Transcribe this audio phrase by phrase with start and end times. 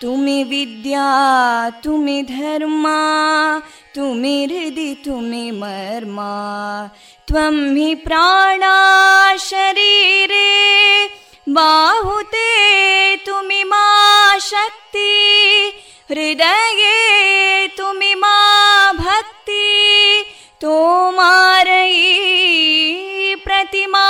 [0.00, 1.04] तुमि विद्या
[1.84, 2.98] तुमि धर्मा
[3.94, 6.32] तुमि हृदि तुमि मर्मा
[7.28, 8.74] त्वं हि प्राणा
[9.44, 10.48] शरीरे
[11.56, 12.50] बाहुते
[13.26, 13.86] तुमि मा
[14.50, 15.14] शक्ति
[16.10, 18.36] हृदये तुमि मा
[19.00, 19.64] भक्ति
[20.60, 22.04] तोमारयी
[23.44, 24.09] प्रतिमागडी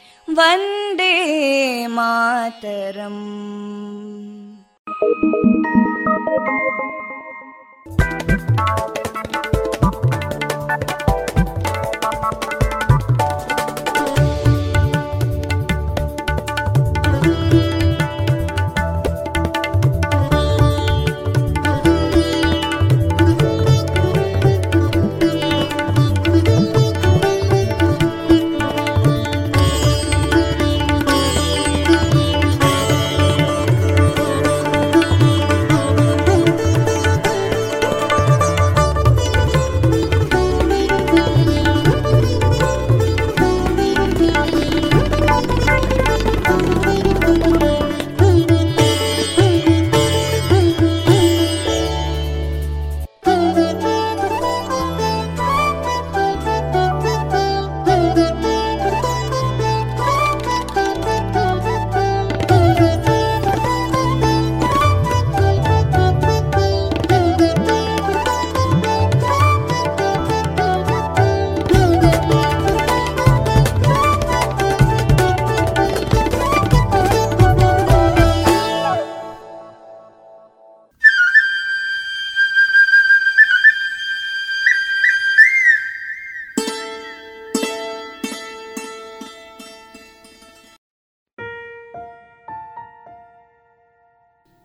[0.38, 1.14] वन्दे
[1.96, 3.22] मातरम्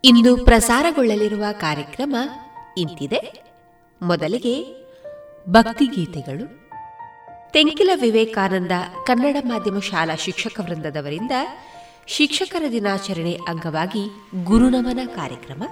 [0.06, 2.16] ಇಂದು ಪ್ರಸಾರಗೊಳ್ಳಲಿರುವ ಕಾರ್ಯಕ್ರಮ
[2.78, 3.44] ಇಂತಿದೆ.
[4.02, 4.64] ಮೊದಲಿಗೆ
[5.48, 6.70] ಭಕ್ತಿಗೀತೆಗಳು.
[7.52, 8.70] ತೆಂಕಿಲ ವಿವೇಕಾನಂದ
[9.06, 11.30] ಕನ್ನಡ ಮಾಧ್ಯಮ ಶಾಲಾ ಶಿಕ್ಷಕ ವೃಂದದವರಿಂದ
[12.06, 14.10] ಶಿಕ್ಷಕರ ದಿನಾಚರಣೆ ಅಂಗವಾಗಿ
[14.44, 15.62] ಗುರುನಮನ ಕಾರ್ಯಕ್ರಮ.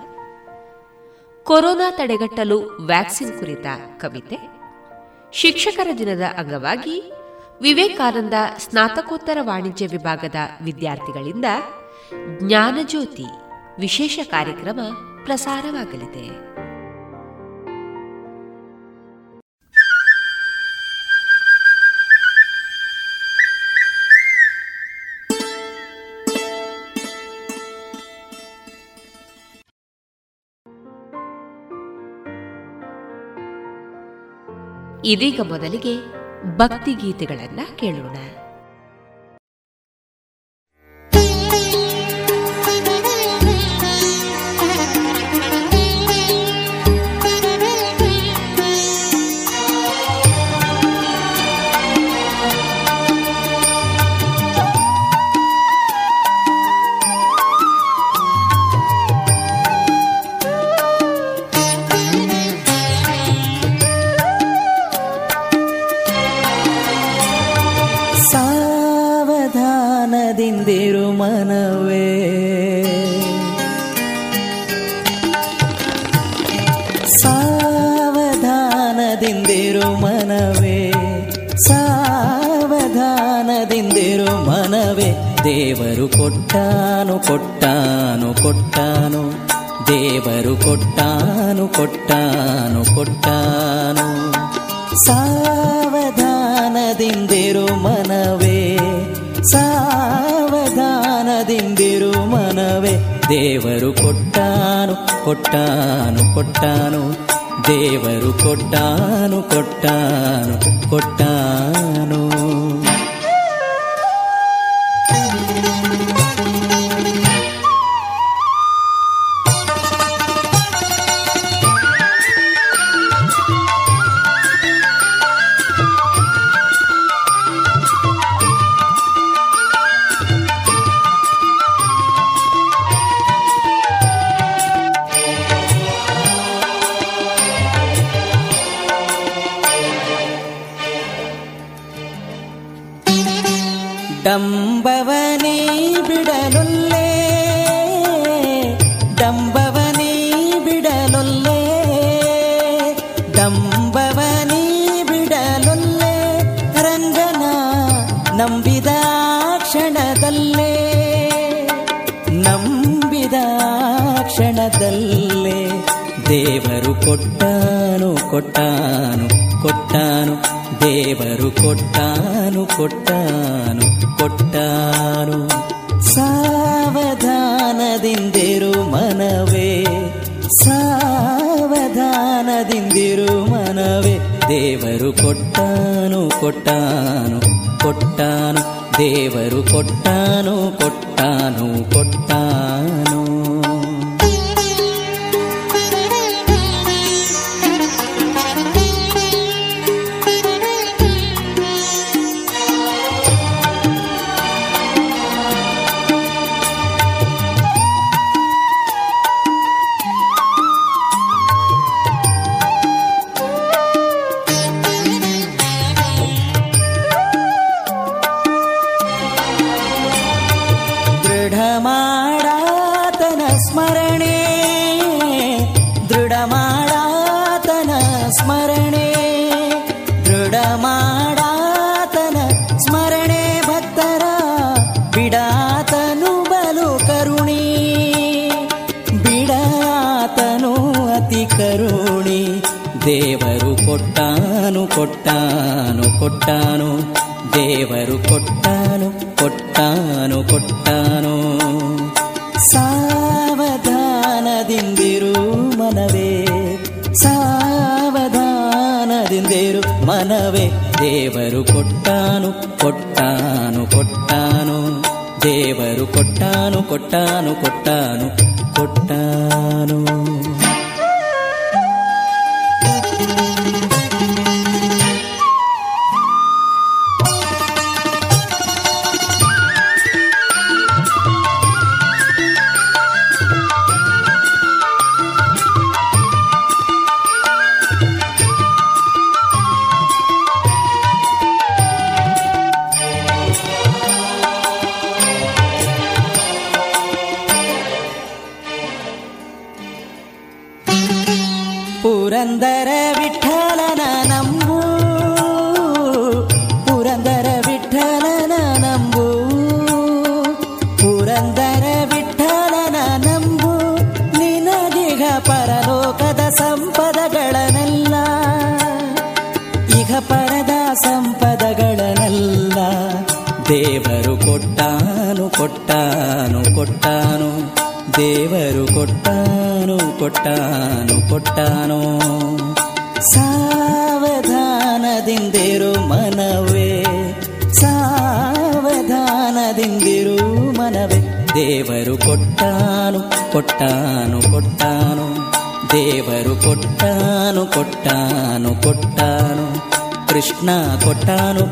[1.44, 3.66] ಕೊರೋನಾ ತಡೆಗಟ್ಟಲು ವ್ಯಾಕ್ಸಿನ್ ಕುರಿತ
[4.00, 4.36] ಕವಿತೆ.
[5.32, 7.12] ಶಿಕ್ಷಕರ ದಿನದ ಅಂಗವಾಗಿ
[7.62, 11.44] ವಿವೇಕಾನಂದ ಸ್ನಾತಕೋತ್ತರ ವಾಣಿಜ್ಯ ವಿಭಾಗದ ವಿದ್ಯಾರ್ಥಿಗಳಿಂದ
[12.38, 13.43] ಜ್ಞಾನಜ್ಯೋತಿ
[13.80, 14.80] ವಿಶೇಷ ಕಾರ್ಯಕ್ರಮ
[15.24, 16.54] ಪ್ರಸಾರವಾಗಲಿದೆ.
[35.06, 35.96] ಇದೀಗ ಮೊದಲಿಗೆ
[36.56, 38.16] ಭಕ್ತಿಗೀತೆಗಳನ್ನ ಕೇಳೋಣ.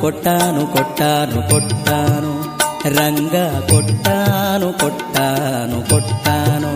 [0.03, 2.33] ಕೊಟ್ಟಾನು ಕೊಟ್ಟಾನು ಕೊಟ್ಟಾನು,
[2.97, 3.35] ರಂಗ
[3.71, 6.73] ಕೊಟ್ಟಾನು ಕೊಟ್ಟಾನು ಕೊಟ್ಟಾನು,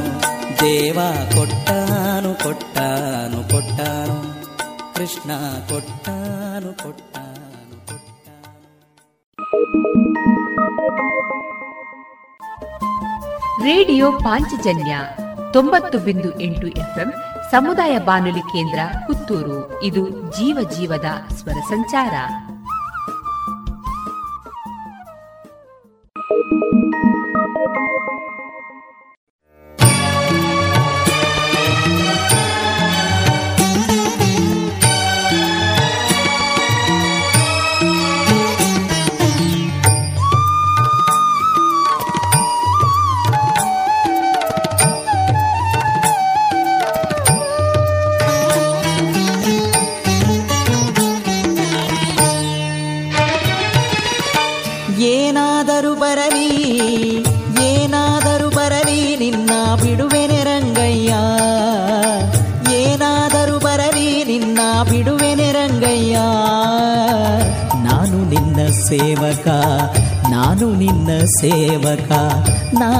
[0.61, 0.99] ದೇವ
[1.37, 4.16] ಕೊಟ್ಟಾನು ಕೊಟ್ಟಾನು ಕೊಟ್ಟಾನು,
[4.95, 5.30] ಕೃಷ್ಣ
[5.68, 8.42] ಕೊಟ್ಟಾನು ಕೊಟ್ಟಾನು ಕೊಟ್ಟಾನು.
[13.64, 14.97] ರೇಡಿಯೋ ಪಾಂಚಜನ್ಯ
[15.52, 17.12] ತೊಂಬತ್ತು ಬಿಂದು ಎಂಟು ಎಫ್ಎಂ
[17.50, 19.83] ಸಮುದಾಯ ಬಾನುಲಿ ಕೇಂದ್ರ ಪುತ್ತೂರು.
[19.83, 21.04] ಇದು ಜೀವ ಜೀವದ
[21.35, 22.12] ಸ್ವರ ಸಂಚಾರ.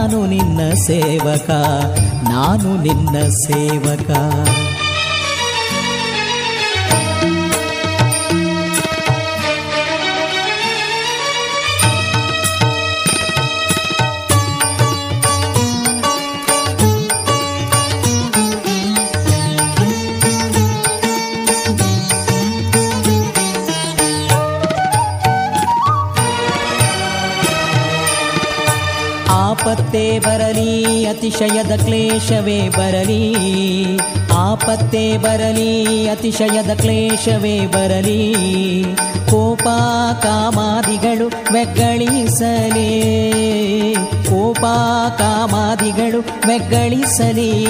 [0.07, 1.51] ನಾನು ನಿನ್ನ ಸೇವಕ
[2.31, 4.11] ನಾನು ನಿನ್ನ ಸೇವಕ.
[31.27, 33.35] ಅತಿಶಯದ ಕ್ಲೇಶವೇ ಬರಲಿ.
[34.37, 38.35] ಆಪತ್ತೇ ಬರಲಿ, ಅತಿಶಯದ ಕ್ಲೇಶವೇ ಬರಲಿ.
[39.31, 39.63] ಕೋಪ
[40.23, 42.95] ಕಾಮಾದಿಗಳು ಮೆಗ್ಗಳಿಸಲಿ
[44.31, 44.61] ಕೋಪ
[45.19, 47.67] ಕಾಮಾದಿಗಳು ಮೆಗ್ಗಳಿಸಲಿ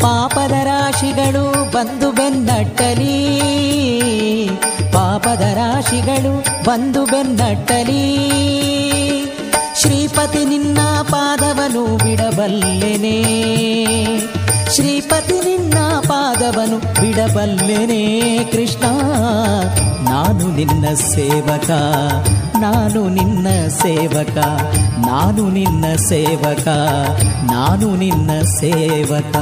[0.00, 3.40] ಪಾಪದ ರಾಶಿಗಳು ಬಂದು ಬೆನ್ನಟ್ಟಲಿ.
[4.92, 8.26] ಪಾಪದ ರಾಶಿಗಳು ಬಂದು ಬೆನ್ನಟ್ಟಲಿ.
[10.26, 13.22] ಶ್ರೀಪತಿ ನಿನ್ನ ಪಾದವನು ಬಿಡಬಲ್ಲೆನೆ.
[14.74, 15.78] ಶ್ರೀಪತಿ ನಿನ್ನ
[16.08, 18.44] ಪಾದವನು ಬಿಡಬಲ್ಲೆನೆ.
[18.44, 18.86] ಕೃಷ್ಣ,
[20.10, 21.70] ನಾನು ನಿನ್ನ ಸೇವಕ.
[22.56, 24.36] ನಾನು ನಿನ್ನ ಸೇವಕ.
[25.08, 26.68] ನಾನು ನಿನ್ನ ಸೇವಕ.
[27.52, 29.36] ನಾನು ನಿನ್ನ ಸೇವಕ.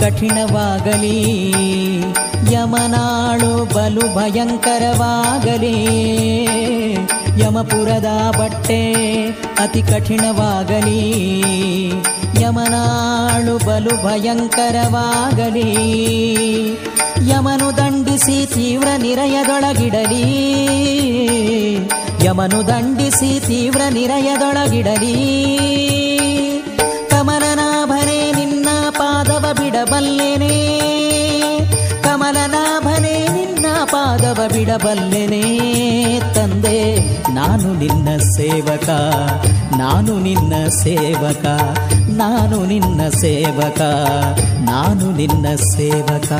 [0.00, 1.50] ಕಠಿಣವಾಗಲಿ
[2.52, 5.84] ಯಮನಾಳು ಬಲು ಭಯಂಕರವಾಗಲಿ.
[7.40, 8.92] ಯಮಪುರದ ಬಟ್ಟೆ
[9.58, 11.10] ಅತಿ ಕಠಿಣವಾಗಲಿ.
[12.40, 14.96] ಯಮನಾಳು ಬಲು ಭಯಂಕರವಾಗಲಿ.
[17.28, 20.56] ಯಮನು ದಂಡಿಸಿ ತೀವ್ರ ನಿರಯದೊಳಗಿಡಲಿ.
[22.24, 25.46] ಯಮನು ದಂಡಿಸಿ ತೀವ್ರ ನಿರಯದೊಳಗಿಡಲಿ.
[34.06, 35.44] ಪಾದವ ಬಿಡಬಲ್ಲೆನೆ
[36.34, 36.98] ತಂದೆ.
[37.32, 38.88] ನಾನು ನಿನ್ನ ಸೇವಕ,
[39.76, 41.46] ನಾನು ನಿನ್ನ ಸೇವಕ,
[42.08, 43.80] ನಾನು ನಿನ್ನ ಸೇವಕ,
[44.70, 46.32] ನಾನು ನಿನ್ನ ಸೇವಕ.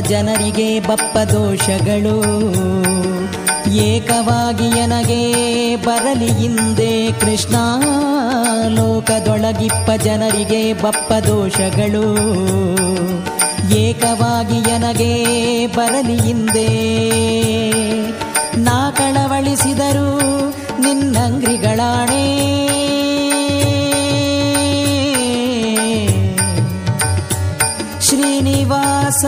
[0.00, 2.46] ಜನರಿಗೆ ಬಪ್ಪ ದೋಷಗಳು.
[3.70, 7.54] ಏಕವಾಗಿ ನನಗೆ ಬರಲಿ ಹಿಂದೆ ಕೃಷ್ಣ.
[8.68, 12.16] ಲೋಕದೊಳಗಿಪ್ಪ ಜನರಿಗೆ ಬಪ್ಪ ದೋಷಗಳು.
[13.76, 16.96] ಏಕವಾಗಿ ನನಗೆ ಬರಲಿ ಹಿಂದೆ.
[18.56, 20.18] ನಾ ಕಳವಳಿಸಿದರು
[20.82, 22.36] ನಿನ್ನಂಗ್ರಿಗಳಾಣೆ.
[28.00, 29.24] ಶ್ರೀನಿವಾಸ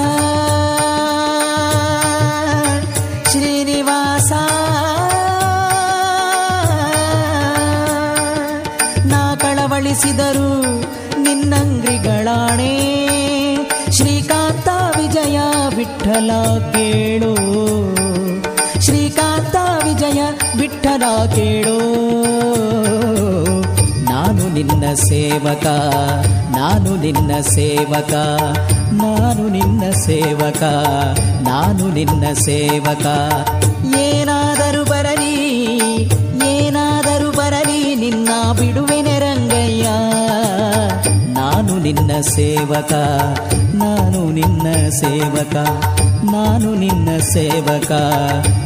[9.99, 10.51] ಕಳವಳಿಸಿದರು
[11.21, 12.73] ನಿನ್ನಂಗ್ರಿಗಳಾಣೆ.
[13.93, 15.39] ಶ್ರೀಕಾಂತ ವಿಜಯ
[15.77, 16.31] ವಿಠಲ
[16.73, 17.35] ಕೇಳು.
[18.81, 20.23] ಶ್ರೀಕಾಂತ ವಿಜಯ
[20.59, 21.79] ವಿಠಲ ಕೇಳು.
[24.05, 25.67] ನಾನು ನಿನ್ನ ಸೇವಕ,
[26.57, 28.13] ನಾನು ನಿನ್ನ ಸೇವಕ,
[28.93, 30.63] ನಾನು ನಿನ್ನ ಸೇವಕ,
[31.43, 33.07] ನಾನು ನಿನ್ನ ಸೇವಕ.
[33.99, 35.35] ಏನಾದರೂ ಬರಲಿ
[36.47, 38.88] ಏನಾದರೂ ಬರಲಿ ನಿನ್ನ ಬಿಡುವೆನೆ
[41.89, 42.93] ನಿನ್ನ ಸೇವಕ,
[43.75, 45.55] ನಾನು ನಿನ್ನ ಸೇವಕ,
[46.33, 47.93] ನಾನು ನಿನ್ನ ಸೇವಕ,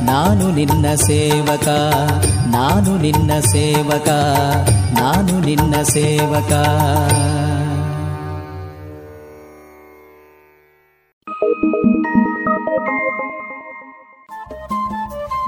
[0.04, 1.68] ನಾನು ನಿನ್ನ ಸೇವಕ,
[2.46, 4.08] ನಾನು ನಿನ್ನ ಸೇವಕ,
[5.00, 6.52] ನಾನು ನಿನ್ನ ಸೇವಕ.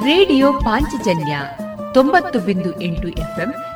[0.04, 1.38] ರೇಡಿಯೋ ಪಾಂಚಜನ್ಯ
[1.94, 3.54] ತೊಂಬತ್ತು ಬಿಂದು ಎಂಟು ಎಫ್ಎಂ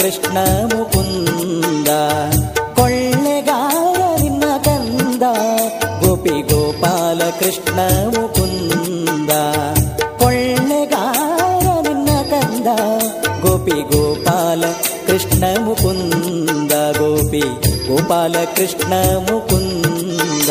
[0.00, 0.36] ಕೃಷ್ಣ
[0.70, 1.90] ಮುಕುಂದ
[2.78, 5.24] ಕೊಳ್ಳೆಗಾರ ನಿನ್ನ ಕಂದ
[6.02, 7.78] ಗೋಪಿ ಗೋಪಾಲ ಕೃಷ್ಣ
[8.14, 9.32] ಮುಕುಂದ
[10.22, 12.68] ಕೊಳ್ಳೆಗಾರ ನಿನ್ನ ಕಂದ
[13.44, 14.62] ಗೋಪಿ ಗೋಪಾಲ
[15.06, 17.44] ಕೃಷ್ಣ ಮುಕುಂದ ಗೋಪಿ
[17.88, 18.92] ಗೋಪಾಲ ಕೃಷ್ಣ
[19.28, 20.50] ಮುಕುಂದ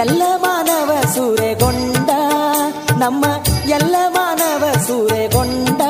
[0.00, 2.10] ಎಲ್ಲ ಮಾನವ ಸೂರೆಗೊಂಡ,
[2.98, 3.24] ನಮ್ಮ
[3.68, 5.82] ಎಲ್ಲ ಮಾನವ ಸೂರೆಗೊಂಡ.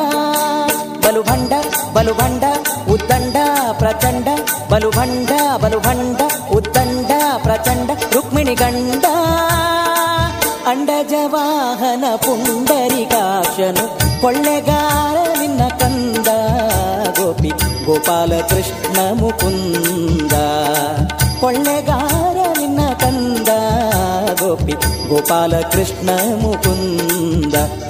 [1.07, 1.53] ಬಲುಭಂಡ
[1.94, 3.37] ಬಲುಭಂಡ ಬಲು ಉದ್ದಂಡ,
[3.73, 4.29] ಪ್ರಚಂಡ.
[4.70, 5.31] ಬಲುಭಂಡ
[5.62, 6.20] ಬಲುಭಂಡ
[6.53, 7.11] ಉದ್ದಂಡ,
[7.42, 9.05] ಪ್ರಚಂಡ, ರುಕ್ಮಿಣಿ ಗಂಡ.
[10.66, 16.29] ಅಂಡಜವಾಹನ ಪುಂಡರಿಕಾಕ್ಷನು, ಕೊಳ್ಳೆಗಾರ ನಿನ್ನ ಕಂದ.
[17.18, 17.53] ಗೋಪಿ
[17.85, 20.33] ಗೋಪಾಲ ಕೃಷ್ಣ ಮುಕುಂದ.
[21.40, 22.10] ಕೊಳ್ಳೆಗಾರ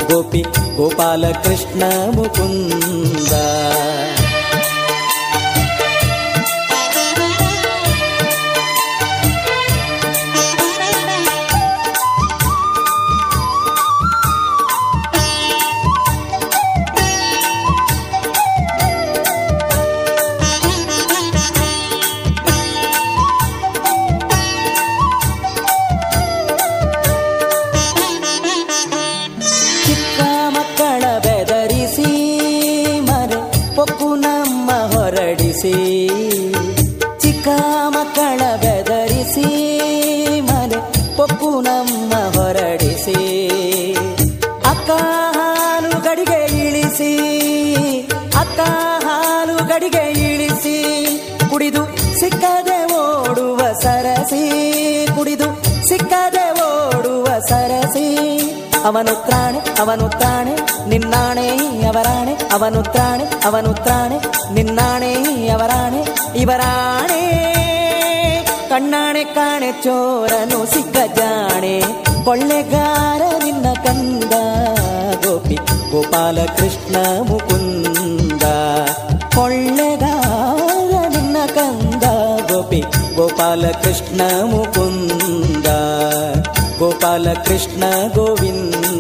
[0.09, 0.43] ಗೋಪಿ
[0.77, 1.81] ಗೋಪಾಲ ಕೃಷ್ಣ
[2.13, 4.00] ಮುಕುಂದ ಗೋಪಿ
[58.91, 60.55] ಅವನು ತ್ರಾಣೆ ಅವನು ತ್ರಾಣೆ
[60.89, 61.45] ನಿನ್ನಾಣೆ
[61.89, 64.17] ಅವರಾಣೆ ಅವನು ತ್ರಾಣೆ ಅವನು ತ್ರಾಣೆ
[64.51, 65.11] ನಿನ್ನಾಣೆ
[65.55, 66.01] ಅವರಾಣೆ
[66.35, 67.21] ಇವರಾಣೆ
[68.71, 71.75] ಕಣ್ಣಾಣೆ ಕಾಣೆ ಚೋರನು ಸಿಕ್ಕ ಜಾಣೆ
[72.25, 74.35] ಕೊಳ್ಳೆಗಾರ ನಿನ್ನ ಕಂದ
[75.25, 75.57] ಗೋಪಿ
[75.93, 76.97] ಗೋಪಾಲ ಕೃಷ್ಣ
[77.29, 78.45] ಮುಕುಂದ
[79.37, 82.05] ಕೊಳ್ಳೆಗಾರ ನಿನ್ನ ಕಂದ
[82.51, 82.81] ಗೋಪಿ
[83.17, 85.20] ಗೋಪಾಲ ಕೃಷ್ಣ ಮುಕುಂದ
[86.81, 87.81] गोपालकृष्ण
[88.17, 89.00] गोविन्द।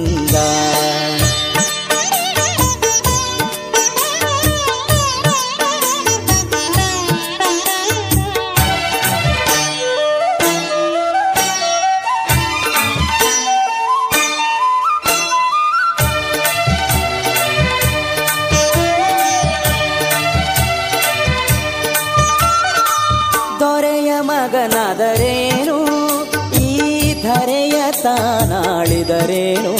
[28.50, 29.74] ತಾನಾಳಿದರೇನು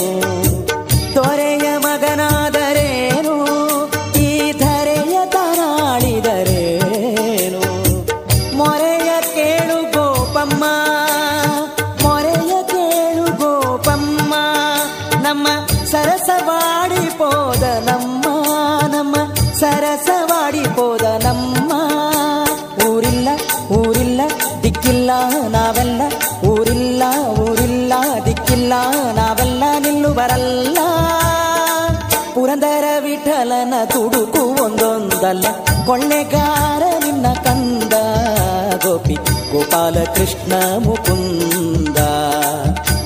[39.52, 41.98] ಗೋಪಿ ಗೋಪಾಲ ಕೃಷ್ಣ ಮುಕುಂದ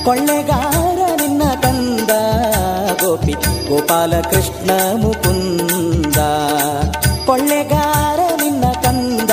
[0.05, 2.11] ಕೊಳ್ಳೆಗಾರ ನಿನ್ನ ಕಂದ
[3.01, 3.33] ಗೋಪಿ
[3.69, 6.19] ಗೋಪಾಲ ಕೃಷ್ಣ ಮುಕುಂದ
[7.27, 9.31] ಕೊಳ್ಳೆಗಾರ ನಿನ್ನ ಕಂದ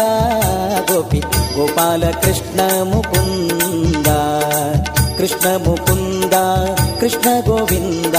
[0.91, 1.21] ಗೋಪಿ
[1.57, 4.09] ಗೋಪಾಲ ಕೃಷ್ಣ ಮುಕುಂದ
[5.19, 6.37] ಕೃಷ್ಣ ಮುಕುಂದ
[7.01, 8.17] ಕೃಷ್ಣ ಗೋವಿಂದ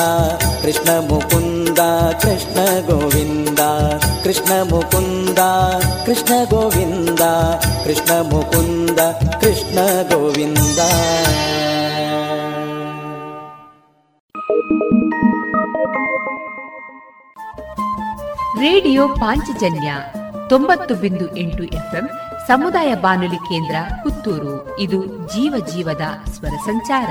[0.64, 1.80] ಕೃಷ್ಣ ಮುಕುಂದ
[2.22, 3.60] ಕೃಷ್ಣ ಗೋವಿಂದ
[4.24, 5.40] ಕೃಷ್ಣ ಮುಕುಂದ,
[6.06, 7.20] ಕೃಷ್ಣ ಗೋವಿಂದ,
[7.84, 9.00] ಕೃಷ್ಣ ಮುಕುಂದ,
[9.40, 9.76] ಕೃಷ್ಣ
[10.16, 10.80] ಗೋವಿಂದ.
[18.60, 19.94] ರೇಡಿಯೋ ಪಾಂಚಜನ್ಯ
[20.50, 22.10] ತೊಂಬತ್ತು ಬಿಂದು ಎಂಟು ಎಫ್ಎಂ
[22.48, 24.80] ಸಮುದಾಯ ಬಾನುಲಿ ಕೇಂದ್ರ ಪುತ್ತೂರು.
[24.80, 27.10] ಇದು ಜೀವ ಜೀವದ ಸ್ವರ ಸಂಚಾರ.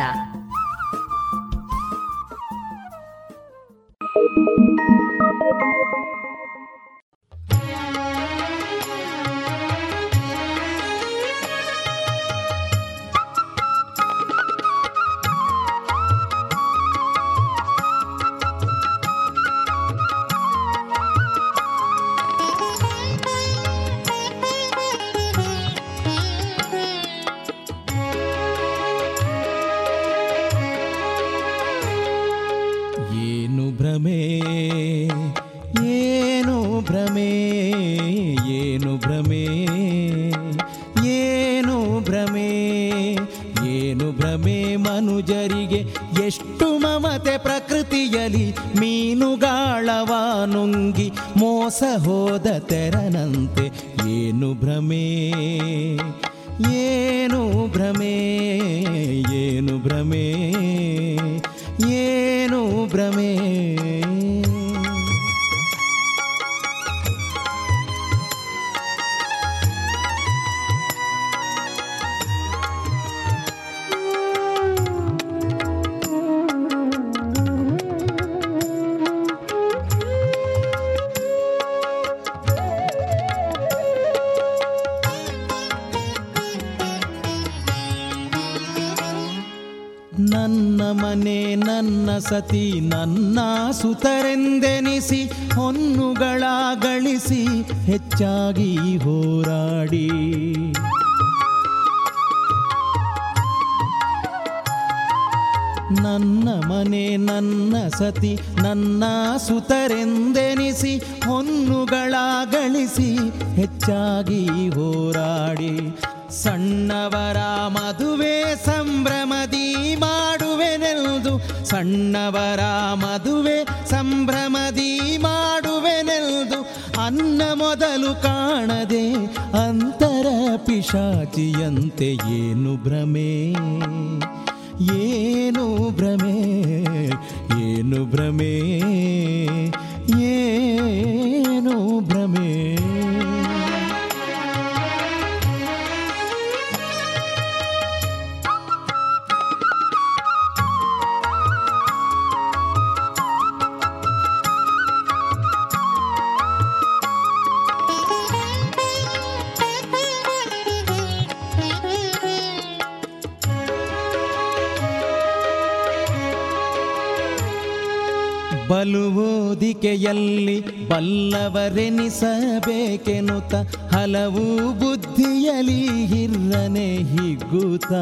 [169.92, 173.54] ಬಲುವೋದಿಕೆಯಲ್ಲಿ ಬಲ್ಲವರೆನಿಸಬೇಕೆನುತ
[173.92, 174.44] ಹಲವು
[174.80, 177.92] ಬುದ್ಧಿಯಲಿ ಹಿರ್ರನೆ ಹಿಗ್ಗುತ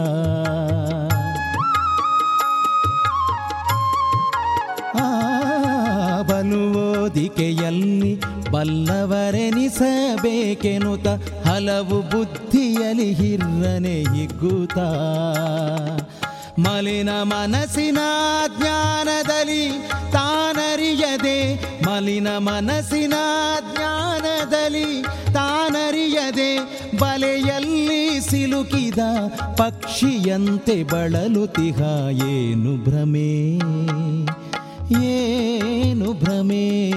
[5.01, 5.03] ಆ
[6.23, 11.09] ಬಲುವೋದಿಕೆಯಲ್ಲಿ ಬಲ್ಲವರೆನಿಸಬೇಕೆನುತ
[11.49, 14.79] ಹಲವು ಬುದ್ಧಿಯಲಿ ಹಿರ್ರನೆ ಹಿಗ್ಗುತ
[16.59, 17.99] ಮಲಿನ ಮನಸ್ಸಿನ
[18.57, 19.65] ಜ್ಞಾನದಲ್ಲಿ
[20.13, 21.70] ತಾನರಿಯದೆ
[22.01, 23.15] ಮಲಿನ ಮನಸ್ಸಿನ
[23.61, 26.59] ಜ್ಞಾನದಲ್ಲಿ ತಾನರಿಯದೆ
[26.99, 28.99] ಬಲೆಯಲ್ಲಿ ಸಿಲುಕಿದ
[29.57, 31.83] ಪಕ್ಷಿಯಂತೆ ಬಳಲುತಿಹ
[32.29, 33.59] ಏನು ಭ್ರಮೆ?
[35.05, 36.91] ಏನು ಭ್ರಮೆ?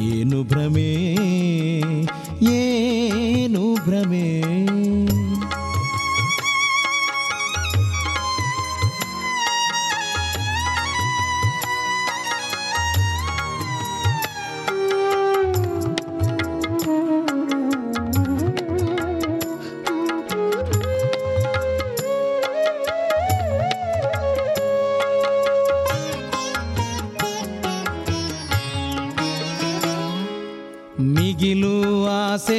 [0.00, 1.14] ಏನು ಭ್ರಮೆ?
[2.50, 4.69] ಏನು ಭ್ರಮೆ?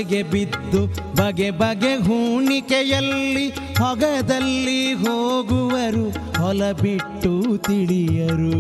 [0.02, 0.80] ಆಸೆಗೆ ಬಿದ್ದು
[1.16, 6.06] ಬಗೆ ಬಗೆ ಹೂಣಿಕೆಯಲ್ಲಿ ಹೊಗದಲ್ಲಿ ಹೋಗುವರು
[6.40, 8.56] ಹೊಲ ಬಿಟ್ಟು ತಿಳಿಯರು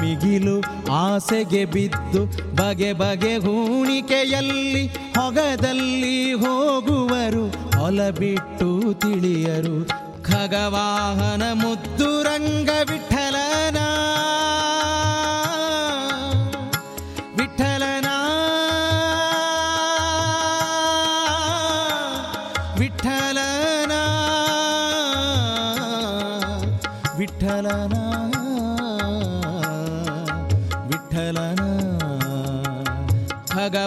[0.00, 0.56] ಮಿಗಿಲು
[0.92, 2.22] ಆಸೆಗೆ ಬಿದ್ದು
[2.56, 7.44] ಬಗೆ ಬಗೆ ಹೂಣಿಕೆಯಲ್ಲಿ ಹೊಗದಲ್ಲಿ ಹೋಗುವರು
[7.78, 9.76] ಹೊಲ ಬಿಟ್ಟು ತಿಳಿಯರು.
[10.24, 13.78] ಖಗವಾಹನ ಮುದ್ದು ರಂಗ ವಿಠಲನ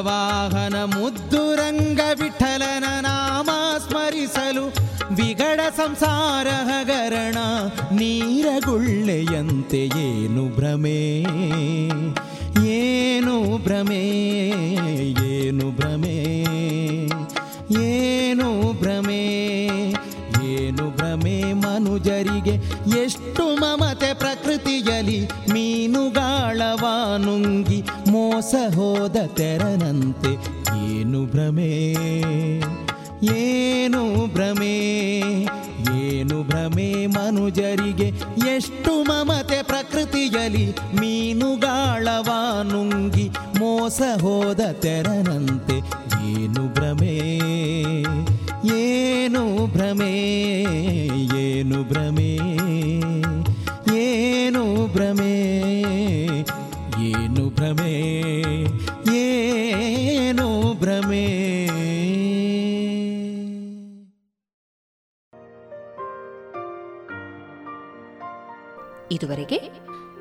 [0.02, 4.64] ಭಗವಾಹನ ಮುದ್ದು ರಂಗ ವಿಠಲನ ನಾಮ ಸ್ಮರಿಸಲು
[5.16, 7.38] ವಿಗಡ ಸಂಸಾರ ಹಗರಣ
[7.92, 11.24] ನೀರಗುಳ್ಳೆಯಂತೆ ಏನು ಭ್ರಮೆ?
[12.66, 14.04] ಏನು ಭ್ರಮೆ?
[15.26, 16.31] ಏನು ಭ್ರಮೆ?
[22.22, 22.56] ಮನುಜರಿಗೆ
[23.02, 26.86] ಎಷ್ಟು ಮಮತೆ ಪ್ರಕೃತಿಯಲಿ ಮೀನುಗಾಳವ
[27.18, 30.34] ನುಂಗಿ ಮೋಸ ಹೋದ ತೆರನಂತೆ
[30.94, 31.94] ಏನು ಭ್ರಮೆ?
[33.36, 34.76] ಏನು ಭ್ರಮೆ?
[35.98, 38.08] ಏನು ಭ್ರಮೆ ಮನುಜರಿಗೆ?
[38.56, 42.30] ಎಷ್ಟು ಮಮತೆ ಪ್ರಕೃತಿಯಲಿ ಮೀನುಗಾಳವ
[42.64, 43.30] ನುಂಗಿ
[43.60, 45.78] ಮೋಸ ಹೋದ ತೆರನಂತೆ
[46.30, 47.16] ಏನು ಭ್ರಮೆ?
[48.74, 50.14] ಏನು ಭ್ರಮೆ
[51.38, 52.38] ಏನು ಭ್ರಮೆ
[53.98, 55.34] ಏನು ಭ್ರಮೆ
[57.04, 57.94] ಏನು ಭ್ರಮೆ
[59.14, 61.52] ಏನು ಭ್ರಮೆ.
[69.12, 69.60] ಇದುವರೆಗೆ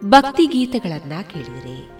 [0.05, 2.00] ಭಕ್ತಿ ಗೀತೆಗಳನ್ನ ಕೇಳಿದಿರಿ.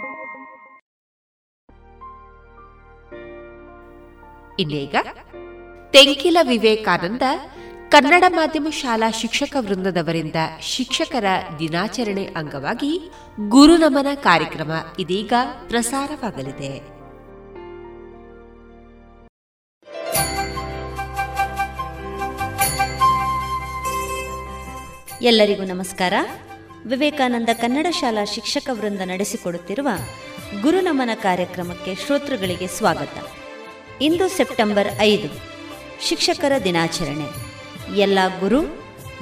[4.61, 4.95] ಇನ್ನೀಗ
[5.91, 7.21] ತೆಂಕಿಲ ವಿವೇಕಾನಂದ
[7.89, 11.25] ಕನ್ನಡ ಮಾಧ್ಯಮ ಶಾಲಾ ಶಿಕ್ಷಕ ವೃಂದದವರಿಂದ ಶಿಕ್ಷಕರ
[11.59, 13.11] ದಿನಾಚರಣೆ ಅಂಗವಾಗಿ
[13.47, 15.33] ಗುರುನಮನ ಕಾರ್ಯಕ್ರಮ ಇದೀಗ
[15.67, 17.01] ಪ್ರಸಾರವಾಗಲಿದೆ.
[25.21, 26.13] ಎಲ್ಲರಿಗೂ ನಮಸ್ಕಾರ.
[26.85, 29.87] ವಿವೇಕಾನಂದ ಕನ್ನಡ ಶಾಲಾ ಶಿಕ್ಷಕ ವೃಂದ ನಡೆಸಿಕೊಡುತ್ತಿರುವ
[30.61, 33.40] ಗುರುನಮನ ಕಾರ್ಯಕ್ರಮಕ್ಕೆ ಶ್ರೋತೃಗಳಿಗೆ ಸ್ವಾಗತ.
[34.01, 35.29] ಇಂದು ಸೆಪ್ಟೆಂಬರ್ ಐದು,
[36.01, 37.27] ಶಿಕ್ಷಕರ ದಿನಾಚರಣೆ.
[37.99, 38.61] ಎಲ್ಲ ಗುರು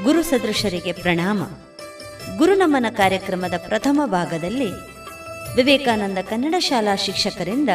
[0.04, 1.44] ಗುರು ಸದೃಶರಿಗೆ ಪ್ರಣಾಮ.
[2.38, 4.70] ಗುರುನಮನ ಕಾರ್ಯಕ್ರಮದ ಪ್ರಥಮ ಭಾಗದಲ್ಲಿ
[5.56, 7.70] ವಿವೇಕಾನಂದ ಕನ್ನಡ ಶಾಲಾ ಶಿಕ್ಷಕರಿಂದ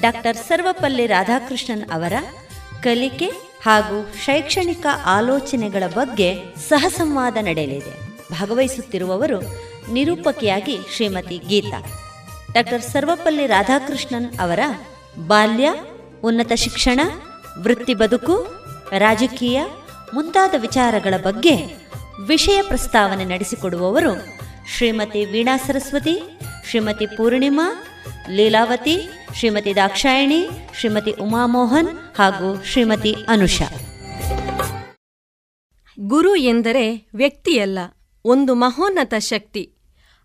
[0.00, 2.12] ಡಾಕ್ಟರ್ ಸರ್ವಪಲ್ಲಿ ರಾಧಾಕೃಷ್ಣನ್ ಅವರ
[2.82, 3.26] ಕಲಿಕೆ
[3.62, 6.34] ಹಾಗೂ ಶೈಕ್ಷಣಿಕ ಆಲೋಚನೆಗಳ ಬಗ್ಗೆ
[6.68, 7.94] ಸಹಸಂವಾದ ನಡೆಯಲಿದೆ.
[8.32, 9.40] ಭಾಗವಹಿಸುತ್ತಿರುವವರು
[9.92, 11.80] ನಿರೂಪಕಿಯಾಗಿ ಶ್ರೀಮತಿ ಗೀತಾ.
[12.52, 14.60] ಡಾಕ್ಟರ್ ಸರ್ವಪಲ್ಲಿ ರಾಧಾಕೃಷ್ಣನ್ ಅವರ
[15.26, 15.68] ಬಾಲ್ಯ
[16.24, 17.00] ಉನ್ನತ ಶಿಕ್ಷಣ,
[17.58, 18.46] ವೃತ್ತಿ ಬದುಕು,
[18.98, 19.62] ರಾಜಕೀಯ
[20.14, 21.54] ಮುಂತಾದ ವಿಚಾರಗಳ ಬಗ್ಗೆ
[22.26, 24.16] ವಿಷಯ ಪ್ರಸ್ತಾವನೆ ನಡೆಸಿಕೊಡುವವರು
[24.76, 26.38] ಶ್ರೀಮತಿ ವೀಣಾ ಸರಸ್ವತಿ,
[26.70, 27.84] ಶ್ರೀಮತಿ ಪೂರ್ಣಿಮಾ,
[28.30, 30.48] ಲೀಲಾವತಿ, ಶ್ರೀಮತಿ ದಾಕ್ಷಾಯಣಿ,
[30.80, 33.64] ಶ್ರೀಮತಿ ಉಮಾಮೋಹನ್ ಹಾಗೂ ಶ್ರೀಮತಿ ಅನುಷಾ.
[36.00, 37.78] ಗುರು ಎಂದರೆ ವ್ಯಕ್ತಿಯಲ್ಲ,
[38.24, 39.74] ಒಂದು ಮಹೋನ್ನತ ಶಕ್ತಿ.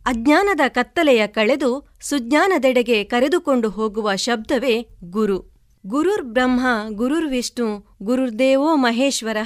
[0.06, 5.53] ಅಜ್ಞಾನದ ಕತ್ತಲೆಯ ಕಳೆದು ಸುಜ್ಞಾನದೆಡೆಗೆ ಕರೆದುಕೊಂಡು ಹೋಗುವ ಶಬ್ದವೇ ಗುರು.
[5.88, 9.38] ಗುರುರ್ ಬ್ರಹ್ಮ ಗುರುರ್ ಗುರುರ್ವಿಷ್ಣು ಗುರುರ್ದೇವೋ ಮಹೇಶ್ವರ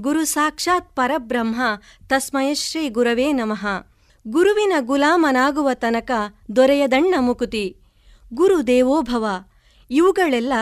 [0.00, 1.60] ಗುರು ಸಾಕ್ಷಾತ್ ಪರಬ್ರಹ್ಮ
[2.06, 3.66] ತಸ್ಮಯ ಶ್ರೀ ಗುರವೇ ನಮಃ.
[4.28, 6.10] ಗುರುವಿನ ಗುಲಾಮನಾಗುವ ತನಕ
[6.56, 7.76] ದೊರೆಯದಣ್ಣ ಮುಕುತಿ.
[8.34, 9.26] ಗುರು ದೇವೋಭವ
[9.90, 10.52] ಇವುಗಳೆಲ್ಲ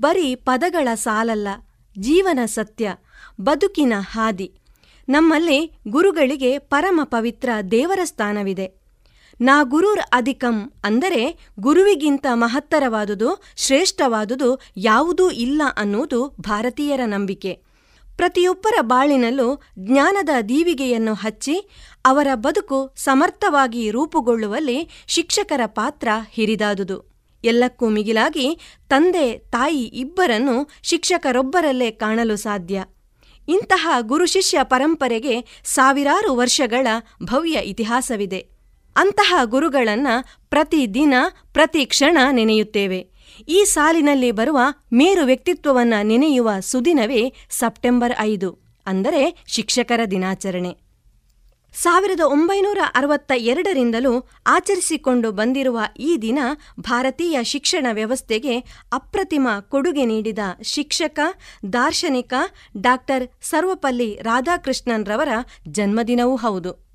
[0.00, 1.48] ಬರೀ ಪದಗಳ ಸಾಲಲ್ಲ,
[1.98, 2.94] ಜೀವನ ಸತ್ಯ,
[3.40, 4.52] ಬದುಕಿನ ಹಾದಿ.
[5.08, 8.79] ನಮ್ಮಲ್ಲಿ ಗುರುಗಳಿಗೆ ಪರಮ ಪವಿತ್ರ ದೇವರ ಸ್ಥಾನವಿದೆ.
[9.40, 17.62] ನಾ ಗುರುರ್ ಅಧಿಕಂ ಅಂದರೆ ಗುರುವಿಗಿಂತ ಮಹತ್ತರವಾದುದು, ಶ್ರೇಷ್ಠವಾದುದು ಯಾವುದೂ ಇಲ್ಲ ಅನ್ನುವುದು ಭಾರತೀಯರ ನಂಬಿಕೆ.
[18.16, 21.70] ಪ್ರತಿಯೊಬ್ಬರ ಬಾಳಿನಲ್ಲೂ ಜ್ಞಾನದ ದೀವಿಗೆಯನ್ನು ಹಚ್ಚಿ,
[22.04, 27.10] ಅವರ ಬದುಕು ಸಮರ್ಥವಾಗಿ ರೂಪುಗೊಳ್ಳುವಲ್ಲಿ ಶಿಕ್ಷಕರ ಪಾತ್ರ ಹಿರಿದಾದುದು.
[27.44, 32.84] ಎಲ್ಲಕ್ಕೂ ಮಿಗಿಲಾಗಿ ತಂದೆ, ತಾಯಿ ಇಬ್ಬರನ್ನು ಶಿಕ್ಷಕರೊಬ್ಬರಲ್ಲೇ ಕಾಣಲು ಸಾಧ್ಯ.
[33.48, 36.86] ಇಂತಹ ಗುರು ಶಿಷ್ಯ ಪರಂಪರೆಗೆ ಸಾವಿರಾರು ವರ್ಷಗಳ
[37.22, 38.59] ಭವ್ಯ ಇತಿಹಾಸವಿದೆ.
[38.96, 40.08] ಅಂತಹ ಗುರುಗಳನ್ನ
[40.48, 41.14] ಪ್ರತಿದಿನ
[41.52, 43.00] ಪ್ರತಿ ಕ್ಷಣ ನೆನೆಯುತ್ತೇವೆ.
[43.48, 44.60] ಈ ಸಾಲಿನಲ್ಲಿ ಬರುವ
[44.92, 50.90] ಮೇರು ವ್ಯಕ್ತಿತ್ವವನ್ನ ನೆನೆಯುವ ಸುದಿನವೇ ಸೆಪ್ಟೆಂಬರ್ ಐದು, ಅಂದರೆ ಶಿಕ್ಷಕರ ದಿನಾಚರಣೆ.
[51.74, 56.38] ಸಾವಿರದ ಒಂಬೈನೂರ ಅರವತ್ತ ಎರಡರಿಂದಲೂ ಆಚರಿಸಿಕೊಂಡು ಬಂದಿರುವ ಈ ದಿನ
[56.80, 58.58] ಭಾರತೀಯ ಶಿಕ್ಷಣ ವ್ಯವಸ್ಥೆಗೆ
[58.92, 61.18] ಅಪ್ರತಿಮ ಕೊಡುಗೆ ನೀಡಿದ ಶಿಕ್ಷಕ,
[61.72, 62.34] ದಾರ್ಶನಿಕ
[62.80, 65.28] ಡಾಕ್ಟರ್ ಸರ್ವಪಲ್ಲಿ ರಾಧಾಕೃಷ್ಣನ್ ರವರ
[65.68, 66.89] ಜನ್ಮದಿನವೂ ಹೌದು.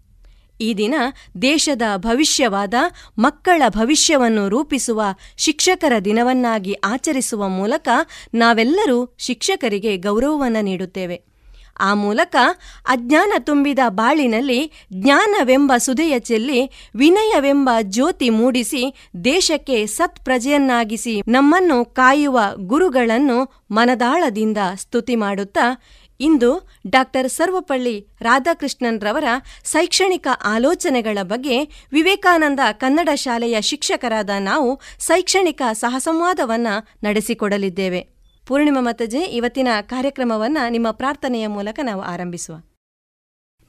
[0.62, 0.96] ಈ ದಿನ
[1.42, 2.74] ದೇಶದ ಭವಿಷ್ಯವಾದ
[3.18, 5.02] ಮಕ್ಕಳ ಭವಿಷ್ಯವನ್ನು ರೂಪಿಸುವ
[5.38, 7.88] ಶಿಕ್ಷಕರ ದಿನವನ್ನಾಗಿ ಆಚರಿಸುವ ಮೂಲಕ
[8.34, 11.36] ನಾವೆಲ್ಲರೂ ಶಿಕ್ಷಕರಿಗೆ ಗೌರವವನ್ನು ನೀಡುತ್ತೇವೆ.
[11.80, 12.36] ಆ ಮೂಲಕ
[12.82, 18.96] ಅಜ್ಞಾನ ತುಂಬಿದ ಬಾಳಿನಲ್ಲಿ ಜ್ಞಾನವೆಂಬ ಸುದೆಯ ಚೆಲ್ಲಿ ವಿನಯವೆಂಬ ಜ್ಯೋತಿ ಮೂಡಿಸಿ
[19.26, 25.82] ದೇಶಕ್ಕೆ ಸತ್ಪ್ರಜೆಯನ್ನಾಗಿಸಿ ನಮ್ಮನ್ನು ಕಾಯುವ ಗುರುಗಳನ್ನು ಮನದಾಳದಿಂದ ಸ್ತುತಿ ಮಾಡುತ್ತಾ
[26.20, 29.24] ಇಂದು ಡಾಕ್ಟರ್ ಸರ್ವಪಳ್ಳಿ ರಾಧಾಕೃಷ್ಣನ್ ರವರ
[29.72, 38.08] ಶೈಕ್ಷಣಿಕ ಆಲೋಚನೆಗಳ ಬಗ್ಗೆ ವಿವೇಕಾನಂದ ಕನ್ನಡ ಶಾಲೆಯ ಶಿಕ್ಷಕರಾದ ನಾವು ಶೈಕ್ಷಣಿಕ ಸಹಸಂವಾದವನ್ನು ನಡೆಸಿಕೊಡಲಿದ್ದೇವೆ.
[38.48, 42.64] ಪೂರ್ಣಿಮಾ ಮತಜೆ ಇವತ್ತಿನ ಕಾರ್ಯಕ್ರಮವನ್ನು ನಿಮ್ಮ ಪ್ರಾರ್ಥನೆಯ ಮೂಲಕ ನಾವು ಆರಂಭಿಸುವ.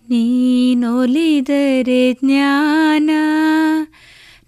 [0.09, 3.11] ನೀನೊಲಿದರೆ ಜ್ಞಾನ,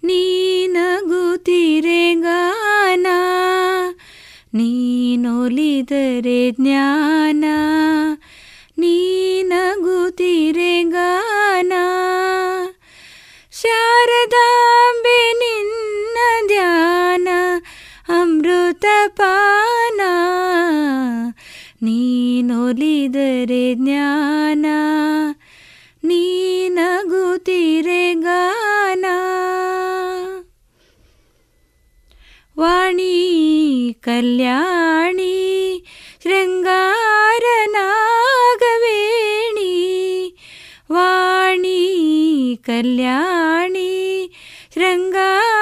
[0.03, 3.07] ನೀನಗುತ್ತಿರೆ ಗಾನ
[4.53, 7.45] ನೀನೊಲಿದರೆ ಜ್ಞಾನ
[8.77, 11.73] ನೀನಗುತ್ತಿರೆ ಗಾನ.
[13.51, 17.27] ಶಾರದಾಂಬೆ ನಿನ್ನ ಧ್ಯಾನ
[18.09, 20.01] ಅಮೃತಪಾನ.
[21.81, 24.65] ನೀನೊಲಿದರೆ ಜ್ಞಾನ
[26.03, 29.05] ನೀನಗುತ್ತಿರೆ ಗಾನ.
[32.59, 35.35] ವಾಣಿ ಕಲ್ಯಾಣಿ
[36.23, 36.93] ಶೃಂಗಾರನಾಗವೇಣಿ.
[40.91, 41.79] ವಾಣಿ
[42.65, 44.31] ಕಲ್ಯಾಣಿ
[44.73, 45.58] ಶೃಂಗಾರನಾಗವೇಣಿ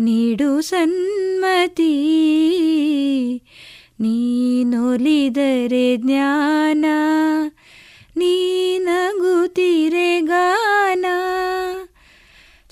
[0.00, 1.92] ನೀಡು ಸನ್ಮತಿ.
[4.00, 6.84] ನೀನೊಲಿದರೆ ಜ್ಞಾನ.
[8.16, 11.06] ನೀನಗುತ್ತಿರೆ ಗಾನ.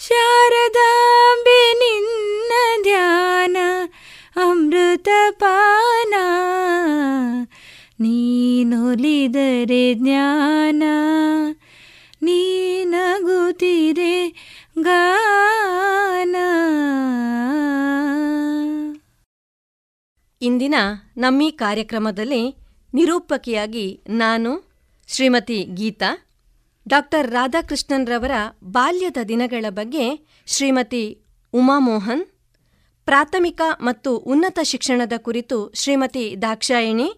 [0.08, 3.56] ಶಾರದಾಂಬೆ ನಿನ್ನ ಧ್ಯಾನ.
[4.36, 6.14] ಅಮೃತಪಾನ
[8.00, 10.82] ನೀನೊಲಿದರೆ ಜ್ಞಾನ.
[12.22, 14.34] ನೀನಗುತ್ತಿರೆ
[14.80, 15.57] ಗಾನ.
[20.42, 20.76] ಇಂದಿನ
[21.16, 22.42] ನಮ್ಮಿ ಕಾರ್ಯಕ್ರಮದಲ್ಲಿ
[22.94, 24.50] ನಿರೂಪಕಿಯಾಗಿ ನಾನು
[25.08, 26.10] ಶ್ರೀಮತಿ ಗೀತಾ,
[26.86, 28.34] ಡಾಕ್ಟರ್ ರಾಧಾಕೃಷ್ಣನ್ರವರ
[28.64, 30.04] ಬಾಲ್ಯದ ದಿನಗಳ ಬಗ್ಗೆ
[30.46, 31.04] ಶ್ರೀಮತಿ
[31.52, 32.24] ಉಮಾಮೋಹನ್,
[33.06, 37.08] ಪ್ರಾಥಮಿಕ ಮತ್ತು ಉನ್ನತ ಶಿಕ್ಷಣದ ಕುರಿತು ಶ್ರೀಮತಿ ದಾಕ್ಷಾಯಿಣಿ,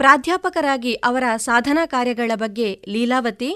[0.00, 3.50] ಪ್ರಾಧ್ಯಾಪಕರಾಗಿ ಅವರ ಸಾಧನಾ ಕಾರ್ಯಗಳ ಬಗ್ಗೆ ಲೀಲಾವತಿ,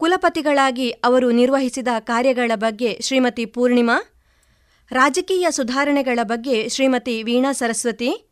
[0.00, 3.96] ಕುಲಪತಿಗಳಾಗಿ ಅವರು ನಿರ್ವಹಿಸಿದ ಕಾರ್ಯಗಳ ಬಗ್ಗೆ ಶ್ರೀಮತಿ ಪೂರ್ಣಿಮಾ
[4.90, 8.30] ರಾಜಕೀಯ ಸುಧಾರಣೆಗಳ ಬಗ್ಗೆ ಶ್ರೀಮತಿ ವೀಣಾ ಸರಸ್ವತಿ,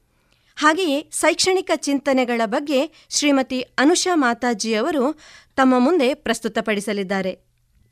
[0.57, 5.21] ಹಾಗೆಯೇ ಶೈಕ್ಷಣಿಕ ಚಿಂತನೆಗಳ ಬಗ್ಗೆ ಶ್ರೀಮತಿ ಅನುಷಾ ಮಾತಾಜಿಯವರು
[5.57, 7.39] ತಮ್ಮ ಮುಂದೆ ಪ್ರಸ್ತುತಪಡಿಸಲಿದ್ದಾರೆ.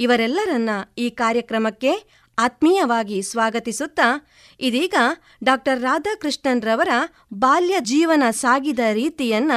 [0.00, 4.28] ಇವರೆಲ್ಲರನ್ನ ಈ ಕಾರ್ಯಕ್ರಮಕ್ಕೆ ಆತ್ಮೀಯವಾಗಿ ಸ್ವಾಗತಿಸುತ್ತಾ,
[4.61, 4.94] ಇದೀಗ
[5.44, 6.88] ಡಾಕ್ಟರ್ ರಾಧಾಕೃಷ್ಣನ್ರವರ
[7.34, 9.52] ಬಾಲ್ಯ ಜೀವನ ಸಾಗಿದ ರೀತಿಯನ್ನ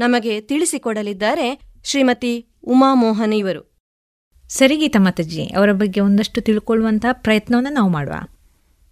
[0.00, 3.78] ನಮಗೆ ತಿಳಿಸಿಕೊಡಲಿದ್ದಾರೆ ಶ್ರೀಮತಿ ಉಮಾಮೋಹನ್ ಇವರು.
[4.48, 8.14] ಸರಿಗೀತ ಮಾತಾಜಿ, ಅವರ ಬಗ್ಗೆ ಒಂದಷ್ಟು ತಿಳ್ಕೊಳ್ಳುವಂಥ ಪ್ರಯತ್ನವನ್ನು ನಾವು ಮಾಡುವ.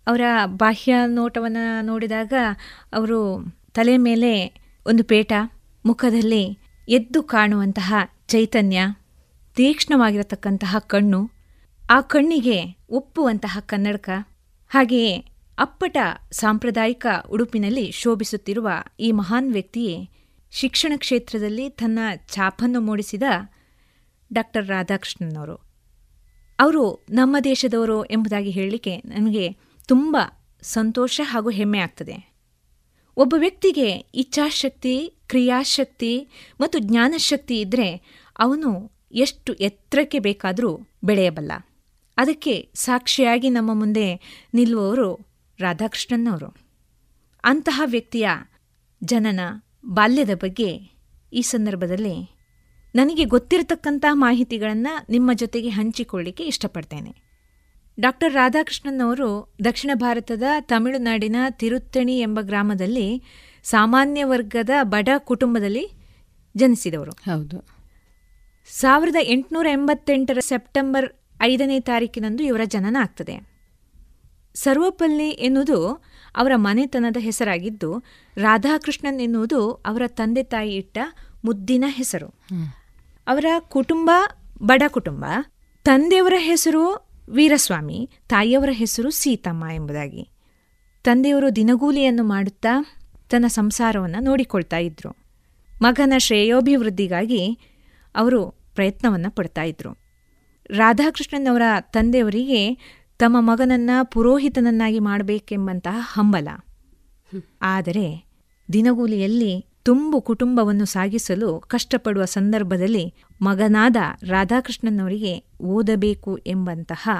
[0.06, 2.32] ಅವರ ಬಾಹ್ಯ ನೋಟವನ್ನು ನೋಡಿದಾಗ
[2.92, 3.20] ಅವರು
[3.72, 4.32] ತಲೆ ಮೇಲೆ
[4.86, 5.32] ಒಂದು ಪೇಟ,
[5.84, 6.44] ಮುಖದಲ್ಲಿ
[6.88, 7.94] ಎದ್ದು ಕಾಣುವಂತಹ
[8.28, 8.78] ಚೈತನ್ಯ,
[9.56, 11.20] ತೀಕ್ಷ್ಣವಾಗಿರತಕ್ಕಂತಹ ಕಣ್ಣು,
[11.90, 12.58] ಆ ಕಣ್ಣಿಗೆ
[12.90, 14.08] ಒಪ್ಪುವಂತಹ ಕನ್ನಡಕ,
[14.70, 15.12] ಹಾಗೆಯೇ
[15.58, 15.96] ಅಪ್ಪಟ
[16.32, 18.68] ಸಾಂಪ್ರದಾಯಿಕ ಉಡುಪಿನಲ್ಲಿ ಶೋಭಿಸುತ್ತಿರುವ
[19.00, 19.96] ಈ ಮಹಾನ್ ವ್ಯಕ್ತಿಯೇ
[20.52, 21.98] ಶಿಕ್ಷಣ ಕ್ಷೇತ್ರದಲ್ಲಿ ತನ್ನ
[22.34, 23.22] ಛಾಪನ್ನು ಮೂಡಿಸಿದ
[24.30, 25.56] ಡಾಕ್ಟರ್ ರಾಧಾಕೃಷ್ಣನ್ ಅವರು
[26.58, 29.46] ಅವರು ನಮ್ಮ ದೇಶದವರು ಎಂಬುದಾಗಿ ಹೇಳಲಿಕ್ಕೆ ನನಗೆ
[29.86, 30.16] ತುಂಬ
[30.62, 32.36] ಸಂತೋಷ ಹಾಗೂ ಹೆಮ್ಮೆ ಆಗ್ತದೆ.
[33.16, 36.28] ಒಬ್ಬ ವ್ಯಕ್ತಿಗೆ ಇಚ್ಛಾಶಕ್ತಿ, ಕ್ರಿಯಾಶಕ್ತಿ
[36.60, 38.02] ಮತ್ತು ಜ್ಞಾನಶಕ್ತಿ ಇದ್ದರೆ
[38.38, 41.52] ಅವನು ಎಷ್ಟು ಎತ್ತರಕ್ಕೆ ಬೇಕಾದರೂ ಬೆಳೆಯಬಲ್ಲ.
[42.16, 44.20] ಅದಕ್ಕೆ ಸಾಕ್ಷಿಯಾಗಿ ನಮ್ಮ ಮುಂದೆ
[44.54, 45.26] ನಿಲ್ಲುವವರು
[45.58, 46.56] ರಾಧಾಕೃಷ್ಣನ್ನವರು
[47.44, 48.28] ಅಂತಹ ವ್ಯಕ್ತಿಯ
[49.04, 49.40] ಜನನ
[49.86, 50.98] ಬಾಲ್ಯದ ಬಗ್ಗೆ
[51.32, 52.30] ಈ ಸಂದರ್ಭದಲ್ಲಿ
[52.94, 57.25] ನನಗೆ ಗೊತ್ತಿರತಕ್ಕಂಥ ಮಾಹಿತಿಗಳನ್ನು ನಿಮ್ಮ ಜೊತೆಗೆ ಹಂಚಿಕೊಳ್ಳಿಕ್ಕೆ ಇಷ್ಟಪಡ್ತೇನೆ.
[58.00, 63.22] ಡಾಕ್ಟರ್ ರಾಧಾಕೃಷ್ಣನ್ ಅವರು ದಕ್ಷಿಣ ಭಾರತದ ತಮಿಳುನಾಡಿನ ತಿರುತ್ತಣಿ ಎಂಬ ಗ್ರಾಮದಲ್ಲಿ
[63.64, 65.90] ಸಾಮಾನ್ಯ ವರ್ಗದ ಬಡ ಕುಟುಂಬದಲ್ಲಿ
[66.56, 67.10] ಜನಿಸಿದವರು.
[67.10, 67.68] ಹೌದು.
[68.70, 73.56] ಸಾವಿರದ ಎಂಟುನೂರ ಎಂಬತ್ತೆಂಟರ ಸೆಪ್ಟೆಂಬರ್ ಐದನೇ ತಾರೀಕಿನಂದು ಇವರ ಜನನ ಆಗ್ತದೆ.
[74.54, 76.04] ಸರ್ವಪಲ್ಲಿ ಎನ್ನುವುದು
[76.36, 78.04] ಅವರ ಮನೆತನದ ಹೆಸರಾಗಿದ್ದು
[78.36, 80.98] ರಾಧಾಕೃಷ್ಣನ್ ಎನ್ನುವುದು ಅವರ ತಂದೆ ತಾಯಿ ಇಟ್ಟ
[81.44, 82.26] ಮುದ್ದಿನ ಹೆಸರು.
[83.26, 84.10] ಅವರ ಕುಟುಂಬ
[84.62, 85.24] ಬಡ ಕುಟುಂಬ.
[85.84, 90.30] ತಂದೆಯವರ ಹೆಸರು ವೀರಸ್ವಾಮಿ, ತಾಯಿಯವರ ಹೆಸರು ಸೀತಮ್ಮ ಎಂಬುದಾಗಿ.
[91.04, 95.16] ತಂದೆಯವರು ದಿನಗೂಲಿಯನ್ನು ಮಾಡುತ್ತಾ ತನ್ನ ಸಂಸಾರವನ್ನು ನೋಡಿಕೊಳ್ತಾ ಇದ್ರು.
[95.82, 97.58] ಮಗನ ಶ್ರೇಯೋಭಿವೃದ್ಧಿಗಾಗಿ
[98.14, 99.98] ಅವರು ಪ್ರಯತ್ನವನ್ನು ಪಡ್ತಾ ಇದ್ರು.
[100.70, 102.74] ರಾಧಾಕೃಷ್ಣನ್ ಅವರ ತಂದೆಯವರಿಗೆ
[103.18, 106.48] ತಮ್ಮ ಮಗನನ್ನ ಪುರೋಹಿತನನ್ನಾಗಿ ಮಾಡಬೇಕೆಂಬಂತಹ ಹಂಬಲ.
[107.62, 108.24] ಆದರೆ
[108.72, 117.10] ದಿನಗೂಲಿಯಲ್ಲಿ ತುಂಬು ಕುಟುಂಬವನ್ನು ಸಾಗಿಸಲು ಕಷ್ಟಪಡುವ ಸಂದರ್ಭದಲ್ಲಿ ಮಗನಾದ ರಾಧಾಕೃಷ್ಣನವರಿಗೆ ಓದಬೇಕು ಎಂಬಂತಹ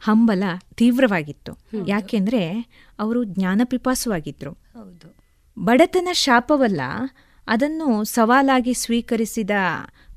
[0.00, 0.42] ಹಂಬಲ
[0.74, 1.58] ತೀವ್ರವಾಗಿತ್ತು.
[1.86, 2.66] ಯಾಕೆಂದರೆ
[2.98, 5.16] ಅವರು ಜ್ಞಾನಪಿಪಾಸುವಾಗಿದ್ದರು ಹೌದು.
[5.58, 6.80] ಬಡತನ ಶಾಪವಲ್ಲ
[7.46, 9.50] ಅದನ್ನು ಸವಾಲಾಗಿ ಸ್ವೀಕರಿಸಿದ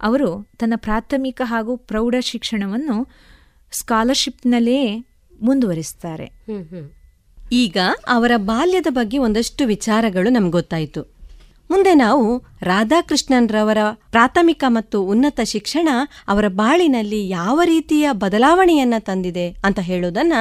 [0.01, 3.07] ಅವರು ತನ್ನ ಪ್ರಾಥಮಿಕ ಹಾಗೂ ಪ್ರೌಢ ಶಿಕ್ಷಣವನ್ನು
[3.71, 5.05] ಸ್ಕಾಲರ್ಶಿಪ್ನಲ್ಲೇ
[5.41, 6.31] ಮುಂದುವರಿಸ್ತಾರೆ.
[7.51, 11.16] ಈಗ ಅವರ ಬಾಲ್ಯದ ಬಗ್ಗೆ ಒಂದಷ್ಟು ವಿಚಾರಗಳು ನಮ್ಗೆ ಗೊತ್ತಾಯಿತು.
[11.71, 13.77] ಮುಂದೆ ನಾವು ರಾಧಾಕೃಷ್ಣನ್ರವರ
[14.11, 15.89] ಪ್ರಾಥಮಿಕ ಮತ್ತು ಉನ್ನತ ಶಿಕ್ಷಣ
[16.27, 20.33] ಅವರ ಬಾಳಿನಲ್ಲಿ ಯಾವ ರೀತಿಯ ಬದಲಾವಣೆಯನ್ನ ತಂದಿದೆ ಅಂತ ಹೇಳೋದನ್ನ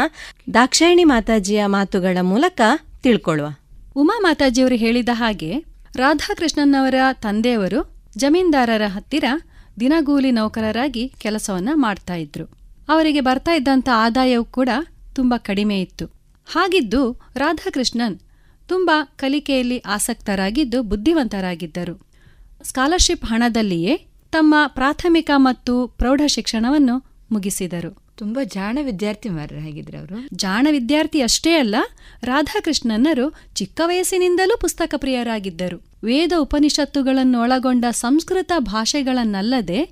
[0.54, 2.60] ದಾಕ್ಷಾಯಿಣಿ ಮಾತಾಜಿಯ ಮಾತುಗಳ ಮೂಲಕ
[3.02, 3.48] ತಿಳ್ಕೊಳ್ಳುವ.
[3.96, 5.64] ಉಮಾ ಮಾತಾಜಿಯವರು ಹೇಳಿದ ಹಾಗೆ
[5.96, 9.24] ರಾಧಾಕೃಷ್ಣನ್ ಅವರ ತಂದೆಯವರು ಜಮೀನ್ದಾರರ ಹತ್ತಿರ
[9.80, 12.44] ದಿನಗೂಲಿ ನೌಕರರಾಗಿ ಕೆಲಸವನ್ನ ಮಾಡ್ತಾ ಇದ್ರು.
[12.88, 14.68] ಅವರಿಗೆ ಬರ್ತಾ ಇದ್ದಂಥ ಆದಾಯವೂ ಕೂಡ
[15.14, 16.06] ತುಂಬಾ ಕಡಿಮೆ ಇತ್ತು.
[16.52, 18.18] ಹಾಗಿದ್ದು ರಾಧಾಕೃಷ್ಣನ್
[18.68, 22.06] ತುಂಬಾ ಕಲಿಕೆಯಲ್ಲಿ ಆಸಕ್ತರಾಗಿದ್ದು ಬುದ್ಧಿವಂತರಾಗಿದ್ದರು.
[22.62, 23.96] ಸ್ಕಾಲರ್ಶಿಪ್ ಹಣದಲ್ಲಿಯೇ
[24.32, 28.06] ತಮ್ಮ ಪ್ರಾಥಮಿಕ ಮತ್ತು ಪ್ರೌಢ ಶಿಕ್ಷಣವನ್ನು ಮುಗಿಸಿದರು.
[28.16, 30.36] ತುಂಬಾ ಜಾಣ ವಿದ್ಯಾರ್ಥಿ ಮಾರಾಗಿದ್ರು ಅವರು.
[30.36, 31.74] ಜಾಣ ವಿದ್ಯಾರ್ಥಿ ಅಷ್ಟೇ ಅಲ್ಲ
[32.22, 35.82] ರಾಧಾಕೃಷ್ಣನ್ನರು ಚಿಕ್ಕ ವಯಸ್ಸಿನಿಂದಲೂ ಪುಸ್ತಕ ಪ್ರಿಯರಾಗಿದ್ದರು.
[36.04, 39.90] ವೇದ ಉಪನಿಷತ್ತುಗಳನ್ನು ಒಳಗೊಂಡ ಸಂಸ್ಕೃತ ಭಾಷೆಗಳನ್ನಲ್ಲದೆ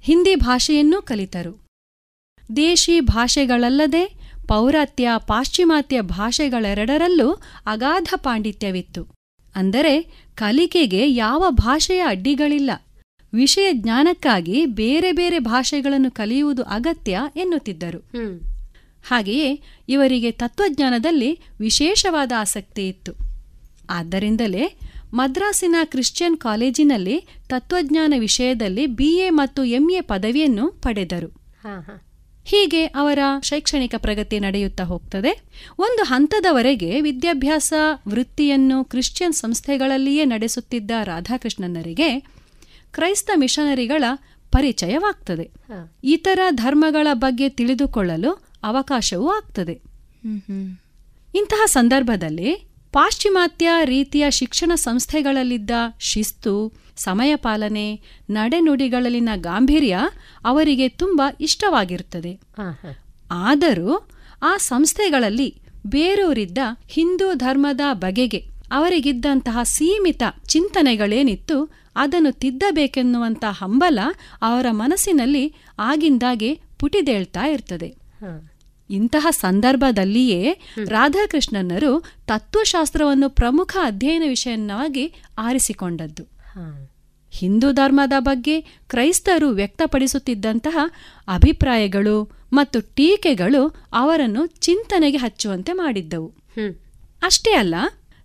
[0.00, 1.62] ಹಿಂದಿ ಭಾಷೆಯನ್ನೂ ಕಲಿತರು.
[2.56, 4.21] ದೇಶಿ ಭಾಷೆಗಳಲ್ಲದೆ
[4.52, 7.28] ಪೌರಾತ್ಯ ಪಾಶ್ಚಿಮಾತ್ಯ ಭಾಷೆಗಳೆರಡರಲ್ಲೂ
[7.66, 9.02] ಅಗಾಧ ಪಾಂಡಿತ್ಯವಿತ್ತು.
[9.54, 9.94] ಅಂದರೆ
[10.34, 12.70] ಕಲಿಕೆಗೆ ಯಾವ ಭಾಷೆಯ ಅಡ್ಡಿಗಳಿಲ್ಲ.
[13.34, 18.00] ವಿಷಯ ಜ್ಞಾನಕ್ಕಾಗಿ ಬೇರೆ ಬೇರೆ ಭಾಷೆಗಳನ್ನು ಕಲಿಯುವುದು ಅಗತ್ಯ ಎನ್ನುತ್ತಿದ್ದರು.
[19.08, 21.30] ಹಾಗೆಯೇ ಇವರಿಗೆ ತತ್ವಜ್ಞಾನದಲ್ಲಿ
[21.60, 23.12] ವಿಶೇಷವಾದ ಆಸಕ್ತಿ ಇತ್ತು.
[23.90, 24.64] ಆದ್ದರಿಂದಲೇ
[25.14, 27.16] ಮದ್ರಾಸಿನ ಕ್ರಿಶ್ಚಿಯನ್ ಕಾಲೇಜಿನಲ್ಲಿ
[27.48, 31.30] ತತ್ವಜ್ಞಾನ ವಿಷಯದಲ್ಲಿ ಬಿಎ ಮತ್ತು ಎಂಎ ಪದವಿಯನ್ನು ಪಡೆದರು.
[32.44, 35.42] ಹೀಗೆ ಅವರ ಶೈಕ್ಷಣಿಕ ಪ್ರಗತಿ ನಡೆಯುತ್ತಾ ಹೋಗ್ತದೆ.
[35.78, 37.72] ಒಂದು ಹಂತದವರೆಗೆ ವಿದ್ಯಾಭ್ಯಾಸ
[38.08, 42.20] ವೃತ್ತಿಯನ್ನು ಕ್ರಿಶ್ಚಿಯನ್ ಸಂಸ್ಥೆಗಳಲ್ಲಿಯೇ ನಡೆಸುತ್ತಿದ್ದ ರಾಧಾಕೃಷ್ಣನರಿಗೆ
[42.92, 44.04] ಕ್ರೈಸ್ತ ಮಿಷನರಿಗಳ
[44.50, 45.50] ಪರಿಚಯವಾಗ್ತದೆ.
[46.04, 49.80] ಇತರ ಧರ್ಮಗಳ ಬಗ್ಗೆ ತಿಳಿದುಕೊಳ್ಳಲು ಅವಕಾಶವೂ ಆಗ್ತದೆ.
[51.34, 52.54] ಇಂತಹ ಸಂದರ್ಭದಲ್ಲಿ
[52.92, 55.70] ಪಾಶ್ಚಿಮಾತ್ಯ ರೀತಿಯ ಶಿಕ್ಷಣ ಸಂಸ್ಥೆಗಳಲ್ಲಿದ್ದ
[56.00, 59.98] ಶಿಸ್ತು ಸಮಯ ಪಾಲನೆ ನಡೆನುಡಿಗಳಲ್ಲಿನ ಗಾಂಭೀರ್ಯ
[60.44, 62.40] ಅವರಿಗೆ ತುಂಬ ಇಷ್ಟವಾಗಿರುತ್ತದೆ.
[63.30, 64.08] ಆದರೂ
[64.42, 73.98] ಆ ಸಂಸ್ಥೆಗಳಲ್ಲಿ ಬೇರೂರಿದ್ದ ಹಿಂದೂ ಧರ್ಮದ ಬಗೆಗೆ ಅವರಿಗಿದ್ದಂತಹ ಸೀಮಿತ ಚಿಂತನೆಗಳೇನಿತ್ತು ಅದನ್ನು ತಿದ್ದಬೇಕೆನ್ನುವಂಥ ಹಂಬಲ
[74.42, 77.94] ಅವರ ಮನಸ್ಸಿನಲ್ಲಿ ಆಗಿಂದಾಗೆ ಪುಟಿದೇಳ್ತಾ ಇರ್ತದೆ.
[78.90, 80.52] ಇಂತಹ ಸಂದರ್ಭದಲ್ಲಿಯೇ
[80.88, 86.31] ರಾಧಾಕೃಷ್ಣನರು ತತ್ವಶಾಸ್ತ್ರವನ್ನು ಪ್ರಮುಖ ಅಧ್ಯಯನ ವಿಷಯವಾಗಿ ಆರಿಸಿಕೊಂಡದ್ದು.
[87.30, 90.78] ಹಿಂದೂ ಧರ್ಮದ ಬಗ್ಗೆ ಕ್ರೈಸ್ತರು ವ್ಯಕ್ತಪಡಿಸುತ್ತಿದ್ದಂತಹ
[91.28, 96.32] ಅಭಿಪ್ರಾಯಗಳು ಮತ್ತು ಟೀಕೆಗಳು ಅವರನ್ನು ಚಿಂತನೆಗೆ ಹಚ್ಚುವಂತೆ ಮಾಡಿದ್ದವು.
[97.22, 97.74] ಅಷ್ಟೇ ಅಲ್ಲ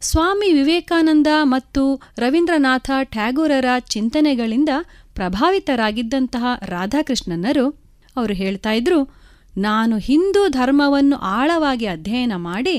[0.01, 4.69] ಸ್ವಾಮಿ ವಿವೇಕಾನಂದ ಮತ್ತು ರವೀಂದ್ರನಾಥ ಟ್ಯಾಗೋರರ ಚಿಂತನೆಗಳಿಂದ
[5.13, 7.69] ಪ್ರಭಾವಿತರಾಗಿದ್ದಂತಹ ರಾಧಾಕೃಷ್ಣನರು
[8.15, 8.99] ಅವರು ಹೇಳ್ತಾ ಇದ್ರು
[9.57, 12.77] ನಾನು ಹಿಂದೂ ಧರ್ಮವನ್ನು ಆಳವಾಗಿ ಅಧ್ಯಯನ ಮಾಡಿ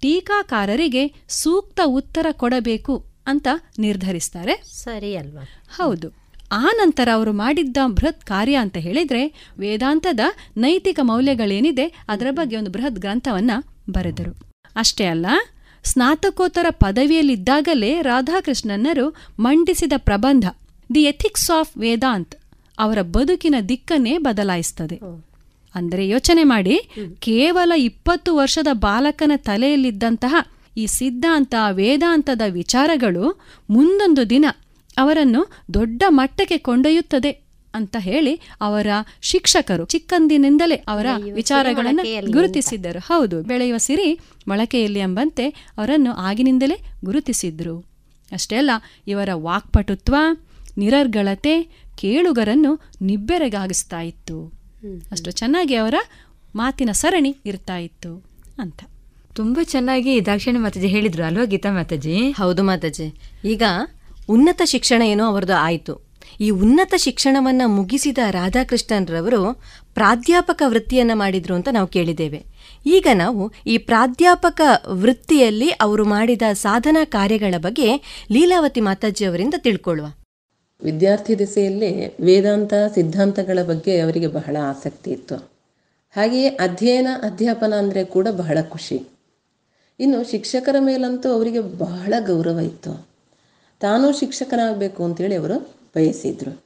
[0.00, 3.09] ಟೀಕಾಕಾರರಿಗೆ ಸೂಕ್ತ ಉತ್ತರ ಕೊಡಬೇಕು.
[3.30, 4.54] ಅಂತ ನಿರ್ಧರಿಸ್ತಾರೆ.
[4.84, 5.44] ಸರಿ ಅಲ್ವಾ?
[5.76, 6.08] ಹೌದು.
[6.52, 9.22] ಆ ನಂತರ ಅವರು ಮಾಡಿದ್ದ ಬೃಹತ್ ಕಾರ್ಯ ಅಂತ ಹೇಳಿದ್ರೆ
[9.58, 10.20] ವೇದಾಂತದ
[10.56, 13.50] ನೈತಿಕ ಮೌಲ್ಯಗಳೇನಿದೆ ಅದರ ಬಗ್ಗೆ ಒಂದು ಬೃಹತ್ ಗ್ರಂಥವನ್ನ
[13.90, 14.32] ಬರೆದರು.
[14.76, 15.26] ಅಷ್ಟೇ ಅಲ್ಲ
[15.84, 19.06] ಸ್ನಾತಕೋತ್ತರ ಪದವಿಯಲ್ಲಿದ್ದಾಗಲೇ ರಾಧಾಕೃಷ್ಣನ್ನರು
[19.40, 20.46] ಮಂಡಿಸಿದ ಪ್ರಬಂಧ
[20.94, 22.34] ದಿ ಎಥಿಕ್ಸ್ ಆಫ್ ವೇದಾಂತ್
[22.78, 24.96] ಅವರ ಬದುಕಿನ ದಿಕ್ಕನ್ನೇ ಬದಲಾಯಿಸ್ತದೆ.
[25.74, 26.76] ಅಂದರೆ ಯೋಚನೆ ಮಾಡಿ
[27.18, 30.34] ಕೇವಲ ಇಪ್ಪತ್ತು ವರ್ಷದ ಬಾಲಕನ ತಲೆಯಲ್ಲಿದ್ದಂತಹ
[30.76, 33.40] ಈ ಸಿದ್ಧಾಂತ ವೇದಾಂತದ ವಿಚಾರಗಳು
[33.70, 34.44] ಮುಂದೊಂದು ದಿನ
[34.96, 38.86] ಅವರನ್ನು ದೊಡ್ಡ ಮಟ್ಟಕ್ಕೆ ಕೊಂಡೊಯ್ಯುತ್ತದೆ ಅಂತ ಹೇಳಿ ಅವರ
[39.22, 42.98] ಶಿಕ್ಷಕರು ಚಿಕ್ಕಂದಿನಿಂದಲೇ ಅವರ ವಿಚಾರಗಳನ್ನು ಗುರುತಿಸಿದ್ದರು.
[42.98, 47.78] ಹೌದು ಬೆಳೆಯುವ ಸಿರಿ ಮೊಳಕೆಯಲ್ಲಿ ಎಂಬಂತೆ ಅವರನ್ನು ಆಗಿನಿಂದಲೇ ಗುರುತಿಸಿದ್ರು.
[48.32, 48.70] ಅಷ್ಟೇ ಅಲ್ಲ
[49.08, 50.16] ಇವರ ವಾಕ್ಪಟುತ್ವ
[50.78, 51.62] ನಿರರ್ಗಳತೆ
[51.98, 54.52] ಕೇಳುಗರನ್ನು ನಿಬ್ಬೆರಗಾಗಿಸ್ತಾ ಇತ್ತು.
[55.10, 55.94] ಅಷ್ಟು ಚೆನ್ನಾಗಿ ಅವರ
[56.56, 58.22] ಮಾತಿನ ಸರಣಿ ಇರ್ತಾ ಇತ್ತು
[58.58, 58.82] ಅಂತ.
[59.40, 61.24] ತುಂಬಾ ಚೆನ್ನಾಗಿ ದಾಕ್ಷಿಣ್ಯ ಮಾತಾಜಿ ಹೇಳಿದ್ರು.
[61.24, 62.30] ಅಲ್ವಾ ಗೀತಾ ಮಾತಾಜಿ?
[62.30, 63.14] ಹೌದು ಮಾತಾಜಿ.
[63.44, 63.62] ಈಗ
[64.28, 66.10] ಉನ್ನತ ಶಿಕ್ಷಣ ಏನೋ ಅವರದು ಆಯಿತು.
[66.40, 69.62] ಈ ಉನ್ನತ ಶಿಕ್ಷಣವನ್ನ ಮುಗಿಸಿದ ರಾಧಾಕೃಷ್ಣನ್ರವರು
[69.94, 72.44] ಪ್ರಾಧ್ಯಾಪಕ ವೃತ್ತಿಯನ್ನ ಮಾಡಿದ್ರು ಅಂತ ನಾವು ಕೇಳಿದ್ದೇವೆ.
[72.86, 77.88] ಈಗ ನಾವು ಈ ಪ್ರಾಧ್ಯಾಪಕ ವೃತ್ತಿಯಲ್ಲಿ ಅವರು ಮಾಡಿದ ಸಾಧನಾ ಕಾರ್ಯಗಳ ಬಗ್ಗೆ
[78.32, 80.06] ಲೀಲಾವತಿ ಮಾತಾಜಿ ಅವರಿಂದ ತಿಳ್ಕೊಳ್ಳುವ.
[80.82, 85.34] ವಿದ್ಯಾರ್ಥಿ ದಿಸೆಯಲ್ಲಿ ವೇದಾಂತ ಸಿದ್ಧಾಂತಗಳ ಬಗ್ಗೆ ಅವರಿಗೆ ಬಹಳ ಆಸಕ್ತಿ ಇತ್ತು.
[86.16, 89.19] ಹಾಗೆಯೇ ಅಧ್ಯಯನ ಅಧ್ಯಾಪನ ಅಂದರೆ ಕೂಡ ಬಹಳ ಖುಷಿ.
[90.00, 93.06] ಇನ್ನು ಶಿಕ್ಷಕರ ಮೇಲಂತೂ ಅವರಿಗೆ ಬಹಳ ಗೌರವ ಇತ್ತು.
[93.80, 95.58] ತಾನೂ ಶಿಕ್ಷಕನಾಗಬೇಕು ಅಂತೇಳಿ ಅವರು
[95.96, 96.62] ಬಯಸಿದ್ರು.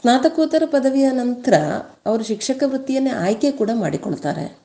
[0.00, 1.54] ಸ್ನಾತಕೋತ್ತರ ಪದವಿಯ ನಂತರ
[2.06, 4.58] ಅವರು ಶಿಕ್ಷಕ ವೃತ್ತಿಯನ್ನೇ ಆಯ್ಕೆ ಕೂಡ ಮಾಡಿಕೊಳ್ತಾರೆ.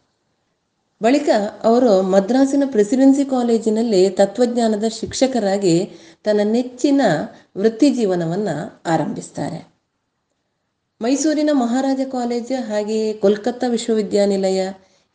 [1.04, 1.30] ಬಳಿಕ
[1.64, 5.92] ಅವರು ಮದ್ರಾಸಿನ ಪ್ರೆಸಿಡೆನ್ಸಿ ಕಾಲೇಜಿನಲ್ಲಿ ತತ್ವಜ್ಞಾನದ ಶಿಕ್ಷಕರಾಗಿ
[6.24, 7.02] ತನ್ನ ನೆಚ್ಚಿನ
[7.58, 9.68] ವೃತ್ತಿ ಜೀವನವನ್ನು ಆರಂಭಿಸ್ತಾರೆ.
[11.02, 14.68] ಮೈಸೂರಿನ ಮಹಾರಾಜ ಕಾಲೇಜ್ ಹಾಗೆಯೇ ಕೋಲ್ಕತ್ತಾ ವಿಶ್ವವಿದ್ಯಾನಿಲಯ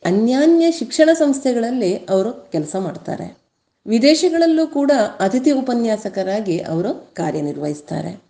[0.05, 3.37] ಅನ್ಯಾನ್ಯ ಶಿಕ್ಷಣ ಸಂಸ್ಥೆಗಳಲ್ಲಿ ಅವರು ಕೆಲಸ ಮಾಡ್ತಾರೆ.
[3.87, 8.23] ವಿದೇಶಗಳಲ್ಲೂ ಕೂಡ ಅತಿಥಿ ಉಪನ್ಯಾಸಕರಾಗಿ ಅವರು ಕಾರ್ಯನಿರ್ವಹಿಸ್ತಾರೆ.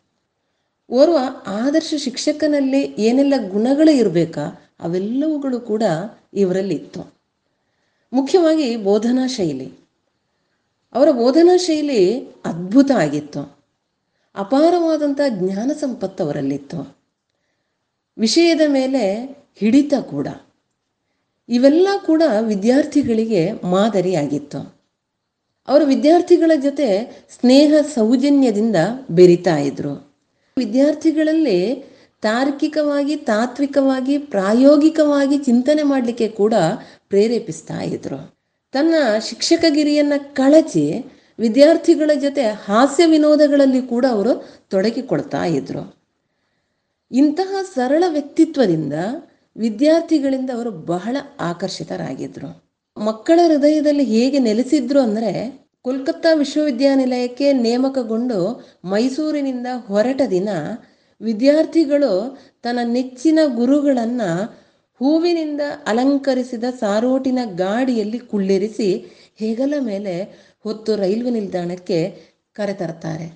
[0.91, 1.17] ಓರ್ವ
[1.47, 5.83] ಆದರ್ಶ ಶಿಕ್ಷಕನಲ್ಲಿ ಏನೆಲ್ಲ ಗುಣಗಳು ಇರಬೇಕಾ ಅವೆಲ್ಲವುಗಳು ಕೂಡ
[6.33, 7.13] ಇವರಲ್ಲಿ ಇತ್ತು
[8.13, 9.73] ಮುಖ್ಯವಾಗಿ ಬೋಧನಾ ಶೈಲಿ.
[10.93, 13.57] ಅವರ ಬೋಧನಾ ಶೈಲಿ ಅದ್ಭುತ ಆಗಿತ್ತು.
[14.35, 16.97] ಅಪಾರವಾದಂಥ ಜ್ಞಾನ ಸಂಪತ್ತು ಅವರಲ್ಲಿತ್ತು.
[18.17, 19.23] ವಿಷಯದ ಮೇಲೆ
[19.55, 20.27] ಹಿಡಿತ ಕೂಡ.
[21.49, 24.75] ಇವೆಲ್ಲ ಕೂಡ ವಿದ್ಯಾರ್ಥಿಗಳಿಗೆ ಮಾದರಿಯಾಗಿತ್ತು.
[25.67, 28.75] ಅವರು ವಿದ್ಯಾರ್ಥಿಗಳ ಜೊತೆ ಸ್ನೇಹ ಸೌಜನ್ಯದಿಂದ
[29.11, 30.13] ಬೆರಿತಾ ಇದ್ರು.
[30.57, 31.75] ವಿದ್ಯಾರ್ಥಿಗಳಲ್ಲಿ
[32.21, 36.53] ತಾರ್ಕಿಕವಾಗಿ, ತಾತ್ವಿಕವಾಗಿ, ಪ್ರಾಯೋಗಿಕವಾಗಿ ಚಿಂತನೆ ಮಾಡಲಿಕ್ಕೆ ಕೂಡ
[37.09, 38.35] ಪ್ರೇರೇಪಿಸ್ತಾ ಇದ್ರು.
[38.71, 38.93] ತನ್ನ
[39.29, 41.05] ಶಿಕ್ಷಕಗಿರಿಯನ್ನು ಕಳಚಿ
[41.39, 45.95] ವಿದ್ಯಾರ್ಥಿಗಳ ಜೊತೆ ಹಾಸ್ಯ ವಿನೋದಗಳಲ್ಲಿ ಕೂಡ ಅವರು ತೊಡಗಿಕೊಳ್ತಾ ಇದ್ರು.
[47.11, 48.93] ಇಂತಹ ಸರಳ ವ್ಯಕ್ತಿತ್ವದಿಂದ
[49.55, 52.49] ವಿದ್ಯಾರ್ಥಿಗಳಿಂದ ಅವರು ಬಹಳ ಆಕರ್ಷಿತರಾಗಿದ್ದರು
[52.97, 55.31] ಮಕ್ಕಳ ಹೃದಯದಲ್ಲಿ ಹೇಗೆ ನೆಲೆಸಿದ್ರು ಅಂದರೆ
[55.85, 58.37] ಕೋಲ್ಕತ್ತಾ ವಿಶ್ವವಿದ್ಯಾನಿಲಯಕ್ಕೆ ನೇಮಕಗೊಂಡು
[58.83, 60.49] ಮೈಸೂರಿನಿಂದ ಹೊರಟ ದಿನ
[61.21, 62.11] ವಿದ್ಯಾರ್ಥಿಗಳು
[62.63, 64.29] ತನ್ನ ನೆಚ್ಚಿನ ಗುರುಗಳನ್ನು
[65.01, 68.89] ಹೂವಿನಿಂದ ಅಲಂಕರಿಸಿದ ಸಾರೋಟಿನ ಗಾಡಿಯಲ್ಲಿ ಕುಳ್ಳಿರಿಸಿ
[69.39, 70.15] ಹೆಗಲ ಮೇಲೆ
[70.65, 71.99] ಹೊತ್ತು ರೈಲ್ವೆ ನಿಲ್ದಾಣಕ್ಕೆ
[72.55, 73.27] ಕರೆತರ್ತಾರೆ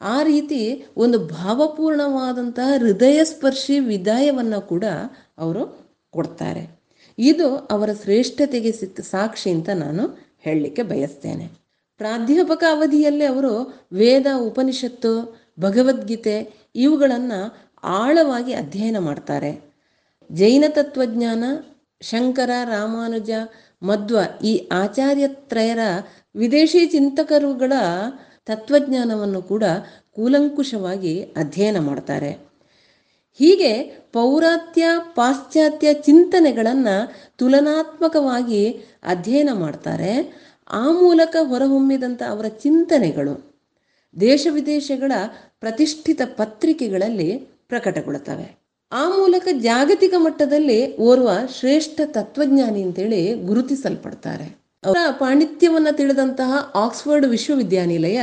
[0.00, 0.60] ಆ ರೀತಿ
[0.96, 4.84] ಒಂದು ಭಾವಪೂರ್ಣವಾದಂತಹ ಹೃದಯ ಸ್ಪರ್ಶಿ ವಿದಾಯವನ್ನು ಕೂಡ
[5.38, 6.80] ಅವರು ಕೊಡ್ತಾರೆ.
[7.18, 11.48] ಇದು ಅವರ ಶ್ರೇಷ್ಠತೆಗೆ ಸಿಕ್ಕ ಸಾಕ್ಷಿ ಅಂತ ನಾನು ಹೇಳಲಿಕ್ಕೆ ಬಯಸ್ತೇನೆ.
[11.98, 19.74] ಪ್ರಾಧ್ಯಾಪಕ ಅವಧಿಯಲ್ಲೇ ಅವರು ವೇದ, ಉಪನಿಷತ್ತು, ಭಗವದ್ಗೀತೆ ಇವುಗಳನ್ನು ಆಳವಾಗಿ ಅಧ್ಯಯನ ಮಾಡ್ತಾರೆ.
[20.32, 21.44] ಜೈನ ತತ್ವಜ್ಞಾನ,
[22.00, 23.30] ಶಂಕರ, ರಾಮಾನುಜ,
[23.82, 25.78] ಮಧ್ವ ಈ ಆಚಾರ್ಯತ್ರಯರ
[26.36, 27.72] ವಿದೇಶಿ ಚಿಂತಕರುಗಳ
[28.44, 29.64] ತತ್ವಜ್ಞಾನವನ್ನು ಕೂಡ
[30.10, 32.55] ಕೂಲಂಕುಷವಾಗಿ ಅಧ್ಯಯನ ಮಾಡ್ತಾರೆ.
[33.38, 33.72] ಹೀಗೆ
[34.12, 34.84] ಪೌರಾತ್ಯ,
[35.14, 38.70] ಪಾಶ್ಚಾತ್ಯ ಚಿಂತನೆಗಳನ್ನು ತುಲನಾತ್ಮಕವಾಗಿ
[39.02, 40.12] ಅಧ್ಯಯನ ಮಾಡ್ತಾರೆ.
[40.70, 43.56] ಆ ಮೂಲಕ ಹೊರಹೊಮ್ಮಿದಂಥ ಅವರ ಚಿಂತನೆಗಳು
[44.20, 45.12] ದೇಶ ವಿದೇಶಗಳ
[45.60, 47.30] ಪ್ರತಿಷ್ಠಿತ ಪತ್ರಿಕೆಗಳಲ್ಲಿ
[47.68, 48.66] ಪ್ರಕಟಗೊಳ್ಳುತ್ತವೆ.
[48.92, 54.66] ಆ ಮೂಲಕ ಜಾಗತಿಕ ಮಟ್ಟದಲ್ಲಿ ಓರ್ವ ಶ್ರೇಷ್ಠ ತತ್ವಜ್ಞಾನಿ ಅಂತೇಳಿ ಗುರುತಿಸಲ್ಪಡ್ತಾರೆ.
[54.84, 58.22] ಅವರ ಪಾಂಡಿತ್ಯವನ್ನು ತಿಳಿದಂತಹ ಆಕ್ಸ್ಫರ್ಡ್ ವಿಶ್ವವಿದ್ಯಾನಿಲಯ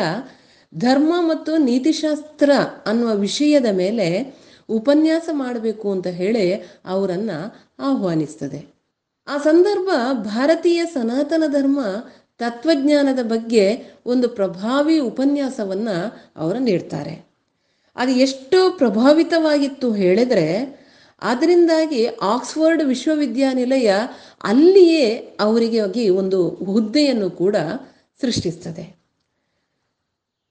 [0.76, 2.52] ಧರ್ಮ ಮತ್ತು ನೀತಿಶಾಸ್ತ್ರ
[2.86, 4.08] ಅನ್ನುವ ವಿಷಯದ ಮೇಲೆ
[4.70, 6.54] ಉಪನ್ಯಾಸ ಮಾಡಬೇಕು ಅಂತ ಹೇಳಿ
[6.86, 8.74] ಅವರನ್ನು ಆಹ್ವಾನಿಸ್ತದೆ.
[9.28, 11.80] ಆ ಸಂದರ್ಭ ಭಾರತೀಯ ಸನಾತನ ಧರ್ಮ
[12.38, 17.26] ತತ್ವಜ್ಞಾನದ ಬಗ್ಗೆ ಒಂದು ಪ್ರಭಾವಿ ಉಪನ್ಯಾಸವನ್ನು ಅವರು ನೀಡ್ತಾರೆ.
[17.96, 20.84] ಅದು ಎಷ್ಟು ಪ್ರಭಾವಿತವಾಗಿತ್ತು ಹೇಳಿದರೆ
[21.22, 23.94] ಅದರಿಂದಾಗಿ ಆಕ್ಸ್ಫರ್ಡ್ ವಿಶ್ವವಿದ್ಯಾನಿಲಯ
[24.44, 27.56] ಅಲ್ಲಿಯೇ ಅವರಿಗೆ ಒಂದು ಹುದ್ದೆಯನ್ನು ಕೂಡ
[28.22, 29.03] ಸೃಷ್ಟಿಸ್ತದೆ.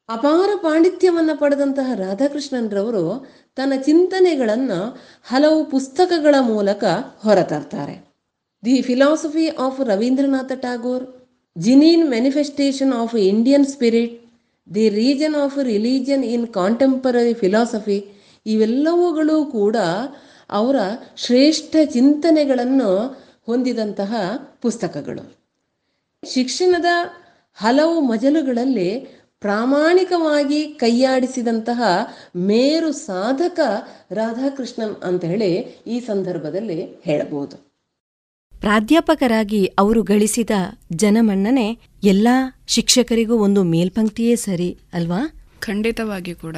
[0.09, 3.27] ಅಪಾರ ಪಾಂಡಿತ್ಯವನ್ನು ಪಡೆದಂತಹ ರಾಧಾಕೃಷ್ಣನ್ರವರು
[3.57, 6.85] ತನ್ನ ಚಿಂತನೆಗಳನ್ನು ಹಲವು ಪುಸ್ತಕಗಳ ಮೂಲಕ
[7.19, 8.09] ಹೊರತರ್ತಾರೆ.
[8.65, 11.05] The philosophy of Rabindranath Tagore
[11.59, 14.15] genuine manifestation of Indian spirit
[14.75, 17.99] the reign of religion in contemporary philosophy
[18.47, 19.77] ಇವೆಲ್ಲವುಗಳು ಕೂಡ
[20.51, 20.77] ಅವರ
[21.17, 22.91] ಶ್ರೇಷ್ಠ ಚಿಂತನೆಗಳನ್ನು
[23.47, 24.15] ಹೊಂದಿದಂತಹ
[24.63, 25.37] ಪುಸ್ತಕಗಳು.
[26.35, 26.85] ಶಿಕ್ಷಣದ
[27.55, 31.83] ಹಲವು ಮಜಲುಗಳಲ್ಲಿ ಪ್ರಾಮಾಣಿಕವಾಗಿ ಕೈಯಾಡಿಸಿದಂತಹ
[32.37, 33.61] ಮೇರು ಸಾಧಕ
[34.13, 37.73] ರಾಧಾಕೃಷ್ಣನ್ ಅಂತ ಹೇಳಿ ಈ ಸಂದರ್ಭದಲ್ಲಿ ಹೇಳಬಹುದು.
[38.61, 40.51] ಪ್ರಾಧ್ಯಾಪಕರಾಗಿ ಅವರು ಗಳಿಸಿದ
[40.93, 42.29] ಜನಮನ್ನಣೆ ಎಲ್ಲ
[42.67, 45.33] ಶಿಕ್ಷಕರಿಗೂ ಒಂದು ಮೇಲ್ಪಂಕ್ತಿಯೇ ಸರಿ ಅಲ್ವಾ?
[45.61, 46.57] ಖಂಡಿತವಾಗಿ ಕೂಡ.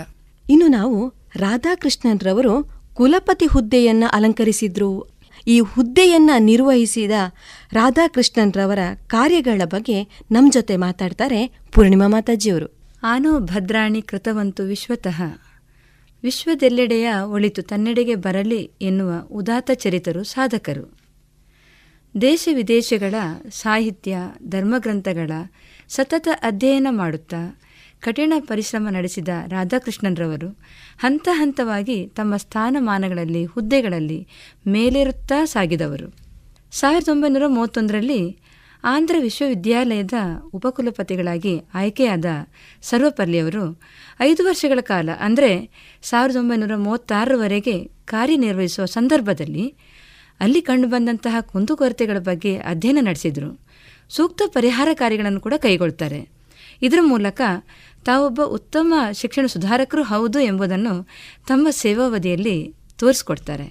[0.51, 5.15] ಇನ್ನು ನಾವು ರಾಧಾಕೃಷ್ಣನ್ರವರು ಕುಲಪತಿ ಹುದ್ದೆಯನ್ನ ಅಲಂಕರಿಸಿದ್ರು.
[5.47, 7.11] ಈ ಹುದ್ದೆಯನ್ನ ನಿರ್ವಹಿಸಿದ
[7.73, 12.74] ರಾಧಾಕೃಷ್ಣನ್ರವರ ಕಾರ್ಯಗಳ ಬಗ್ಗೆ ನಮ್ಮ ಜೊತೆ ಮಾತಾಡ್ತಾರೆ ಪೂರ್ಣಿಮಾ ಮಾತಾಜಿಯವರು.
[13.07, 15.23] ಆನೋ ಭದ್ರಾಣಿ ಕೃತವಂತು ವಿಶ್ವತಃ.
[16.23, 20.99] ವಿಶ್ವದೆಲ್ಲೆಡೆಯ ಒಳಿತು ತನ್ನೆಡೆಗೆ ಬರಲಿ ಎನ್ನುವ ಉದಾತ್ತ ಚರಿತರು ಸಾಧಕರು.
[22.21, 23.15] ದೇಶ ವಿದೇಶಗಳ
[23.51, 25.31] ಸಾಹಿತ್ಯ, ಧರ್ಮಗ್ರಂಥಗಳ
[25.89, 27.61] ಸತತ ಅಧ್ಯಯನ ಮಾಡುತ್ತಾ
[28.01, 30.49] ಕಠಿಣ ಪರಿಶ್ರಮ ನಡೆಸಿದ ರಾಧಾಕೃಷ್ಣನ್ರವರು
[30.99, 34.29] ಹಂತ ಹಂತವಾಗಿ ತಮ್ಮ ಸ್ಥಾನಮಾನಗಳಲ್ಲಿ, ಹುದ್ದೆಗಳಲ್ಲಿ
[34.67, 36.15] ಮೇಲೇರುತ್ತಾ ಸಾಗಿದವರು.
[36.73, 38.39] ಸಾವಿರದ ಒಂಬೈನೂರ ಮೂವತ್ತೊಂದರಲ್ಲಿ
[38.85, 40.17] ಆಂಧ್ರ ವಿಶ್ವವಿದ್ಯಾಲಯದ
[40.53, 42.25] ಉಪಕುಲಪತಿಗಳಾಗಿ ಆಯ್ಕೆಯಾದ
[42.83, 43.81] ಸರ್ವಪಲ್ಲಿಯವರು
[44.21, 45.71] ಐದು ವರ್ಷಗಳ ಕಾಲ, ಅಂದರೆ
[46.03, 49.75] ಸಾವಿರದ ಒಂಬೈನೂರ ಮೂವತ್ತಾರರವರೆಗೆ ಕಾರ್ಯನಿರ್ವಹಿಸುವ ಸಂದರ್ಭದಲ್ಲಿ
[50.41, 53.51] ಅಲ್ಲಿ ಕಂಡುಬಂದಂತಹ ಕುಂದುಕೊರತೆಗಳ ಬಗ್ಗೆ ಅಧ್ಯಯನ ನಡೆಸಿದರು.
[54.09, 56.21] ಸೂಕ್ತ ಪರಿಹಾರ ಕಾರ್ಯಗಳನ್ನು ಕೂಡ ಕೈಗೊಳ್ತಾರೆ.
[56.83, 57.41] ಇದರ ಮೂಲಕ
[58.05, 60.95] ತಾವೊಬ್ಬ ಉತ್ತಮ ಶಿಕ್ಷಣ ಸುಧಾರಕರು ಹೌದು ಎಂಬುದನ್ನು
[61.49, 63.67] ತಮ್ಮ ಸೇವಾವಧಿಯಲ್ಲಿ ತೋರಿಸ್ಕೊಡ್ತಾರೆ.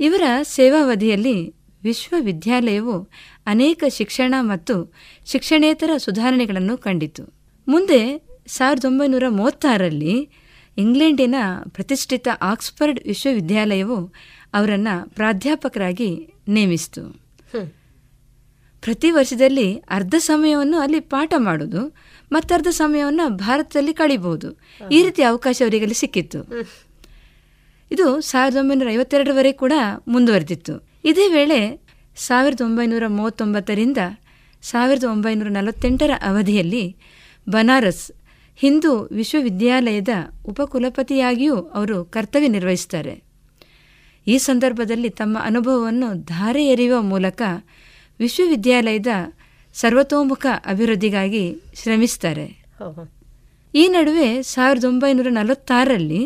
[0.00, 1.54] ಇವರ ಸೇವಾವಧಿಯಲ್ಲಿ
[1.84, 3.08] ವಿಶ್ವವಿದ್ಯಾಲಯವು
[3.46, 4.94] ಅನೇಕ ಶಿಕ್ಷಣ ಮತ್ತು
[5.26, 7.34] ಶಿಕ್ಷಣೇತರ ಸುಧಾರಣೆಗಳನ್ನು ಕಂಡಿತು.
[7.68, 8.00] ಮುಂದೆ
[8.46, 10.30] ಸಾವಿರದ ಒಂಬೈನೂರ ಮೂವತ್ತಾರರಲ್ಲಿ
[10.78, 11.34] ಇಂಗ್ಲೆಂಡಿನ
[11.68, 14.12] ಪ್ರತಿಷ್ಠಿತ ಆಕ್ಸ್ಫರ್ಡ್ ವಿಶ್ವವಿದ್ಯಾಲಯವು
[14.54, 17.04] ಅವರನ್ನು ಪ್ರಾಧ್ಯಾಪಕರಾಗಿ ನೇಮಿಸಿತು.
[18.82, 21.96] ಪ್ರತಿ ವರ್ಷದಲ್ಲಿ ಅರ್ಧ ಸಮಯವನ್ನು ಅಲ್ಲಿ ಪಾಠ ಮಾಡೋದು
[22.32, 24.48] ಮತ್ತರ್ಧ ಸಮಯವನ್ನು ಭಾರತದಲ್ಲಿ ಕಳಿಬಹುದು.
[24.92, 26.40] ಈ ರೀತಿ ಅವಕಾಶ ಅವರಿಗೆ ಸಿಕ್ಕಿತ್ತು.
[27.90, 29.72] ಇದು ಸಾವಿರದ ಒಂಬೈನೂರ ಐವತ್ತೆರಡರವರೆಗೆ ಕೂಡ
[30.08, 30.93] ಮುಂದುವರೆದಿತ್ತು.
[31.04, 31.58] ಇದೇ ವೇಳೆ
[32.16, 34.00] ಸಾವಿರದ ಒಂಬೈನೂರ ಮೂವತ್ತೊಂಬತ್ತರಿಂದ
[34.62, 36.84] ಸಾವಿರದ ಒಂಬೈನೂರ ನಲವತ್ತೆಂಟರ ಅವಧಿಯಲ್ಲಿ
[37.46, 38.04] ಬನಾರಸ್
[38.58, 40.12] ಹಿಂದೂ ವಿಶ್ವವಿದ್ಯಾಲಯದ
[40.48, 43.14] ಉಪಕುಲಪತಿಯಾಗಿಯೂ ಅವರು ಕರ್ತವ್ಯ ನಿರ್ವಹಿಸ್ತಾರೆ
[44.26, 47.42] ಈ ಸಂದರ್ಭದಲ್ಲಿ ತಮ್ಮ ಅನುಭವವನ್ನು ಧಾರೆ ಎರೆಯುವ ಮೂಲಕ
[48.20, 49.12] ವಿಶ್ವವಿದ್ಯಾಲಯದ
[49.74, 51.44] ಸರ್ವತೋಮುಖ ಅಭಿವೃದ್ಧಿಗಾಗಿ
[51.74, 52.46] ಶ್ರಮಿಸ್ತಾರೆ
[53.74, 56.22] ಈ ನಡುವೆ ಸಾವಿರದ ಒಂಬೈನೂರ ನಲವತ್ತಾರರಲ್ಲಿ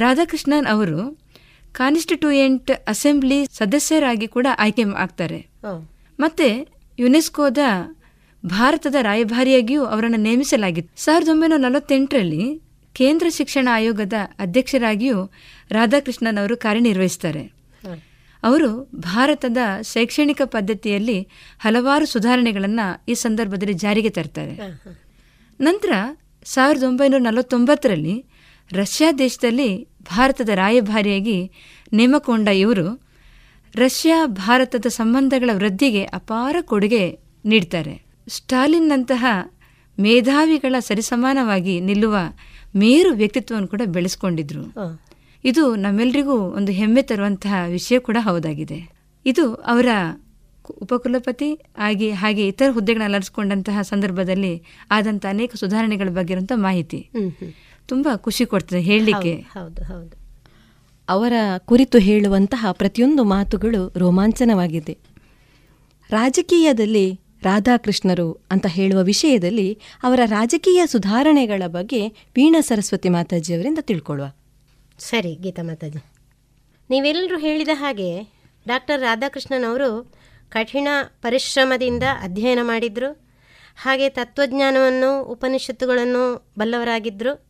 [0.00, 0.98] ರಾಧಾಕೃಷ್ಣನ್ ಅವರು
[1.78, 5.40] ಕಾನ್ಸ್ಟಿಟ್ಯೂಯೆಂಟ್ ಅಸೆಂಬ್ಲಿ ಸದಸ್ಯರಾಗಿ ಕೂಡ ಆಯ್ಕೆ ಆಗ್ತಾರೆ.
[6.18, 6.48] ಮತ್ತೆ
[6.98, 7.58] ಯುನೆಸ್ಕೋದ
[8.44, 10.92] ಭಾರತದ ರಾಯಭಾರಿಯಾಗಿಯೂ ಅವರನ್ನು ನೇಮಿಸಲಾಗಿತ್ತು.
[11.04, 12.44] ಸಾವಿರದ ಒಂಬೈನೂರ ನಲವತ್ತೆಂಟರಲ್ಲಿ
[12.96, 15.18] ಕೇಂದ್ರ ಶಿಕ್ಷಣ ಆಯೋಗದ ಅಧ್ಯಕ್ಷರಾಗಿಯೂ
[15.70, 17.44] ರಾಧಾಕೃಷ್ಣನ್ ಅವರು ಕಾರ್ಯನಿರ್ವಹಿಸ್ತಾರೆ
[18.42, 18.68] ಅವರು
[19.10, 19.60] ಭಾರತದ
[19.92, 21.18] ಶೈಕ್ಷಣಿಕ ಪದ್ಧತಿಯಲ್ಲಿ
[21.64, 24.54] ಹಲವಾರು ಸುಧಾರಣೆಗಳನ್ನು ಈ ಸಂದರ್ಭದಲ್ಲಿ ಜಾರಿಗೆ ತರ್ತಾರೆ.
[25.60, 25.92] ನಂತರ
[26.44, 28.16] ಸಾವಿರದ ಒಂಬೈನೂರ ನಲವತ್ತೊಂಬತ್ತರಲ್ಲಿ
[28.72, 31.52] ರಷ್ಯಾ ದೇಶದಲ್ಲಿ ಭಾರತದ ರಾಯಭಾರಿಯಾಗಿ
[31.92, 33.02] ನೇಮಕೊಂಡ ಇವರು
[33.74, 38.02] ರಷ್ಯಾ ಭಾರತದ ಸಂಬಂಧಗಳ ವೃದ್ಧಿಗೆ ಅಪಾರ ಕೊಡುಗೆ ನೀಡ್ತಾರೆ.
[38.28, 39.26] ಸ್ಟಾಲಿನ್ನಂತಹ
[40.00, 42.16] ಮೇಧಾವಿಗಳ ಸರಿಸಮಾನವಾಗಿ ನಿಲ್ಲುವ
[42.76, 44.62] ಮೇರು ವ್ಯಕ್ತಿತ್ವವನ್ನು ಕೂಡ ಬೆಳೆಸ್ಕೊಂಡಿದ್ರು.
[45.44, 48.88] ಇದು ನಮ್ಮೆಲ್ಲರಿಗೂ ಒಂದು ಹೆಮ್ಮೆ ತರುವಂತಹ ವಿಷಯ ಕೂಡ ಹೌದಾಗಿದೆ.
[49.26, 49.86] ಇದು ಅವರ
[50.70, 57.10] ಉಪಕುಲಪತಿ ಆಗಿ ಹಾಗೆ ಇತರ ಹುದ್ದೆಗಳನ್ನ ಅಲರಿಸಿಕೊಂಡಂತಹ ಸಂದರ್ಭದಲ್ಲಿ ಆದಂತಹ ಅನೇಕ ಸುಧಾರಣೆಗಳ ಬಗ್ಗೆ ಮಾಹಿತಿ.
[57.86, 59.34] ತುಂಬಾ ಖುಷಿ ಕೊಡ್ತದೆ ಹೇಳಲಿಕ್ಕೆ.
[59.34, 60.16] ಹೌದು ಹೌದು
[61.08, 64.98] ಅವರ ಕುರಿತು ಹೇಳುವಂತಹ ಪ್ರತಿಯೊಂದು ಮಾತುಗಳು ರೋಮಾಂಚನವಾಗಿದೆ.
[66.10, 74.32] ರಾಜಕೀಯದಲ್ಲಿ ರಾಧಾಕೃಷ್ಣರು ಅಂತ ಹೇಳುವ ವಿಷಯದಲ್ಲಿ ಅವರ ರಾಜಕೀಯ ಸುಧಾರಣೆಗಳ ಬಗ್ಗೆ ವೀಣಾ ಸರಸ್ವತಿ ಮಾತಾಜಿಯವರಿಂದ ತಿಳ್ಕೊಳ್ಳುವ.
[74.98, 76.04] ಸರಿ ಗೀತಾ ಮಾತಾಜಿ.
[76.90, 78.22] ನೀವೆಲ್ಲರೂ ಹೇಳಿದ ಹಾಗೆ
[78.68, 80.12] ಡಾಕ್ಟರ್ ರಾಧಾಕೃಷ್ಣನ್ ಅವರು
[80.48, 80.88] ಕಠಿಣ
[81.22, 83.20] ಪರಿಶ್ರಮದಿಂದ ಅಧ್ಯಯನ ಮಾಡಿದರು
[83.76, 87.43] ಹಾಗೆ ತತ್ವಜ್ಞಾನವನ್ನು ಉಪನಿಷತ್ತುಗಳನ್ನು ಬಲ್ಲವರಾಗಿದ್ದರು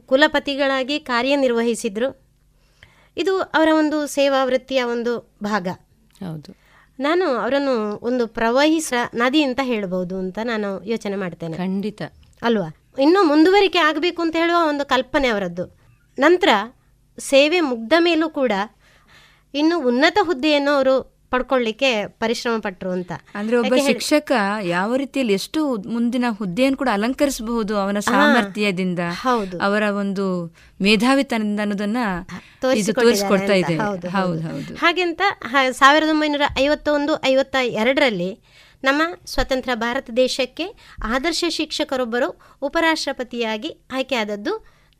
[0.00, 2.24] ಕುಲಪತಿಗಳಾಗಿ ಕಾರ್ಯನಿರ್ವಹಿಸಿದ್ರು.
[3.16, 5.68] ಇದು ಅವರ ಒಂದು ಸೇವಾ ವೃತ್ತಿಯ ಒಂದು ಭಾಗ.
[6.24, 6.56] ಹೌದು.
[7.00, 11.56] ನಾನು ಅವರನ್ನು ಒಂದು ಪ್ರವಹಿಸ ನದಿ ಅಂತ ಹೇಳಬಹುದು ಅಂತ ನಾನು ಯೋಚನೆ ಮಾಡ್ತೇನೆ.
[11.56, 12.02] ಖಂಡಿತ.
[12.42, 12.76] ಅಲ್ವಾ?
[12.98, 15.78] ಇನ್ನೂ ಮುಂದುವರಿಕೆ ಆಗಬೇಕು ಅಂತ ಹೇಳುವ ಒಂದು ಕಲ್ಪನೆ ಅವರದ್ದು.
[16.18, 16.48] ನಂತರ
[17.18, 18.52] ಸೇವೆ ಮುಗ್ದ ಮೇಲೂ ಕೂಡ
[19.54, 21.90] ಇನ್ನು ಉನ್ನತ ಹುದ್ದೆಯನ್ನು ಅವರು ಪಡ್ಕೊಳ್ಳಿಕ್ಕೆ
[22.22, 23.12] ಪರಿಶ್ರಮ ಪಟ್ಟರು ಅಂತ.
[23.38, 24.32] ಅಂದ್ರೆ ಒಬ್ಬ ಶಿಕ್ಷಕ
[24.72, 25.60] ಯಾವ ರೀತಿಯಲ್ಲಿ ಎಷ್ಟು
[25.94, 29.56] ಮುಂದಿನ ಹುದ್ದೆಯನ್ನು ಕೂಡ ಅಲಂಕರಿಸಬಹುದು ಅವನ ಸಾಮರ್ಥ್ಯದಿಂದ ಹೌದು.
[29.58, 30.26] ಅವರ ಒಂದು
[30.80, 32.02] ಮೇಧಾವಿತನದಿಂದ ಅನ್ನೋದನ್ನ
[32.62, 33.54] ತೋರಿಸಿಕೊಡ್ತಾ.
[33.62, 33.76] ಇದೆ.
[33.78, 34.08] ಹೌದು,
[34.48, 35.22] ಹೌದು ಹಾಗೆಂತ
[35.80, 38.30] ಸಾವಿರದ ಒಂಬೈನೂರ ಐವತ್ತೊಂದು ಐವತ್ತ ಎರಡರಲ್ಲಿ
[38.84, 40.64] ನಮ್ಮ ಸ್ವತಂತ್ರ ಭಾರತ ದೇಶಕ್ಕೆ
[41.14, 42.28] ಆದರ್ಶ ಶಿಕ್ಷಕರೊಬ್ಬರು
[42.62, 44.52] ಉಪರಾಷ್ಟ್ರಪತಿಯಾಗಿ ಆಯ್ಕೆಯಾದದ್ದು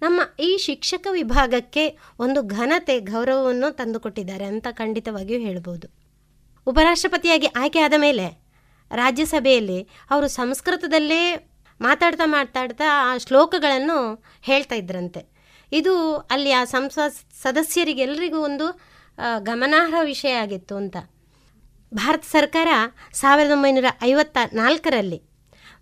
[0.02, 1.84] ನಮ್ಮ ಈ ಶಿಕ್ಷಕ ವಿಭಾಗಕ್ಕೆ
[2.18, 5.86] ಒಂದು ಘನತೆ ಗೌರವವನ್ನು ತಂದುಕೊಟ್ಟಿದ್ದಾರೆ ಅಂತ ಖಂಡಿತವಾಗಿಯೂ ಹೇಳ್ಬೋದು.
[6.66, 8.26] ಉಪರಾಷ್ಟ್ರಪತಿಯಾಗಿ ಆಯ್ಕೆ ಆದ ಮೇಲೆ
[8.90, 9.78] ರಾಜ್ಯಸಭೆಯಲ್ಲಿ
[10.10, 11.20] ಅವರು ಸಂಸ್ಕೃತದಲ್ಲೇ
[11.80, 13.98] ಮಾತಾಡ್ತಾ ಮಾತಾಡ್ತಾ ಆ ಶ್ಲೋಕಗಳನ್ನು
[14.42, 15.22] ಹೇಳ್ತಾ ಇದ್ರಂತೆ.
[15.72, 16.98] ಇದು ಅಲ್ಲಿ ಆ ಸಂಸ
[17.42, 18.66] ಸದಸ್ಯರಿಗೆಲ್ಲರಿಗೂ ಒಂದು
[19.38, 20.96] ಗಮನಾರ್ಹ ವಿಷಯ ಆಗಿತ್ತು ಅಂತ.
[21.94, 22.68] ಭಾರತ ಸರ್ಕಾರ
[23.12, 25.18] ಸಾವಿರದ ಒಂಬೈನೂರ ಐವತ್ತ ನಾಲ್ಕರಲ್ಲಿ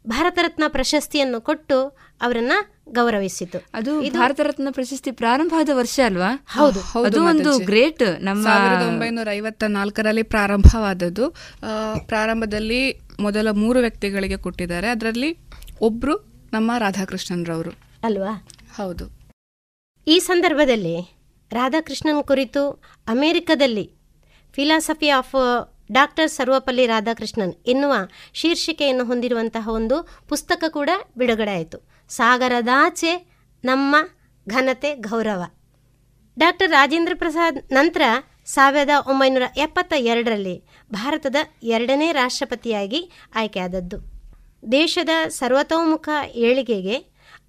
[0.07, 2.53] ಭಾರತ ರತ್ನ ಪ್ರಶಸ್ತಿಯನ್ನು ಕೊಟ್ಟು ಅವರನ್ನ
[2.89, 3.65] ಗೌರವಿಸಿತು.
[3.75, 6.47] ಅದು ಭಾರತ ರತ್ನ ಪ್ರಶಸ್ತಿ ಪ್ರಾರಂಭ ಆದ ವರ್ಷ ಅಲ್ವಾ?
[6.49, 7.03] ಹೌದು.
[7.03, 11.31] ಅದು ಒಂದು ಗ್ರೇಟ್ ನಮ್ಮ ಸಾವಿರದ ಒಂಬೈನೂರ ಐವತ್ತ ನಾಲ್ಕರಲ್ಲಿ ಪ್ರಾರಂಭವಾದದ್ದು.
[11.63, 14.89] ಆ, ಪ್ರಾರಂಭದಲ್ಲಿ ಮೊದಲ ಮೂರು ವ್ಯಕ್ತಿಗಳಿಗೆ ಕೊಟ್ಟಿದ್ದಾರೆ.
[14.89, 15.39] ಅದರಲ್ಲಿ
[15.81, 16.17] ಒಬ್ರು
[16.53, 17.71] ನಮ್ಮ ರಾಧಾಕೃಷ್ಣನ್ ರವರು
[18.03, 18.49] ಅಲ್ವಾ?
[18.77, 19.23] ಹೌದು.
[20.07, 21.17] ಈ ಸಂದರ್ಭದಲ್ಲಿ
[21.51, 22.71] ರಾಧಾಕೃಷ್ಣನ್ ಕುರಿತು
[23.07, 23.91] ಅಮೆರಿಕದಲ್ಲಿ
[24.53, 27.95] philosophy of doctor Sarvepalli Radhakrishnan ಎನ್ನುವ
[28.35, 31.79] ಶೀರ್ಷಿಕೆಯನ್ನು ಹೊಂದಿರುವಂತಹ ಒಂದು ಪುಸ್ತಕ ಕೂಡ ಬಿಡುಗಡೆ ಆಯಿತು.
[32.09, 33.33] ಸಾಗರದಾಚೆ
[33.65, 33.97] ನಮ್ಮ
[34.49, 35.43] ಘನತೆ ಗೌರವ.
[36.39, 38.03] ಡಾಕ್ಟರ್ ರಾಜೇಂದ್ರ ಪ್ರಸಾದ್ ನಂತರ
[38.45, 43.99] ಸಾವಿರದ ಒಂಬೈನೂರ ಎಪ್ಪತ್ತ ಎರಡರಲ್ಲಿ ಭಾರತದ ಎರಡನೇ ರಾಷ್ಟ್ರಪತಿಯಾಗಿ ಆಯ್ಕೆಯಾದದ್ದು.
[44.73, 46.97] ದೇಶದ ಸರ್ವತೋಮುಖ ಏಳಿಗೆಗೆ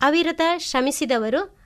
[0.02, 1.58] ಅವಿರತ ಶ್ರಮಿಸಿದವರು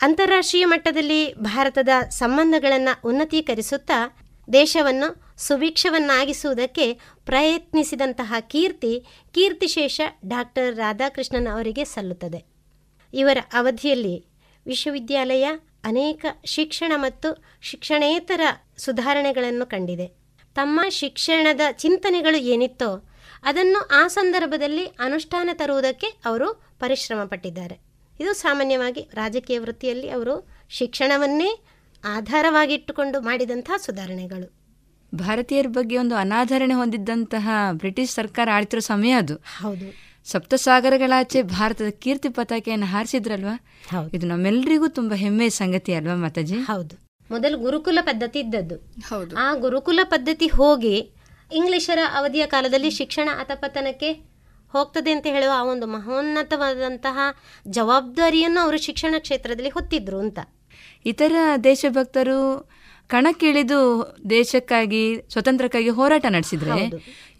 [0.00, 4.16] ಅಂತಾರಾಷ್ಟ್ರೀಯ ಮಟ್ಟದಲ್ಲಿ ಭಾರತದ ಸಂಬಂಧಗಳನ್ನು ಉನ್ನತೀಕರಿಸುತ್ತಾ
[4.52, 12.44] ದೇಶವನ್ನು ಸುಭಿಕ್ಷವನ್ನಾಗಿಸುವುದಕ್ಕೆ ಪ್ರಯತ್ನಿಸಿದಂತಹ ಕೀರ್ತಿ, ಕೀರ್ತಿಶೇಷ ಡಾಕ್ಟರ್ ರಾಧಾಕೃಷ್ಣನ್ ಅವರಿಗೆ ಸಲ್ಲುತ್ತದೆ.
[13.14, 14.26] ಇವರ ಅವಧಿಯಲ್ಲಿ
[14.66, 15.48] ವಿಶ್ವವಿದ್ಯಾಲಯ
[15.84, 18.40] ಅನೇಕ ಶಿಕ್ಷಣ ಮತ್ತು ಶಿಕ್ಷಣೇತರ
[18.78, 20.06] ಸುಧಾರಣೆಗಳನ್ನು ಕಂಡಿದೆ.
[20.54, 23.10] ತಮ್ಮ ಶಿಕ್ಷಣದ ಚಿಂತನೆಗಳು ಏನಿತ್ತೋ
[23.42, 27.78] ಅದನ್ನು ಆ ಸಂದರ್ಭದಲ್ಲಿ ಅನುಷ್ಠಾನ ತರುವುದಕ್ಕೆ ಅವರು ಪರಿಶ್ರಮ ಪಟ್ಟಿದ್ದಾರೆ.
[28.20, 31.60] ಇದು ಸಾಮಾನ್ಯವಾಗಿ ರಾಜಕೀಯ ವೃತ್ತಿಯಲ್ಲಿ ಅವರು ಶಿಕ್ಷಣವನ್ನೇ
[32.04, 34.57] ಆಧಾರವಾಗಿಟ್ಟುಕೊಂಡು ಮಾಡಿದಂತಹ ಸುಧಾರಣೆಗಳು.
[35.14, 39.34] ಭಾರತೀಯರ ಬಗ್ಗೆ ಒಂದು ಅನಾಧರಣೆ ಹೊಂದಿದ್ದಂತಹ ಬ್ರಿಟಿಷ್ ಸರ್ಕಾರ ಆಳ್ತಿರೋ ಸಮಯ ಅದು.
[39.34, 40.08] ಹೌದು.
[40.30, 43.60] ಸಪ್ತಸಾಗರಗಳಾಚೆ ಭಾರತದ ಕೀರ್ತಿ ಪತಾಕೆಯನ್ನು ಹಾರಿಸಿದ್ರಲ್ವಾ?
[43.90, 44.16] ಹೌದು.
[44.16, 46.54] ಇದು ನಮ್ಮೆಲ್ಲರಿಗೂ ತುಂಬಾ ಹೆಮ್ಮೆಯ ಸಂಗತಿ ಅಲ್ವಾ ಮಾತಾಜಿ?
[46.54, 47.08] ಹೌದು.
[47.30, 48.76] ಮೊದಲು ಗುರುಕುಲ ಪದ್ಧತಿ ಇದ್ದದ್ದು.
[49.06, 49.36] ಹೌದು.
[49.36, 51.10] ಆ ಗುರುಕುಲ ಪದ್ಧತಿ ಹೋಗಿ
[51.52, 54.12] ಇಂಗ್ಲಿಷರ ಅವಧಿಯ ಕಾಲದಲ್ಲಿ ಶಿಕ್ಷಣ ಅತಪತನಕ್ಕೆ
[54.72, 57.18] ಹೋಗ್ತದೆ ಅಂತ ಹೇಳುವ ಆ ಒಂದು ಮಹೋನ್ನತವಾದಂತಹ
[57.68, 60.38] ಜವಾಬ್ದಾರಿಯನ್ನು ಅವರು ಶಿಕ್ಷಣ ಕ್ಷೇತ್ರದಲ್ಲಿ ಹೊತ್ತಿದ್ರು ಅಂತ.
[61.06, 61.32] ಇತರ
[61.64, 62.68] ದೇಶಭಕ್ತರು
[63.08, 63.78] ಕಣಕ್ಕಿಳಿದು
[64.30, 66.90] ದೇಶಕ್ಕಾಗಿ ಸ್ವತಂತ್ರಕ್ಕಾಗಿ ಹೋರಾಟ ನಡೆಸಿದ್ರೆ.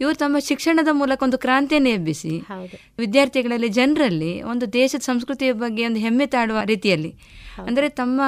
[0.00, 2.80] ಇವರು ತಮ್ಮ ಶಿಕ್ಷಣದ ಮೂಲಕ ಒಂದು ಕ್ರಾಂತಿಯನ್ನು ಎಬ್ಬಿಸಿ ಹೌದು.
[2.98, 7.14] ವಿದ್ಯಾರ್ಥಿಗಳಲ್ಲಿ ಜನರಲ್ಲಿ ಒಂದು ದೇಶದ ಸಂಸ್ಕೃತಿಯ ಬಗ್ಗೆ ಒಂದು ಹೆಮ್ಮೆ ತಾಡುವ ರೀತಿಯಲ್ಲಿ.
[7.66, 8.20] ಅಂದರೆ ತಮ್ಮ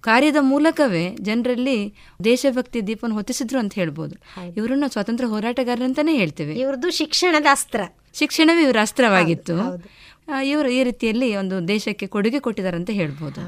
[0.00, 4.16] ಕಾರ್ಯದ ಮೂಲಕವೇ ಜನರಲ್ಲಿ ದೇಶಭಕ್ತಿ ದೀಪವನ್ನು ಹೊತ್ತಿಸಿದ್ರು ಅಂತ ಹೇಳ್ಬೋದು.
[4.56, 4.84] ಇವರನ್ನ
[5.26, 6.54] ಹೋರಾಟಗಾರರು ಅಂತಾನೆ ಹೇಳ್ತೇವೆ.
[6.54, 7.80] ಇವ್ರದ್ದು ಶಿಕ್ಷಣದ ಅಸ್ತ್ರ.
[8.14, 9.56] ಶಿಕ್ಷಣವೇ ಇವರ ಅಸ್ತ್ರವಾಗಿತ್ತು.
[9.56, 10.08] ಹೌದು.
[10.46, 13.40] ಇವರು ಈ ರೀತಿಯಲ್ಲಿ ಒಂದು ದೇಶಕ್ಕೆ ಕೊಡುಗೆ ಕೊಟ್ಟಿದ್ದಾರೆ ಅಂತ ಹೇಳ್ಬೋದು.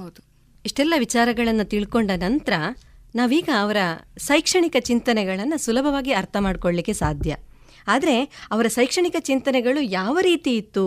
[0.00, 0.31] ಹೌದು.
[0.64, 2.52] ಇಷ್ಟೆಲ್ಲ ವಿಚಾರಗಳನ್ನು ತಿಳ್ಕೊಂಡ ನಂತರ
[3.14, 3.76] ನಾವೀಗ ಅವರ
[4.26, 7.32] ಶೈಕ್ಷಣಿಕ ಚಿಂತನೆಗಳನ್ನು ಸುಲಭವಾಗಿ ಅರ್ಥ ಮಾಡ್ಕೊಳ್ಳಿಕ್ಕೆ ಸಾಧ್ಯ.
[7.86, 8.16] ಆದರೆ
[8.50, 10.84] ಅವರ ಶೈಕ್ಷಣಿಕ ಚಿಂತನೆಗಳು ಯಾವ ರೀತಿ ಇತ್ತು,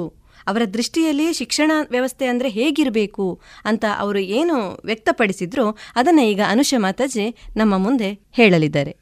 [0.47, 3.27] ಅವರ ದೃಷ್ಟಿಯಲ್ಲಿ ಶಿಕ್ಷಣ ವ್ಯವಸ್ಥೆ ಅಂದರೆ ಹೇಗಿರಬೇಕು
[3.65, 4.55] ಅಂತ ಅವರು ಏನು
[4.85, 5.65] ವ್ಯಕ್ತಪಡಿಸಿದ್ರು
[5.95, 7.25] ಅದನ್ನು ಈಗ ಅನುಷ ಮಾತಾಜಿ
[7.57, 8.93] ನಮ್ಮ ಮುಂದೆ ಹೇಳಲಿದ್ದಾರೆ.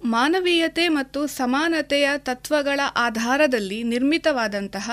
[0.00, 4.90] ಮಾನವೀಯತೆ ಮತ್ತು ಸಮಾನತೆಯ ತತ್ವಗಳ ಆಧಾರದಲ್ಲಿ ನಿರ್ಮಿತವಾದಂತಹ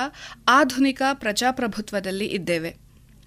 [0.47, 2.71] ಆಧುನಿಕ ಪ್ರಜಾಪ್ರಭುತ್ವದಲ್ಲಿ ಇದ್ದೇವೆ.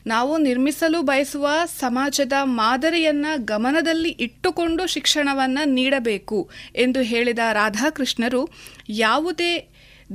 [0.06, 1.48] ನಾವು ನಿರ್ಮಿಸಲು ಬಯಸುವ
[1.78, 8.48] ಸಮಾಜದ ಮಾದರಿಯನ್ನ ಗಮನದಲ್ಲಿ ಇಟ್ಟುಕೊಂಡು ಶಿಕ್ಷಣವನ್ನ ನೀಡಬೇಕು ಎಂದು ಹೇಳಿದ ರಾಧಾಕೃಷ್ಣರು,
[8.88, 9.68] ಯಾವುದೇ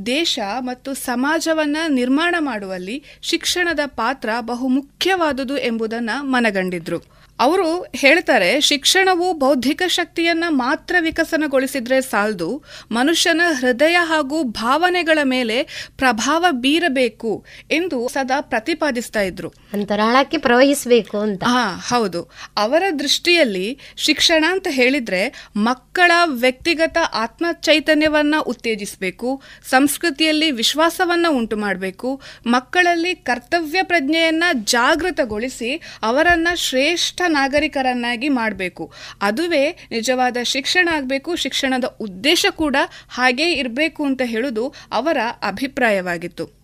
[0.05, 7.17] ದೇಶ ಮತ್ತು ಸಮಾಜವನ್ನ ನಿರ್ಮಾಣ ಮಾಡುವಲ್ಲಿ ಶಿಕ್ಷಣದ ಪಾತ್ರ ಬಹು ಎಂಬುದನ್ನು ಎಂಬುದನ್ನ ಮನಗಂಡಿದ್ರು.
[7.39, 17.45] ಅವರು ಹೇಳ್ತಾರೆ, ಶಿಕ್ಷಣವು ಬೌದ್ಧಿಕ ಶಕ್ತಿಯನ್ನ ಮಾತ್ರ ವಿಕಸನಗೊಳಿಸಿದ್ರೆ ಸಾಲದು, ಮನುಷ್ಯನ ಹೃದಯ ಹಾಗೂ ಭಾವನೆಗಳ ಮೇಲೆ ಪ್ರಭಾವ ಬೀರಬೇಕು
[17.71, 19.53] ಎಂದು ಸದಾ ಪ್ರತಿಪಾದಿಸ್ತಾ ಇದ್ರು.
[19.73, 21.43] ಅಂತರಾಳಕ್ಕೆ ಪ್ರವಹಿಸಬೇಕು ಅಂತ.
[21.43, 22.21] ಹಾ ಹೌದು.
[22.57, 33.15] ಅವರ ದೃಷ್ಟಿಯಲ್ಲಿ ಶಿಕ್ಷಣ ಅಂತ ಹೇಳಿದ್ರೆ ಮಕ್ಕಳ ವ್ಯಕ್ತಿಗತ ಆತ್ಮ ಚೈತನ್ಯವನ್ನ ಉತ್ತೇಜಿಸಬೇಕು ಸಂಸ್ಕೃತಿಯಲ್ಲಿ ವಿಶ್ವಾಸವನ್ನ ಉಂಟು ಮಾಡಬೇಕು ಮಕ್ಕಳಲ್ಲಿ
[33.15, 38.93] ಕರ್ತವ್ಯ ಪ್ರಜ್ಞೆಯನ್ನ ಜಾಗೃತಗೊಳಿಸಿ ಅವರನ್ನ ಶ್ರೇಷ್ಠ ನಾಗರಿಕರನ್ನಾಗಿ ಮಾಡಬೇಕು.
[39.21, 42.75] ಅದುವೇ ನಿಜವಾದ ಶಿಕ್ಷಣ ಆಗಬೇಕು ಶಿಕ್ಷಣದ ಉದ್ದೇಶ ಕೂಡ
[43.09, 46.57] ಹಾಗೇ ಇರಬೇಕು ಅಂತ ಹೇಳುದು ಅವರ ಅಭಿಪ್ರಾಯವಾಗಿತ್ತು.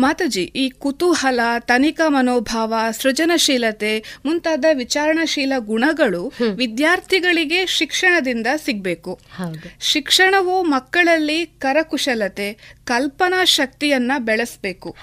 [0.00, 9.20] ಮಾತಾಜಿ ಈ ಕುತೂಹಲ ತನಿಖಾ ಮನೋಭಾವ ಸೃಜನಶೀಲತೆ ಮುಂತಾದ ವಿಚಾರಣಶೀಲ ಗುಣಗಳು ವಿದ್ಯಾರ್ಥಿಗಳಿಗೆ ಶಿಕ್ಷಣದಿಂದ ಸಿಗಬೇಕು.
[9.80, 14.96] ಶಿಕ್ಷಣವು ಮಕ್ಕಳಲ್ಲಿ ಕರಕುಶಲತೆ ಕಲ್ಪನಾ ಶಕ್ತಿಯನ್ನ ಬೆಳೆಸಬೇಕು.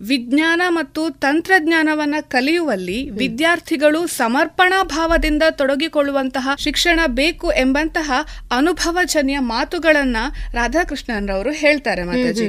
[0.00, 8.12] ವಿಜ್ಞಾನ ಮತ್ತು ತಂತ್ರಜ್ಞಾನವನ್ನ ಕಲಿಯುವಲ್ಲಿ ವಿದ್ಯಾರ್ಥಿಗಳು ಸಮರ್ಪಣಾ ಭಾವದಿಂದ ತೊಡಗಿಕೊಳ್ಳುವಂತಹ ಶಿಕ್ಷಣ ಬೇಕು ಎಂಬಂತಹ
[8.50, 10.16] ಅನುಭವಜನ್ಯ ಮಾತುಗಳನ್ನ
[10.52, 12.46] ರಾಧಾಕೃಷ್ಣನ್ ರವರು ಹೇಳ್ತಾರೆ ಮಾತಾಜಿ.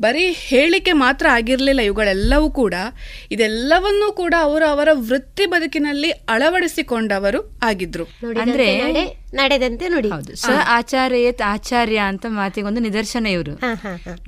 [0.00, 2.74] ಬರೀ ಹೇಳಿಕೆ ಮಾತ್ರ ಆಗಿರಲಿಲ್ಲ ಇವುಗಳೆಲ್ಲವೂ ಕೂಡ.
[3.30, 8.04] ಇದೆಲ್ಲವನ್ನೂ ಕೂಡ ಅವರು ಅವರ ವೃತ್ತಿ ಬದುಕಿನಲ್ಲಿ ಅಳವಡಿಸಿಕೊಂಡವರು ಆಗಿದ್ರು.
[8.40, 8.76] ಅಂದ್ರೆ
[9.34, 10.08] ನಡೆದಂತೆ ನೋಡಿ.
[10.08, 10.36] ಹೌದು.
[10.36, 13.52] ಸ ಆಚಾರ್ಯತ್ ಆಚಾರ್ಯ ಅಂತ ಮಾತಿಗೊಂದು ನಿದರ್ಶನ ಇವರು.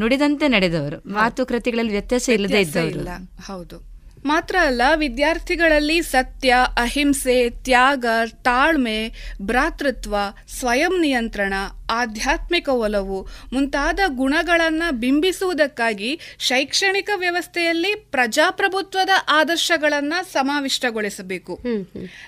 [0.01, 1.13] ನುಡಿದಂತೆ ನಡೆದವರು.
[1.13, 2.89] ಮಾತು ಕೃತಿಗಳಲ್ಲಿ ವ್ಯತ್ಯಾಸ ಇಲ್ಲದೆ ಇದ್ದವರು.
[2.89, 3.09] ಇಲ್ಲ.
[3.47, 3.92] ಹೌದು.
[4.25, 8.05] ಮಾತ್ರ ಅಲ್ಲ ವಿದ್ಯಾರ್ಥಿಗಳಲ್ಲಿ ಸತ್ಯ ಅಹಿಂಸೆ ತ್ಯಾಗ
[8.45, 9.11] ತಾಳ್ಮೆ
[9.43, 10.17] ಭ್ರಾತೃತ್ವ
[10.59, 11.55] ಸ್ವಯಂ ನಿಯಂತ್ರಣ
[11.91, 21.59] ಆಧ್ಯಾತ್ಮಿಕ ಒಲವು ಮುಂತಾದ ಗುಣಗಳನ್ನು ಬಿಂಬಿಸುವುದಕ್ಕಾಗಿ ಶೈಕ್ಷಣಿಕ ವ್ಯವಸ್ಥೆಯಲ್ಲಿ ಪ್ರಜಾಪ್ರಭುತ್ವದ ಆದರ್ಶಗಳನ್ನು ಸಮಾವಿಷ್ಟಗೊಳಿಸಬೇಕು.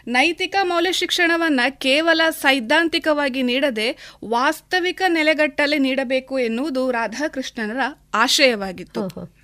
[0.06, 7.80] ನೈತಿಕ ಮೌಲ್ಯ ಶಿಕ್ಷಣವನ್ನು ಕೇವಲ ಸೈದ್ಧಾಂತಿಕವಾಗಿ ನೀಡದೆ ವಾಸ್ತವಿಕ ನೆಲೆಗಟ್ಟಲೆ ನೀಡಬೇಕು ಎನ್ನುವುದು ರಾಧಾಕೃಷ್ಣನರ
[8.14, 9.43] ಆಶಯವಾಗಿತ್ತು.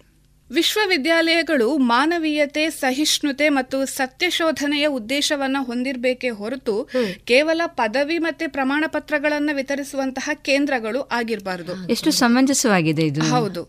[0.50, 6.88] ವಿಶ್ವವಿದ್ಯಾಲಯಗಳು ಮಾನವೀಯತೆ ಸಹಿಷ್ಣುತೆ ಮತ್ತು ಸತ್ಯಶೋಧನೆಯ ಉದ್ದೇಶವನ್ನ ಹೊಂದಿರಬೇಕೇ ಹೊರತು
[7.24, 11.90] ಕೇವಲ ಪದವಿ ಮತ್ತೆ ಪ್ರಮಾಣ ಪತ್ರಗಳನ್ನ ವಿತರಿಸುವಂತಹ ಕೇಂದ್ರಗಳು ಆಗಿರಬಾರದು.
[11.90, 13.22] ಎಷ್ಟು ಸಮಂಜಸವಾಗಿದೆ ಇದು.
[13.22, 13.68] ಹೌದು.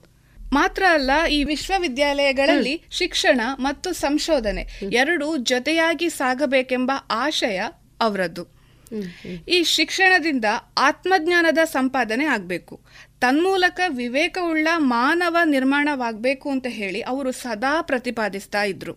[0.53, 7.61] ಮಾತ್ರ ಅಲ್ಲ ಈ ವಿಶ್ವವಿದ್ಯಾಲಯಗಳಲ್ಲಿ ಶಿಕ್ಷಣ ಮತ್ತು ಸಂಶೋಧನೆ ಎರಡು ಜೊತೆಯಾಗಿ ಸಾಗಬೇಕೆಂಬ ಆಶಯ
[8.01, 8.61] ಅವರದ್ದು.
[9.47, 10.45] ಈ ಶಿಕ್ಷಣದಿಂದ
[10.77, 12.81] ಆತ್ಮಜ್ಞಾನದ ಸಂಪಾದನೆ ಆಗಬೇಕು.
[13.21, 18.93] ತನ್ಮೂಲಕ ವಿವೇಕವುಳ್ಳ ಮಾನವ ನಿರ್ಮಾಣವಾಗಬೇಕು ಅಂತ ಹೇಳಿ ಅವರು ಸದಾ ಪ್ರತಿಪಾದಿಸ್ತಾ ಇದ್ರು.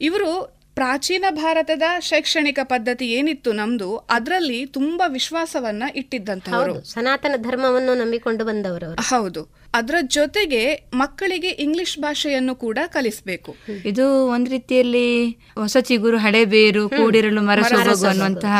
[0.00, 0.30] ಇವರು
[0.74, 9.42] ಪ್ರಾಚೀನ ಭಾರತದ ಶೈಕ್ಷಣಿಕ ಪದ್ಧತಿ ಏನಿತ್ತು ನಮ್ದು ಅದರಲ್ಲಿ ತುಂಬಾ ವಿಶ್ವಾಸವನ್ನ ಇಟ್ಟಿದ್ದಂತವರು ಸನಾತನ ಧರ್ಮವನ್ನು ನಂಬಿಕೊಂಡು ಬಂದವರು ಹೌದು.
[9.74, 10.62] ಅದರ ಜೊತೆಗೆ
[10.94, 13.52] ಮಕ್ಕಳಿಗೆ ಇಂಗ್ಲಿಷ್ ಭಾಷೆಯನ್ನು ಕೂಡ ಕಲಿಸಬೇಕು.
[13.84, 15.06] ಇದು ಒಂದ್ ರೀತಿಯಲ್ಲಿ
[15.54, 18.56] ಹೊಸ ಚಿಗುರು ಹಳೆಬೇರು ಕೂಡಿರಲು ಮರ ಸೊಬಗು ಅನ್ನುವಂತಹ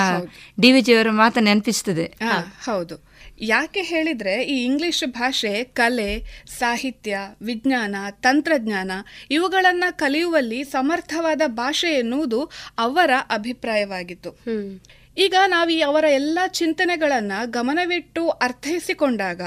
[0.60, 2.96] ಡಿ ವಿಜಿಯವರ ಮಾತ ನೆನಪಿಸ್ತದೆ ಹಾ, ಹೌದು.
[3.38, 8.90] ಯಾಕೆ ಹೇಳಿದರೆ ಈ ಇಂಗ್ಲಿಷ್ ಭಾಷೆ, ಕಲೆ, ಸಾಹಿತ್ಯ, ವಿಜ್ಞಾನ, ತಂತ್ರಜ್ಞಾನ
[9.30, 14.30] ಇವುಗಳನ್ನು ಕಲಿಯುವಲ್ಲಿ ಸಮರ್ಥವಾದ ಭಾಷೆ ಎನ್ನುವುದು ಅವರ ಅಭಿಪ್ರಾಯವಾಗಿತ್ತು.
[15.18, 19.40] ಈಗ ನಾವು ಈ ಅವರ ಎಲ್ಲಾ ಚಿಂತನೆಗಳನ್ನ ಗಮನವಿಟ್ಟು ಅರ್ಥೈಸಿಕೊಂಡಾಗ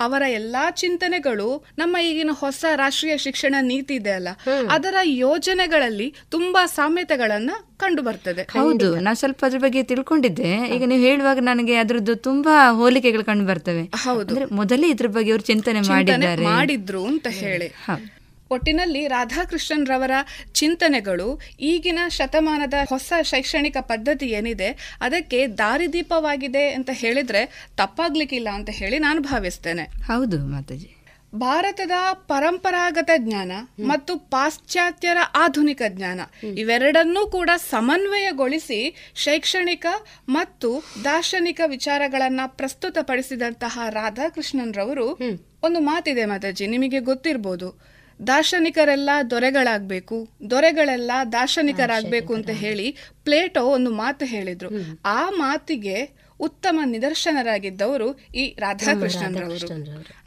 [0.00, 4.28] ಅವರ ಎಲ್ಲಾ ಚಿಂತನೆಗಳು ನಮ್ಮ ಈಗಿನ ಹೊಸ ರಾಷ್ಟ್ರೀಯ ಶಿಕ್ಷಣ ನೀತಿ ಇದೆ ಅಲ್ಲ?
[4.70, 8.42] ಅದರ ಯೋಜನೆಗಳಲ್ಲಿ ತುಂಬಾ ಸಾಮ್ಯತೆಗಳನ್ನ ಕಂಡು ಬರ್ತದೆ.
[8.42, 9.00] ಹೌದು.
[9.00, 10.74] ನಾ ಸ್ವಲ್ಪ ಅದ್ರ ಬಗ್ಗೆ ತಿಳ್ಕೊಂಡಿದ್ದೆ.
[10.76, 13.82] ಈಗ ನೀವು ಹೇಳುವಾಗ ನನಗೆ ಅದ್ರದ್ದು ತುಂಬಾ ಹೋಲಿಕೆಗಳು ಕಂಡು ಬರ್ತವೆ.
[13.82, 14.54] ಹೌದು.
[14.54, 16.44] ಮೊದಲೇ ಇದ್ರ ಬಗ್ಗೆ ಅವರು ಚಿಂತನೆ ಚಿಂತನೆ ಮಾಡಿದ್ದಾರೆ.
[16.44, 17.66] ಮಾಡಿದ್ರು ಅಂತ ಹೇಳಿ.
[17.66, 18.17] ಹೌದು.
[18.50, 20.10] ಒಟ್ಟಿನಲ್ಲಿ ರಾಧಾಕೃಷ್ಣನ್ ರವರ
[20.52, 29.20] ಚಿಂತನೆಗಳು ಈಗಿನ ಶತಮಾನದ ಹೊಸ ಶೈಕ್ಷಣಿಕ ಪದ್ಧತಿ ಏನಿದೆ ಅದಕ್ಕೆ ದಾರಿದೀಪವಾಗಿದೆ ಅಂತ ಹೇಳಿದ್ರೆ ತಪ್ಪಾಗ್ಲಿಕ್ಕಿಲ್ಲ ಅಂತ ಹೇಳಿ ನಾನು
[29.20, 29.82] ಭಾವಿಸ್ತೇನೆ.
[29.82, 30.94] ಹೌದು ಮಾತಾಜಿ.
[31.34, 33.52] ಭಾರತದ ಪರಂಪರಾಗತ ಜ್ಞಾನ
[33.84, 36.20] ಮತ್ತು ಪಾಶ್ಚಾತ್ಯರ ಆಧುನಿಕ ಜ್ಞಾನ
[36.56, 39.86] ಇವೆರಡನ್ನೂ ಕೂಡ ಸಮನ್ವಯಗೊಳಿಸಿ ಶೈಕ್ಷಣಿಕ
[40.28, 45.18] ಮತ್ತು ದಾರ್ಶನಿಕ ವಿಚಾರಗಳನ್ನ ಪ್ರಸ್ತುತಪಡಿಸಿದಂತಹ ರಾಧಾಕೃಷ್ಣನ್ ರವರು
[45.62, 47.97] ಒಂದು ಮಾತಿದೆ ಮಾತಾಜಿ ನಿಮಗೆ ಗೊತ್ತಿರ್ಬೋದು.
[48.26, 54.68] ದಾರ್ಶನಿಕರೆಲ್ಲ ದೊರೆಗಳಾಗಬೇಕು ದೊರೆಗಳೆಲ್ಲ ದಾರ್ಶನಿಕರಾಗಬೇಕು ಅಂತ ಹೇಳಿ ಪ್ಲೇಟೋ ಒಂದು ಮಾತು ಹೇಳಿದ್ರು.
[55.04, 59.68] ಆ ಮಾತಿಗೆ ಉತ್ತಮ ನಿದರ್ಶನರಾಗಿದ್ದವರು ಈ ರಾಧಾಕೃಷ್ಣನ್ ರವರು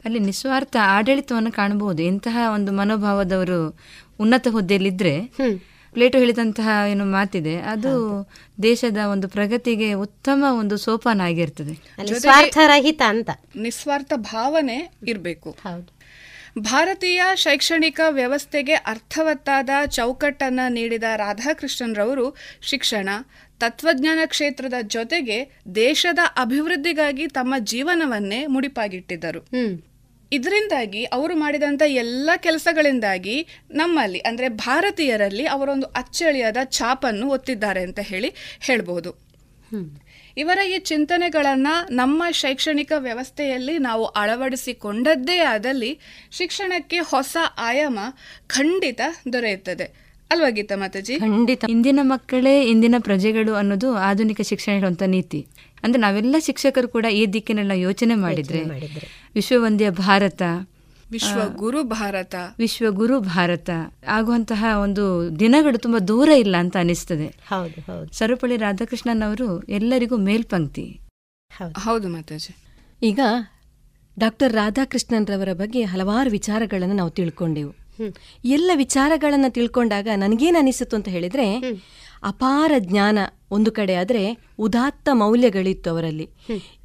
[0.04, 2.02] ಅಲ್ಲಿ ನಿಸ್ವಾರ್ಥ ಆಡಳಿತವನ್ನು ಕಾಣಬಹುದು.
[2.02, 3.78] ಇಂತಹ ಒಂದು ಮನೋಭಾವದವರು
[4.20, 5.14] ಉನ್ನತ ಹುದ್ದೆಯಲ್ಲಿದ್ರೆ
[5.92, 7.92] ಪ್ಲೇಟೋ ಹೇಳಿದಂತಹ ಏನು ಮಾತಿದೆ ಅದು
[8.62, 11.74] ದೇಶದ ಒಂದು ಪ್ರಗತಿಗೆ ಉತ್ತಮ ಒಂದು ಸೋಪಾನ ಆಗಿರ್ತದೆ.
[13.56, 15.56] ನಿಸ್ವಾರ್ಥ ಭಾವನೆ ಇರಬೇಕು.
[16.58, 23.08] ಭಾರತೀಯ ಶೈಕ್ಷಣಿಕ ವ್ಯವಸ್ಥೆಗೆ ಅರ್ಥವತ್ತಾದ ಚೌಕಟ್ಟನ್ನು ನೀಡಿದ ರಾಧಾಕೃಷ್ಣನ್ರವರು ಶಿಕ್ಷಣ
[23.60, 25.38] ತತ್ವಜ್ಞಾನ ಕ್ಷೇತ್ರದ ಜೊತೆಗೆ
[25.74, 29.40] ದೇಶದ ಅಭಿವೃದ್ಧಿಗಾಗಿ ತಮ್ಮ ಜೀವನವನ್ನೇ ಮುಡಿಪಾಗಿಟ್ಟಿದ್ದರು.
[30.32, 39.12] ಇದರಿಂದಾಗಿ ಅವರು ಮಾಡಿದಂಥ ಎಲ್ಲ ಕೆಲಸಗಳಿಂದಾಗಿ ನಮ್ಮಲ್ಲಿ ಅಂದರೆ ಭಾರತೀಯರಲ್ಲಿ ಅವರೊಂದು ಅಚ್ಚಳಿಯಾದ ಛಾಪನ್ನು ಒತ್ತಿದ್ದಾರೆ ಅಂತ ಹೇಳಿ ಹೇಳ್ಬೋದು.
[40.36, 45.98] ಇವರ ಈ ಚಿಂತನೆಗಳನ್ನ ನಮ್ಮ ಶೈಕ್ಷಣಿಕ ವ್ಯವಸ್ಥೆಯಲ್ಲಿ ನಾವು ಅಳವಡಿಸಿಕೊಂಡದ್ದೇ ಆದಲ್ಲಿ
[46.30, 47.98] ಶಿಕ್ಷಣಕ್ಕೆ ಹೊಸ ಆಯಾಮ
[48.46, 49.00] ಖಂಡಿತ
[49.32, 50.02] ದೊರೆಯುತ್ತದೆ.
[50.30, 51.20] ಅಲ್ವಾ ಗೀತಾ ಮಾತಾಜಿ?
[51.20, 51.64] ಖಂಡಿತ.
[51.68, 55.46] ಇಂದಿನ ಮಕ್ಕಳೇ ಇಂದಿನ ಪ್ರಜೆಗಳು ಅನ್ನೋದು ಆಧುನಿಕ ಶಿಕ್ಷಣ ಇರುವಂತ ನೀತಿ.
[55.82, 58.64] ಅಂದ್ರೆ ನಾವೆಲ್ಲ ಶಿಕ್ಷಕರು ಕೂಡ ಈ ದಿಕ್ಕಿನೆಲ್ಲ ಯೋಚನೆ ಮಾಡಿದ್ರೆ
[59.34, 60.42] ವಿಶ್ವವಂದ್ಯ ಭಾರತ
[61.12, 62.34] ವಿಶ್ವ ಗುರು ಭಾರತ.
[62.58, 63.70] ವಿಶ್ವ ಗುರು ಭಾರತ.
[64.08, 67.26] ಆಗುವಂತಹ ಒಂದು ದಿನಗಳು ತುಂಬಾ ದೂರ ಇಲ್ಲ ಅಂತ ಅನಿಸ್ತದೆ.
[67.26, 68.12] ಹೌದು ಹೌದು.
[68.12, 71.00] ಸರ್ವಪಳ್ಳಿ ರಾಧಾಕೃಷ್ಣನ್ ಅವರು ಎಲ್ಲರಿಗೂ ಮೇಲ್ಪಂಕ್ತಿ.
[71.78, 72.08] ಹೌದು.
[72.08, 72.56] ಮಾತಾಜಿ.
[73.02, 73.20] ಈಗ
[74.18, 77.74] ಡಾಕ್ಟರ್ ರಾಧಾಕೃಷ್ಣನ್ ರವರ ಬಗ್ಗೆ ಹಲವಾರು ವಿಚಾರಗಳನ್ನು ನಾವು ತಿಳ್ಕೊಂಡೆವು.
[78.44, 81.60] ಎಲ್ಲ ವಿಚಾರಗಳನ್ನು ತಿಳ್ಕೊಂಡಾಗ ನನಗೇನು ಅನಿಸಿತು ಅಂತ ಹೇಳಿದ್ರೆ
[82.22, 83.18] ಅಪಾರ ಜ್ಞಾನ
[83.50, 86.30] ಒಂದು ಕಡೆ ಆದರೆ ಉದಾತ್ತ ಮೌಲ್ಯಗಳಿತ್ತು ಅವರಲ್ಲಿ.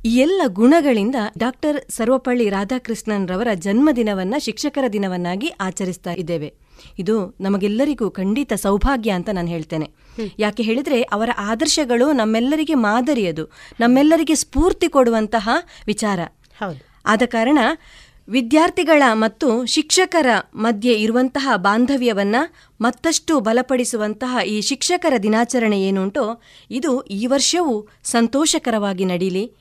[0.05, 6.53] ಈ ಎಲ್ಲ ಗುಣಗಳಿಂದ ಡಾಕ್ಟರ್ ಸರ್ವಪಳ್ಳಿ ರಾಧಾಕೃಷ್ಣನ್ ರವರ ಜನ್ಮದಿನವನ್ನ ಶಿಕ್ಷಕರ ದಿನವನ್ನಾಗಿ ಆಚರಿಸ್ತಾ ಇದ್ದೇವೆ.
[6.99, 9.91] ಇದು ನಮಗೆಲ್ಲರಿಗೂ ಖಂಡಿತ ಸೌಭಾಗ್ಯ ಅಂತ ನಾನು ಹೇಳ್ತೇನೆ.
[10.39, 13.45] ಯಾಕೆ ಹೇಳಿದ್ರೆ ಅವರ ಆದರ್ಶಗಳು ನಮ್ಮೆಲ್ಲರಿಗೆ ಮಾದರಿಯದು.
[13.79, 15.49] ನಮ್ಮೆಲ್ಲರಿಗೆ ಸ್ಫೂರ್ತಿ ಕೊಡುವಂತಹ
[15.85, 16.19] ವಿಚಾರ.
[16.59, 16.87] ಹೌದು.
[17.05, 17.59] ಆದ ಕಾರಣ
[18.29, 20.25] ವಿದ್ಯಾರ್ಥಿಗಳ ಮತ್ತು ಶಿಕ್ಷಕರ
[20.55, 22.35] ಮಧ್ಯೆ ಇರುವಂತಹ ಬಾಂಧವ್ಯವನ್ನ
[22.81, 29.51] ಮತ್ತಷ್ಟು ಬಲಪಡಿಸುವಂತಹ ಈ ಶಿಕ್ಷಕರ ದಿನಾಚರಣೆ ಏನುಂಟೋ ಇದು ಈ ವರ್ಷವೂ ಸಂತೋಷಕರವಾಗಿ ನಡೀಲಿ.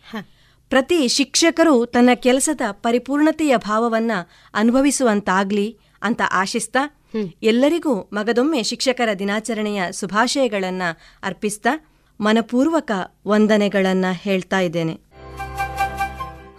[0.69, 4.13] ಪ್ರತಿ ಶಿಕ್ಷಕರು ತನ್ನ ಕೆಲಸದ ಪರಿಪೂರ್ಣತೆಯ ಭಾವವನ್ನ
[4.55, 7.07] ಅನುಭವಿಸುವಂತಾಗ್ಲಿ ಅಂತ ಆಶಿಸ್ತಾ
[7.43, 10.83] ಎಲ್ಲರಿಗೂ ಮಗದೊಮ್ಮೆ ಶಿಕ್ಷಕರ ದಿನಾಚರಣೆಯ ಶುಭಾಶಯಗಳನ್ನ
[11.23, 11.87] ಅರ್ಪಿಸ್ತಾ
[12.21, 12.91] ಮನಪೂರ್ವಕ
[13.27, 15.06] ವಂದನೆಗಳನ್ನ ಹೇಳ್ತಾ ಇದ್ದೇನೆ.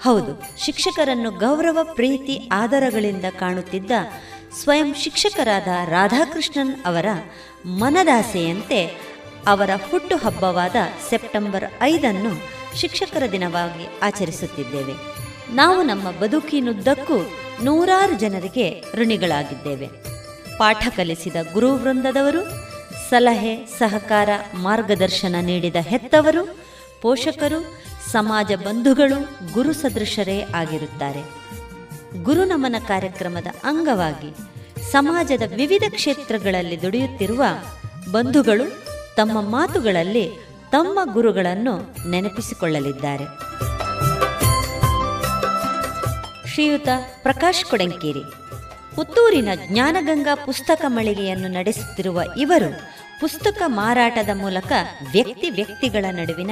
[0.02, 3.92] ಹೌದು, ಶಿಕ್ಷಕರನ್ನು ಗೌರವ, ಪ್ರೀತಿ, ಆದರಗಳಿಂದ ಕಾಣುತ್ತಿದ್ದ
[4.62, 7.06] ಸ್ವಯಂ ಶಿಕ್ಷಕರಾದ ರಾಧಾಕೃಷ್ಣನ್ ಅವರ
[7.66, 8.86] ಮನದಾಸೆಯಂತೆ
[9.48, 10.76] ಅವರ ಹುಟ್ಟುಹಬ್ಬವಾದ
[11.10, 12.32] ಸೆಪ್ಟೆಂಬರ್ ಐದನ್ನು
[12.78, 14.94] ಶಿಕ್ಷಕರ ದಿನವಾಗಿ ಆಚರಿಸುತ್ತಿದ್ದೇವೆ.
[15.56, 17.18] ನಾವು ನಮ್ಮ ಬದುಕಿನುದ್ದಕ್ಕೂ
[17.64, 19.88] ನೂರಾರು ಜನರಿಗೆ ಋಣಿಗಳಾಗಿದ್ದೇವೆ.
[20.58, 22.44] ಪಾಠ ಕಲಿಸಿದ ಗುರುವೃಂದದವರು,
[23.10, 26.58] ಸಲಹೆ, ಸಹಕಾರ, ಮಾರ್ಗದರ್ಶನ ನೀಡಿದ ಹೆತ್ತವರು,
[27.02, 29.18] ಪೋಷಕರು ಸಮಾಜ ಬಂಧುಗಳು
[29.54, 31.22] ಗುರು ಸದೃಶರೇ ಆಗಿರುತ್ತಾರೆ.
[32.24, 34.30] ಗುರುನಮನ ಕಾರ್ಯಕ್ರಮದ ಅಂಗವಾಗಿ
[34.92, 37.44] ಸಮಾಜದ ವಿವಿಧ ಕ್ಷೇತ್ರಗಳಲ್ಲಿ ದುಡಿಯುತ್ತಿರುವ
[38.12, 38.66] ಬಂಧುಗಳು
[39.16, 40.26] ತಮ್ಮ ಮಾತುಗಳಲ್ಲಿ
[40.72, 41.74] ತಮ್ಮ ಗುರುಗಳನ್ನು
[42.10, 43.26] ನೆನಪಿಸಿಕೊಳ್ಳಲಿದ್ದಾರೆ.
[46.48, 46.90] ಶ್ರೀಯುತ
[47.24, 48.24] ಪ್ರಕಾಶ್ ಕೊಡಂಕೇರಿ,
[48.96, 52.72] ಪುತ್ತೂರಿನ ಜ್ಞಾನಗಂಗಾ ಪುಸ್ತಕ ಮಳಿಗೆಯನ್ನು ನಡೆಸುತ್ತಿರುವ ಇವರು
[53.22, 54.72] ಪುಸ್ತಕ ಮಾರಾಟದ ಮೂಲಕ
[55.12, 56.52] ವ್ಯಕ್ತಿ ವ್ಯಕ್ತಿಗಳ ನಡುವಿನ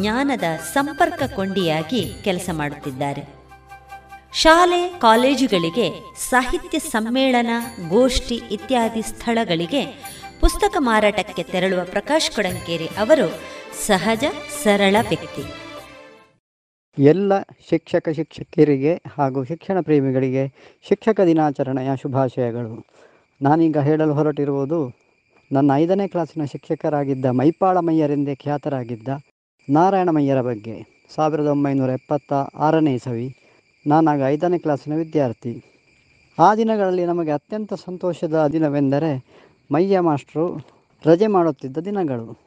[0.00, 0.42] ಜ್ಞಾನದ
[0.72, 3.22] ಸಂಪರ್ಕ ಕೊಂಡಿಯಾಗಿ ಕೆಲಸ ಮಾಡುತ್ತಿದ್ದಾರೆ.
[4.32, 5.90] ಶಾಲೆ, ಕಾಲೇಜುಗಳಿಗೆ
[6.30, 7.46] ಸಾಹಿತ್ಯ ಸಮ್ಮೇಳನ,
[7.88, 9.86] ಗೋಷ್ಠಿ ಇತ್ಯಾದಿ ಸ್ಥಳಗಳಿಗೆ
[10.40, 13.40] ಪುಸ್ತಕ ಮಾರಾಟಕ್ಕೆ ತೆರಳುವ ಪ್ರಕಾಶ್ ಕೊಡಂಕೇರಿ ಅವರು
[13.86, 14.24] ಸಹಜ,
[14.62, 15.42] ಸರಳ ವ್ಯಕ್ತಿ.
[17.02, 20.48] ಎಲ್ಲ ಶಿಕ್ಷಕ ಶಿಕ್ಷಕಿಯರಿಗೆ ಹಾಗೂ ಶಿಕ್ಷಣ ಪ್ರೇಮಿಗಳಿಗೆ
[20.88, 22.86] ಶಿಕ್ಷಕ ದಿನಾಚರಣೆಯ ಶುಭಾಶಯಗಳು.
[23.42, 25.05] ನಾನೀಗ ಹೇಳಲು ಹೊರಟಿರುವುದು
[25.52, 29.08] ನನ್ನ ಐದನೇ ಕ್ಲಾಸಿನ ಶಿಕ್ಷಕರಾಗಿದ್ದ ಮೈಪಾಳಮಯ್ಯರೆಂದೇ ಖ್ಯಾತರಾಗಿದ್ದ
[29.70, 33.36] ನಾರಾಯಣಮಯ್ಯರ ಬಗ್ಗೆ ಸಾವಿರದ ಒಂಬೈನೂರ ಎಪ್ಪತ್ತ ಆರನೇ ಇಸವಿ.
[33.86, 35.64] ನಾನಾಗ ಐದನೇ ಕ್ಲಾಸಿನ ವಿದ್ಯಾರ್ಥಿ.
[36.38, 39.24] ಆ ದಿನಗಳಲ್ಲಿ ನಮಗೆ ಅತ್ಯಂತ ಸಂತೋಷದ ದಿನವೆಂದರೆ
[39.72, 40.56] ಮಯ್ಯ ಮಾಸ್ಟ್ರು
[41.06, 42.38] ರಜೆ ಮಾಡುತ್ತಿದ್ದ ದಿನಗಳು.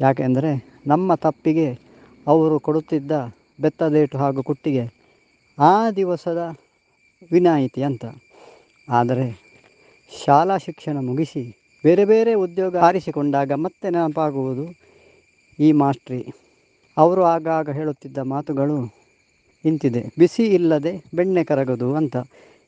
[0.00, 1.78] ಯಾಕೆಂದರೆ ನಮ್ಮ ತಪ್ಪಿಗೆ
[2.26, 3.12] ಅವರು ಕೊಡುತ್ತಿದ್ದ
[3.60, 4.88] ಬೆತ್ತದೇಟು ಹಾಗೂ ಕುಟ್ಟಿಗೆ
[5.58, 6.56] ಆ ದಿವಸದ
[7.32, 8.04] ವಿನಾಯಿತಿ ಅಂತ.
[8.88, 9.50] ಆದರೆ
[10.24, 14.74] ಶಾಲಾ ಶಿಕ್ಷಣ ಮುಗಿಸಿ ಬೇರೆ ಬೇರೆ ಉದ್ಯೋಗ ಆರಿಸಿಕೊಂಡಾಗ ಮತ್ತೆ ನೆನಪಾಗುವುದು
[15.58, 16.26] ಈ ಮಾಸ್ಟ್ರಿ.
[16.96, 18.94] ಅವರು ಆಗಾಗ ಹೇಳುತ್ತಿದ್ದ ಮಾತುಗಳು
[19.64, 20.04] ಇಂತಿದೆ.
[20.18, 22.16] ಬಿಸಿ ಇಲ್ಲದೆ ಬೆಣ್ಣೆ ಕರಗದು ಅಂತ.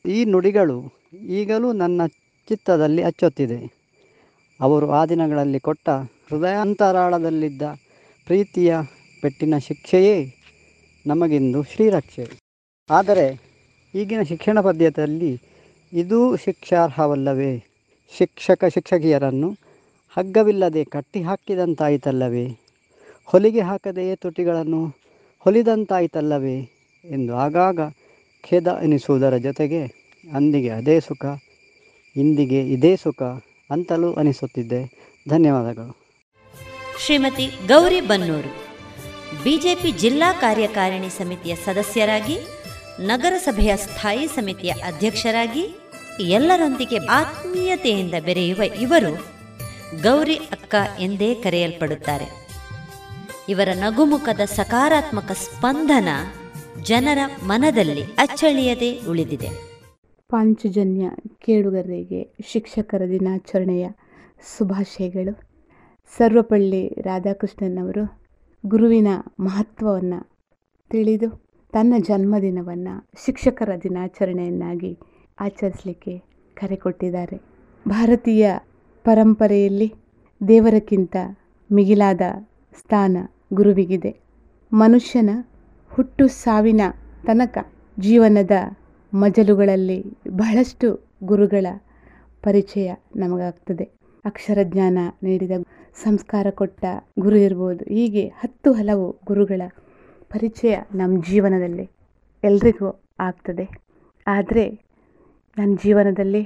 [0.05, 2.01] ಈ ನುಡಿಗಳು ಈಗಲೂ ನನ್ನ
[2.49, 3.73] ಚಿತ್ತದಲ್ಲಿ ಅಚ್ಚೊತ್ತಿದೆ.
[4.61, 5.89] ಅವರು ಆ ದಿನಗಳಲ್ಲಿ ಕೊಟ್ಟ
[6.29, 7.61] ಹೃದಯಾಂತರಾಳದಲ್ಲಿದ್ದ
[8.25, 8.75] ಪ್ರೀತಿಯ
[9.21, 10.33] ಪೆಟ್ಟಿನ ಶಿಕ್ಷೆಯೇ
[11.07, 12.29] ನಮಗಿಂದು ಶ್ರೀರಕ್ಷೆ.
[12.89, 13.39] ಆದರೆ
[13.95, 15.41] ಈಗಿನ ಶಿಕ್ಷಣ ಪದ್ಧತಿಯಲ್ಲಿ
[15.93, 17.72] ಇದೂ ಶಿಕ್ಷಾರ್ಹವಲ್ಲವೇ?
[18.17, 19.49] ಶಿಕ್ಷಕ ಶಿಕ್ಷಕಿಯರನ್ನು
[20.17, 22.45] ಹಗ್ಗವಿಲ್ಲದೆ ಕಟ್ಟಿ ಹಾಕಿದಂತಾಯಿತಲ್ಲವೇ
[23.29, 24.81] ಹೊಲಿಗೆ ಹಾಕದೆಯೇ ತುಟಿಗಳನ್ನು
[25.45, 26.57] ಹೊಲಿದಂತಾಯಿತಲ್ಲವೇ?
[27.05, 27.79] ಎಂದು ಆಗಾಗ
[28.43, 29.81] ಖೇದ ಎನಿಸುವುದರ ಜೊತೆಗೆ
[30.23, 31.25] ಅಂದಿಗೆ ಅದೇ ಸುಖ,
[32.15, 33.21] ಇಂದಿಗೆ ಇದೇ ಸುಖ
[33.69, 34.81] ಅಂತಲೂ ಅನಿಸುತ್ತಿದ್ದೆ.
[35.29, 35.93] ಧನ್ಯವಾದಗಳು.
[37.05, 38.51] ಶ್ರೀಮತಿ ಗೌರಿ ಬನ್ನೂರು,
[39.43, 42.37] ಬಿಜೆಪಿ ಜಿಲ್ಲಾ ಕಾರ್ಯಕಾರಿಣಿ ಸಮಿತಿಯ ಸದಸ್ಯರಾಗಿ,
[42.99, 45.65] ನಗರಸಭೆಯ ಸ್ಥಾಯಿ ಸಮಿತಿಯ ಅಧ್ಯಕ್ಷರಾಗಿ
[46.19, 49.13] ಎಲ್ಲರೊಂದಿಗೆ ಆತ್ಮೀಯತೆಯಿಂದ ಬೆರೆಯುವ ಇವರು
[50.03, 52.47] ಗೌರಿ ಅಕ್ಕ ಎಂದೇ ಕರೆಯಲ್ಪಡುತ್ತಾರೆ.
[53.49, 56.07] ಇವರ ನಗುಮುಖದ ಸಕಾರಾತ್ಮಕ ಸ್ಪಂದನ
[56.83, 59.47] ಜನರ ಮನದಲ್ಲಿ ಅಚ್ಚಳಿಯದೆ ಉಳಿದಿದೆ.
[60.29, 61.09] ಪಾಂಚಜನ್ಯ
[61.39, 63.89] ಕೇಳುಗರಿಗೆ ಶಿಕ್ಷಕರ ದಿನಾಚರಣೆಯ
[64.57, 65.39] ಶುಭಾಶಯಗಳು.
[66.17, 68.27] ಸರ್ವಪಳ್ಳಿ ರಾಧಾಕೃಷ್ಣನ್ ಅವರು
[68.65, 69.07] ಗುರುವಿನ
[69.39, 70.29] ಮಹತ್ವವನ್ನು
[70.89, 71.29] ತಿಳಿದು
[71.71, 74.99] ತನ್ನ ಜನ್ಮದಿನವನ್ನು ಶಿಕ್ಷಕರ ದಿನಾಚರಣೆಯನ್ನಾಗಿ
[75.39, 76.23] ಆಚರಿಸಲಿಕ್ಕೆ
[76.55, 77.41] ಕರೆ ಕೊಟ್ಟಿದ್ದಾರೆ.
[77.87, 78.51] ಭಾರತೀಯ
[79.03, 79.93] ಪರಂಪರೆಯಲ್ಲಿ
[80.47, 81.15] ದೇವರಕ್ಕಿಂತ
[81.71, 82.21] ಮಿಗಿಲಾದ
[82.77, 83.17] ಸ್ಥಾನ
[83.53, 84.19] ಗುರುವಿಗಿದೆ.
[84.73, 85.29] ಮನುಷ್ಯನ
[85.89, 86.81] ಹುಟ್ಟು ಸಾವಿನ
[87.25, 87.57] ತನಕ
[87.99, 88.51] ಜೀವನದ
[89.13, 91.65] ಮಜಲುಗಳಲ್ಲಿ ಬಹಳಷ್ಟು ಗುರುಗಳ
[92.43, 93.83] ಪರಿಚಯ ನಮಗಾಗ್ತದೆ.
[94.25, 95.51] ಅಕ್ಷರ ಜ್ಞಾನ ನೀಡಿದ
[96.03, 96.85] ಸಂಸ್ಕಾರ ಕೊಟ್ಟ
[97.19, 97.85] ಗುರು ಇರ್ಬೋದು.
[97.85, 99.61] ಹೀಗೆ ಹತ್ತು ಹಲವು ಗುರುಗಳ
[100.29, 101.89] ಪರಿಚಯ ನಮ್ಮ ಜೀವನದಲ್ಲಿ
[102.43, 103.69] ಎಲ್ರಿಗೂ ಆಗ್ತದೆ.
[104.27, 104.82] ಆದರೆ
[105.57, 106.41] ನನ್ನ ಜೀವನದಲ್ಲಿ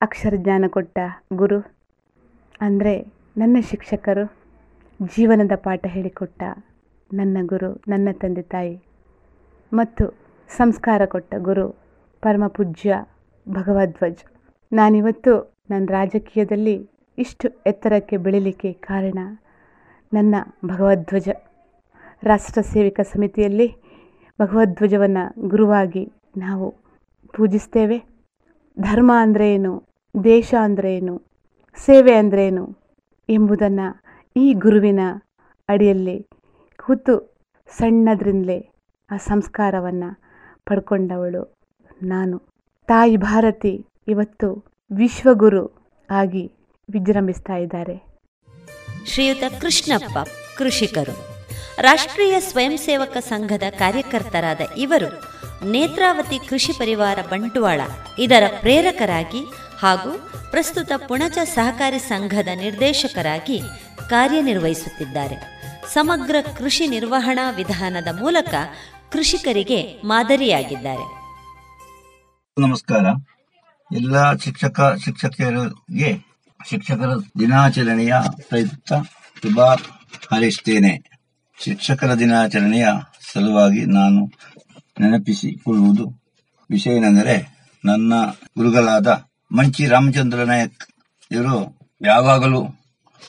[0.00, 0.98] ಅಕ್ಷರ ಜ್ಞಾನ ಕೊಟ್ಟ
[1.32, 1.58] ಗುರು.
[2.60, 2.94] ಅಂದರೆ
[3.36, 4.24] ನನ್ನ ಶಿಕ್ಷಕರು
[5.16, 6.42] ಜೀವನದ ಪಾಠ ಹೇಳಿಕೊಟ್ಟ
[7.12, 8.74] ನನ್ನ ಗುರು, ನನ್ನ ತಂದೆ ತಾಯಿ
[9.72, 10.04] ಮತ್ತು
[10.50, 11.66] ಸಂಸ್ಕಾರ ಕೊಟ್ಟ ಗುರು
[12.22, 12.94] ಪರಮ ಪೂಜ್ಯ
[13.46, 14.22] ಭಗವಧ್ವಜ್
[14.72, 15.34] ನಾನಿವತ್ತು
[15.70, 16.76] ನನ್ನ ರಾಜಕೀಯದಲ್ಲಿ
[17.18, 19.18] ಇಷ್ಟು ಎತ್ತರಕ್ಕೆ ಬೆಳಿಲಿಕ್ಕೆ ಕಾರಣ
[20.12, 20.34] ನನ್ನ
[20.66, 21.28] ಭಗವದ್ವಜ
[22.22, 23.68] ರಾಷ್ಟ್ರ ಸೇವಿಕ ಸಮಿತಿಯಲ್ಲಿ
[24.38, 26.04] ಭಗವದ್ವಜವನ್ನು ಗುರುವಾಗಿ
[26.36, 26.66] ನಾವು
[27.34, 27.98] ಪೂಜಿಸ್ತೇವೆ.
[28.76, 29.72] ಧರ್ಮ ಅಂದರೆ ಏನು
[30.24, 31.14] ದೇಶ ಅಂದರೆ ಏನು
[31.78, 32.64] ಸೇವೆ ಅಂದರೆ ಏನು
[33.28, 33.88] ಎಂಬುದನ್ನು
[34.36, 35.00] ಈ ಗುರುವಿನ
[35.68, 36.16] ಅಡಿಯಲ್ಲಿ
[36.78, 37.14] ಕೂತು
[37.78, 38.58] ಸಣ್ಣದ್ರಿಂದಲೇ
[39.10, 40.10] ಆ ಸಂಸ್ಕಾರವನ್ನು
[40.66, 41.42] ಪಡ್ಕೊಂಡವಳು
[42.02, 42.36] ನಾನು.
[42.88, 43.74] ತಾಯಿ ಭಾರತಿ
[44.08, 44.48] ಇವತ್ತು
[44.90, 45.64] ವಿಶ್ವಗುರು
[46.10, 46.44] ಆಗಿ
[46.88, 47.96] ವಿಜೃಂಭಿಸ್ತಾ ಇದ್ದಾರೆ.
[49.04, 50.18] ಶ್ರೀಯುತ ಕೃಷ್ಣಪ್ಪ,
[50.58, 51.14] ಕೃಷಿಕರು.
[51.78, 55.10] ರಾಷ್ಟ್ರೀಯ ಸ್ವಯಂ ಸೇವಕ ಸಂಘದ ಕಾರ್ಯಕರ್ತರಾದ ಇವರು
[55.64, 57.80] ನೇತ್ರಾವತಿ ಕೃಷಿ ಪರಿವಾರ ಬಂಟ್ವಾಳ
[58.18, 59.40] ಇದರ ಪ್ರೇರಕರಾಗಿ
[59.78, 63.60] ಹಾಗೂ ಪ್ರಸ್ತುತ ಪುಣಚ ಸಹಕಾರಿ ಸಂಘದ ನಿರ್ದೇಶಕರಾಗಿ
[64.08, 65.60] ಕಾರ್ಯನಿರ್ವಹಿಸುತ್ತಿದ್ದಾರೆ.
[65.92, 68.54] ಸಮಗ್ರ ಕೃಷಿ ನಿರ್ವಹಣಾ ವಿಧಾನದ ಮೂಲಕ
[69.12, 71.20] ಕೃಷಿಕರಿಗೆ ಮಾದರಿಯಾಗಿದ್ದಾರೆ.
[72.58, 73.06] ನಮಸ್ಕಾರ.
[73.96, 76.26] ಎಲ್ಲ ಶಿಕ್ಷಕ ಶಿಕ್ಷಕರಿಗೆ
[76.68, 78.14] ಶಿಕ್ಷಕರ ದಿನಾಚರಣೆಯ
[78.48, 78.92] ಪ್ರಯುಕ್ತ
[79.42, 81.20] ಶುಭ ಹಾರೈಸುತ್ತೇನೆ
[81.58, 82.86] ಶಿಕ್ಷಕರ ದಿನಾಚರಣೆಯ
[83.32, 84.26] ಸಲುವಾಗಿ ನಾನು
[85.00, 86.34] ನೆನಪಿಸಿಕೊಳ್ಳುವುದು
[86.70, 88.12] ವಿಷಯ ಏನೆಂದರೆ ನನ್ನ
[88.56, 89.24] ಗುರುಗಳಾದ
[89.56, 90.84] ಮಂಚಿ ರಾಮಚಂದ್ರ ನಾಯಕ್
[91.30, 92.62] ಇವರು ಯಾವಾಗಲೂ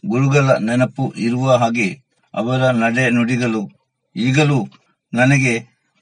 [0.05, 2.01] ಗುರುಗಳ ನೆನಪು ಇರುವ ಹಾಗೆ
[2.33, 3.71] ಅವರ ನಡೆ ನುಡಿಗಳು
[4.15, 4.67] ಈಗಲೂ
[5.13, 5.59] ನನಗೆ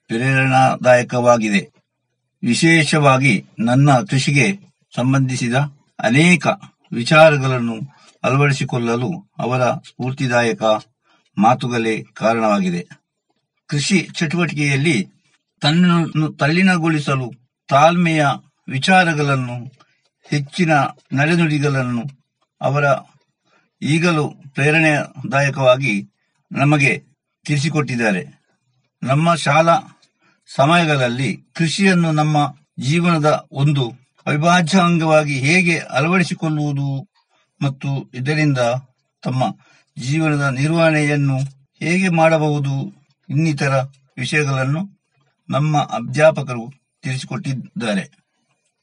[0.07, 1.69] ಪ್ರೇರಣಾದಾಯಕವಾಗಿದೆ.
[2.43, 4.59] ವಿಶೇಷವಾಗಿ ನನ್ನ ಕೃಷಿಗೆ
[4.95, 5.53] ಸಂಬಂಧಿಸಿದ
[5.99, 6.47] ಅನೇಕ
[6.91, 7.75] ವಿಚಾರಗಳನ್ನು
[8.23, 10.63] ಅಳವಡಿಸಿಕೊಳ್ಳಲು ಅವರ ಸ್ಫೂರ್ತಿದಾಯಕ
[11.37, 12.87] ಮಾತುಗಳೇ ಕಾರಣವಾಗಿದೆ.
[13.67, 15.18] ಕೃಷಿ ಚಟುವಟಿಕೆಯಲ್ಲಿ
[15.61, 17.31] ತನ್ನನ್ನು ತಲ್ಲಿನಗೊಳಿಸಲು
[17.69, 18.25] ತಾಳ್ಮೆಯ
[18.69, 19.71] ವಿಚಾರಗಳನ್ನು,
[20.29, 20.71] ಹೆಚ್ಚಿನ
[21.13, 22.03] ನಡೆನುಡಿಗಳನ್ನು
[22.61, 22.83] ಅವರ
[23.81, 26.03] ಈಗಲೂ ಪ್ರೇರಣೆದಾಯಕವಾಗಿ
[26.51, 27.03] ನಮಗೆ
[27.45, 28.23] ತಿಳಿಸಿಕೊಟ್ಟಿದ್ದಾರೆ.
[29.03, 29.75] ನಮ್ಮ ಶಾಲಾ
[30.55, 32.37] ಸಮಯಗಳಲ್ಲಿ ಕೃಷಿಯನ್ನು ನಮ್ಮ
[32.79, 33.83] ಜೀವನದ ಒಂದು
[34.25, 37.09] ಅವಿಭಾಜ್ಯ ಅಂಗವಾಗಿ ಹೇಗೆ ಅಳವಡಿಸಿಕೊಳ್ಳುವುದು
[37.61, 38.57] ಮತ್ತು ಇದರಿಂದ
[39.23, 39.43] ತಮ್ಮ
[39.97, 41.37] ಜೀವನದ ನಿರ್ವಹಣೆಯನ್ನು
[41.79, 42.73] ಹೇಗೆ ಮಾಡಬಹುದು
[43.29, 43.73] ಇನ್ನಿತರ
[44.17, 44.98] ವಿಷಯಗಳನ್ನು
[45.49, 46.65] ನಮ್ಮ ಅಧ್ಯಾಪಕರು
[47.03, 48.03] ತಿಳಿಸಿಕೊಟ್ಟಿದ್ದಾರೆ.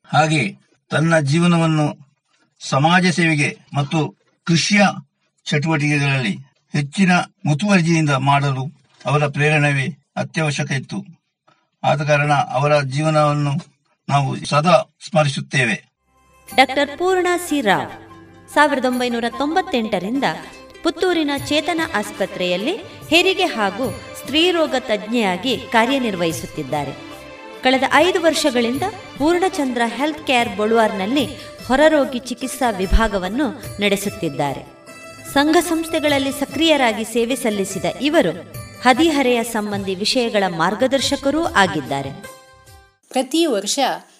[0.05, 0.43] ಹಾಗೆ
[0.91, 1.87] ತನ್ನ ಜೀವನವನ್ನು
[2.61, 3.99] ಸಮಾಜ ಸೇವೆಗೆ ಮತ್ತು
[4.47, 4.83] ಕೃಷಿಯ
[5.47, 6.35] ಚಟುವಟಿಕೆಗಳಲ್ಲಿ
[6.73, 7.13] ಹೆಚ್ಚಿನ
[7.47, 8.65] ಮುತುವರ್ಜಿಯಿಂದ ಮಾಡಲು
[9.07, 9.87] ಅವರ ಪ್ರೇರಣೆವೇ
[10.17, 10.99] ಅತ್ಯವಶ್ಯಕ ಇತ್ತು.
[11.83, 13.53] ಆದ ಕಾರಣ ಅವರ ಜೀವನವನ್ನು
[14.09, 14.77] ನಾವು ಸದಾ
[15.09, 15.77] ಸ್ಮರಿಸುತ್ತೇವೆ.
[16.49, 17.91] ಡಾಕ್ಟರ್ ಪೂರ್ಣ ಸಿ ರಾವ್,
[18.55, 20.25] ಸಾವಿರದ ಒಂಬೈನೂರ ತೊಂಬತ್ತೆಂಟರಿಂದ
[20.83, 22.75] ಪುತ್ತೂರಿನ ಚೇತನ ಆಸ್ಪತ್ರೆಯಲ್ಲಿ
[23.11, 23.87] ಹೆರಿಗೆ ಹಾಗೂ
[24.27, 26.93] ಸ್ತ್ರೀರೋಗ ತಜ್ಞೆಯಾಗಿ ಕಾರ್ಯನಿರ್ವಹಿಸುತ್ತಿದ್ದಾರೆ.
[27.63, 28.83] ಕಳೆದ ಐದು ವರ್ಷಗಳಿಂದ
[29.19, 31.27] ಪೂರ್ಣಚಂದ್ರ ಹೆಲ್ತ್ ಕೇರ್ ಬಳುವಾರ್ನಲ್ಲಿ
[31.69, 34.63] ಹೊರರೋಗಿ ಚಿಕಿತ್ಸಾ ವಿಭಾಗವನ್ನು ನಡೆಸುತ್ತಿದ್ದಾರೆ.
[35.33, 38.33] ಸಂಘ ಸಂಸ್ಥೆಗಳಲ್ಲಿ ಸಕ್ರಿಯರಾಗಿ ಸೇವೆ ಸಲ್ಲಿಸಿದ ಇವರು
[38.85, 42.11] ಹದಿಹರೆಯ ಸಂಬಂಧಿ ವಿಷಯಗಳ ಮಾರ್ಗದರ್ಶಕರೂ ಆಗಿದ್ದಾರೆ.
[43.09, 43.79] ಪ್ರತಿ ವರ್ಷ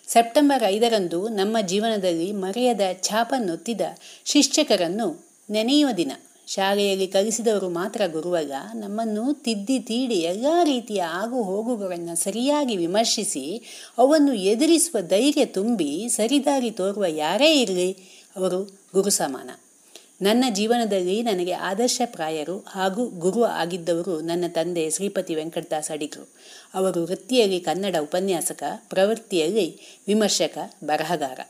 [0.09, 3.81] ಸೆಪ್ಟೆಂಬರ್ ಐದರಂದು ನಮ್ಮ ಜೀವನದಲ್ಲಿ ಮರೆಯದ ಛಾಪನ್ನೊತ್ತಿದ
[4.25, 6.13] ಶಿಕ್ಷಕರನ್ನು ನೆನೆಯುವ ದಿನ.
[6.47, 13.63] ಶಾಲೆಯಲ್ಲಿ ಕಲಿಸಿದವರು ಮಾತ್ರ ಗುರುವಲ್ಲ, ನಮ್ಮನ್ನು ತಿದ್ದಿ ತೀಡಿ ಎಲ್ಲ ರೀತಿಯ ಆಗು ಹೋಗುಗಳನ್ನು ಸರಿಯಾಗಿ ವಿಮರ್ಶಿಸಿ,
[13.99, 17.93] ಅವನ್ನು ಎದುರಿಸುವ ಧೈರ್ಯ ತುಂಬಿ ಸರಿದಾರಿ ತೋರುವ ಯಾರೇ ಇರಲಿ,
[18.37, 19.51] ಅವರು ಗುರು ಸಮಾನ.
[20.23, 26.29] ನನ್ನ ಜೀವನದಲ್ಲಿ ನನಗೆ ಆದರ್ಶ ಪ್ರಾಯರು ಹಾಗೂ ಗುರು ಆಗಿದ್ದವರು ನನ್ನ ತಂದೆ ಶ್ರೀಪತಿ ವೆಂಕಟದಾಸ್ ಅಡಿಗರು.
[26.75, 31.41] ಅವರು ವೃತ್ತಿಯಲ್ಲಿ ಕನ್ನಡ ಉಪನ್ಯಾಸಕ, ಪ್ರವೃತ್ತಿಯಲ್ಲಿ ವಿಮರ್ಶಕ, ಬರಹಗಾರ.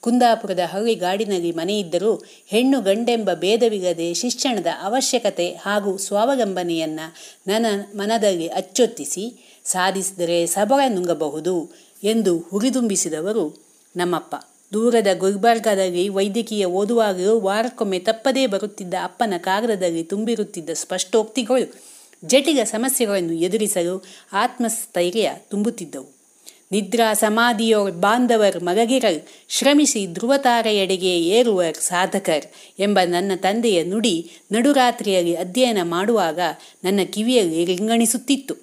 [0.00, 7.14] ಕುಂದಾಪುರದ ಹಳ್ಳಿಗಾಡಿನಲ್ಲಿ ಮನೆಯಿದ್ದರೂ ಹೆಣ್ಣು ಗಂಡೆಂಬ ಭೇದವಿಲ್ಲದೆ ಶಿಕ್ಷಣದ ಅವಶ್ಯಕತೆ ಹಾಗೂ ಸ್ವಾವಲಂಬನೆಯನ್ನು
[7.46, 11.70] ನನ್ನ ಮನದಲ್ಲಿ ಅಚ್ಚೊತ್ತಿಸಿ ಸಾಧಿಸಿದರೆ ಸಬಳ ನುಂಗಬಹುದು
[12.04, 14.34] ಎಂದು ಹುರಿದುಂಬಿಸಿದವರು ನಮ್ಮಪ್ಪ.
[14.72, 21.82] ದೂರದ ಗುಲ್ಬರ್ಗಾದಲ್ಲಿ ವೈದ್ಯಕೀಯ ಓದುವಾಗಲೂ ವಾರಕ್ಕೊಮ್ಮೆ ತಪ್ಪದೇ ಬರುತ್ತಿದ್ದ ಅಪ್ಪನ ಕಾಗದದಲ್ಲಿ ತುಂಬಿರುತ್ತಿದ್ದ ಸ್ಪಷ್ಟೋಕ್ತಿಗಳು
[22.24, 26.19] ಜಟಿಲ ಸಮಸ್ಯೆಗಳನ್ನು ಎದುರಿಸಲು ಆತ್ಮಸ್ಥೈರ್ಯ ತುಂಬುತ್ತಿದ್ದವು.
[26.70, 32.46] ನಿದ್ರಾ ಸಮಾಧಿಯೋ ಬಾಂಧವರ್ ಮಗಗಿರಲ್, ಶ್ರಮಿಸಿ ಧ್ರುವತಾರೆಯಡೆಗೆ ಏರುವರ್ ಸಾಧಕರ್
[32.78, 36.40] ಎಂಬ ನನ್ನ ತಂದೆಯ ನುಡಿ ನಡುರಾತ್ರಿಯಲ್ಲಿ ಅಧ್ಯಯನ ಮಾಡುವಾಗ
[36.84, 38.54] ನನ್ನ ಕಿವಿಯಲ್ಲಿ ರಿಂಗಣಿಸುತ್ತಿತ್ತು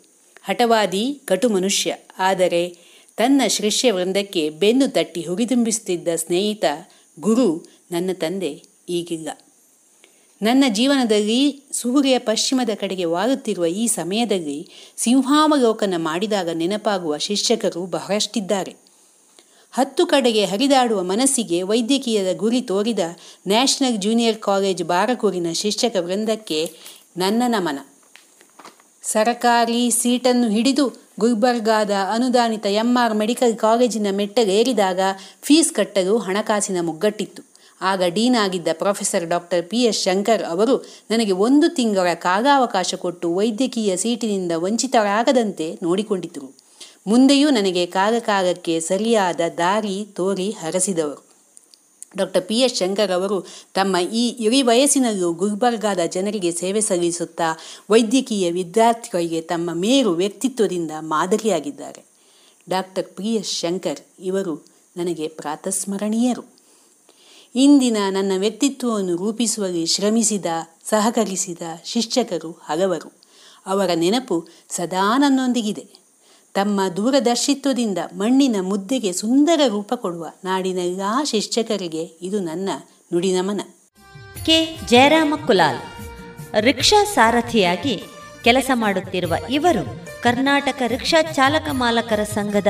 [0.44, 1.96] ಹಠವಾದಿ, ಕಟು ಮನುಷ್ಯ.
[2.20, 2.78] ಆದರೆ
[3.16, 6.66] ತನ್ನ ಶಿಷ್ಯ ವೃಂದಕ್ಕೆ ಬೆನ್ನು ತಟ್ಟಿ ಹುರಿದುಂಬಿಸುತ್ತಿದ್ದ ಸ್ನೇಹಿತ,
[7.20, 9.30] ಗುರು ನನ್ನ ತಂದೆ ಈಗಿಲ್ಲ.
[10.42, 18.76] ನನ್ನ ಜೀವನದಲ್ಲಿ ಸೂರ್ಯ ಪಶ್ಚಿಮದ ಕಡೆಗೆ ವಾರುತ್ತಿರುವ ಈ ಸಮಯದಲ್ಲಿ ಸಿಂಹಾವಲೋಕನ ಮಾಡಿದಾಗ ನೆನಪಾಗುವ ಶಿಕ್ಷಕರು ಬಹಳಷ್ಟಿದ್ದಾರೆ.
[19.72, 23.00] ಹತ್ತು ಕಡೆಗೆ ಹರಿದಾಡುವ ಮನಸ್ಸಿಗೆ ವೈದ್ಯಕೀಯದ ಗುರಿ ತೋರಿದ
[23.48, 26.72] ನ್ಯಾಷನಲ್ ಜೂನಿಯರ್ ಕಾಲೇಜ್ ಬಾರಕೂರಿನ ಶಿಕ್ಷಕ ವೃಂದಕ್ಕೆ
[27.18, 27.80] ನನ್ನ ನಮನ.
[29.02, 35.00] ಸರಕಾರಿ ಸೀಟನ್ನು ಹಿಡಿದು ಗುಲ್ಬರ್ಗಾದ ಅನುದಾನಿತ ಎಂಆರ್ ಮೆಡಿಕಲ್ ಕಾಲೇಜಿನ ಮೆಟ್ಟಲೇರಿದಾಗ
[35.42, 37.47] ಫೀಸ್ ಕಟ್ಟಲು ಹಣಕಾಸಿನ ಮುಗ್ಗಟ್ಟಿತ್ತು.
[37.82, 40.78] ಆಗ ಡೀನ್ ಆಗಿದ್ದ professor doctor P S Shankar ಅವರು,
[41.12, 46.54] ನನಗೆ ಒಂದು ತಿಂಗಳ ಕಾಲಾವಕಾಶ ಕೊಟ್ಟು ವೈದ್ಯಕೀಯ ಸೀಟಿನಿಂದ ವಂಚಿತರಾಗದಂತೆ ನೋಡಿಕೊಂಡಿದ್ದರು
[47.08, 51.28] ಮುಂದೆಯೂ ನನಗೆ ಕಾಗಕಾಗಕ್ಕೆ ಸರಿಯಾದ ದಾರಿ ತೋರಿ ಹರಸಿದವರು.
[52.18, 57.60] ಡಾಕ್ಟರ್ ಪಿ ಎಸ್ ಶಂಕರ್ ಅವರು, ತಮ್ಮ ಈ ಇಳಿ ವಯಸ್ಸಿನಲ್ಲೂ ಗುಲ್ಬರ್ಗಾದ ಜನರಿಗೆ ಸೇವೆ ಸಲ್ಲಿಸುತ್ತಾ
[57.90, 62.06] ವೈದ್ಯಕೀಯ ವಿದ್ಯಾರ್ಥಿಗಳಿಗೆ ತಮ್ಮ ಮೇರು ವ್ಯಕ್ತಿತ್ವದಿಂದ ಮಾದರಿಯಾಗಿದ್ದಾರೆ.
[62.70, 64.66] ಡಾಕ್ಟರ್ ಪಿ ಎಸ್ ಶಂಕರ್ ಇವರು
[64.98, 66.57] ನನಗೆ ಪ್ರಾತಸ್ಮರಣೀಯರು.
[67.58, 70.46] ಇಂದಿನ ನನ್ನ ವ್ಯಕ್ತಿತ್ವವನ್ನು ರೂಪಿಸುವಲ್ಲಿ ಶ್ರಮಿಸಿದ,
[70.90, 73.22] ಸಹಕರಿಸಿದ ಶಿಕ್ಷಕರು ಹಲವರು.
[73.66, 75.88] ಅವರ ನೆನಪು ಸದಾ ನನ್ನೊಂದಿಗಿದೆ.
[76.54, 82.70] ತಮ್ಮ ದೂರದರ್ಶಿತ್ವದಿಂದ ಮಣ್ಣಿನ ಮುದ್ದೆಗೆ ಸುಂದರ ರೂಪ ಕೊಡುವ ನಾಡಿನ ಎಲ್ಲಾ ಶಿಕ್ಷಕರಿಗೆ ಇದು ನನ್ನ
[83.14, 83.62] ನುಡಿನಮನ.
[84.46, 84.80] ಕೆ.
[84.88, 85.80] ಜಯರಾಮ ಕುಲಾಲ್.
[86.64, 88.04] ರಿಕ್ಷಾ ಸಾರಥಿಯಾಗಿ
[88.44, 92.68] ಕೆಲಸ ಮಾಡುತ್ತಿರುವ ಇವರು ಕರ್ನಾಟಕ ರಿಕ್ಷಾ ಚಾಲಕ ಮಾಲಕರ ಸಂಘದ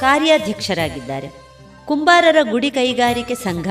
[0.00, 1.30] ಕಾರ್ಯಾಧ್ಯಕ್ಷರಾಗಿದ್ದಾರೆ.
[1.86, 3.68] ಕುಂಬಾರರ ಗುಡಿ ಕೈಗಾರಿಕೆ ಸಂಘ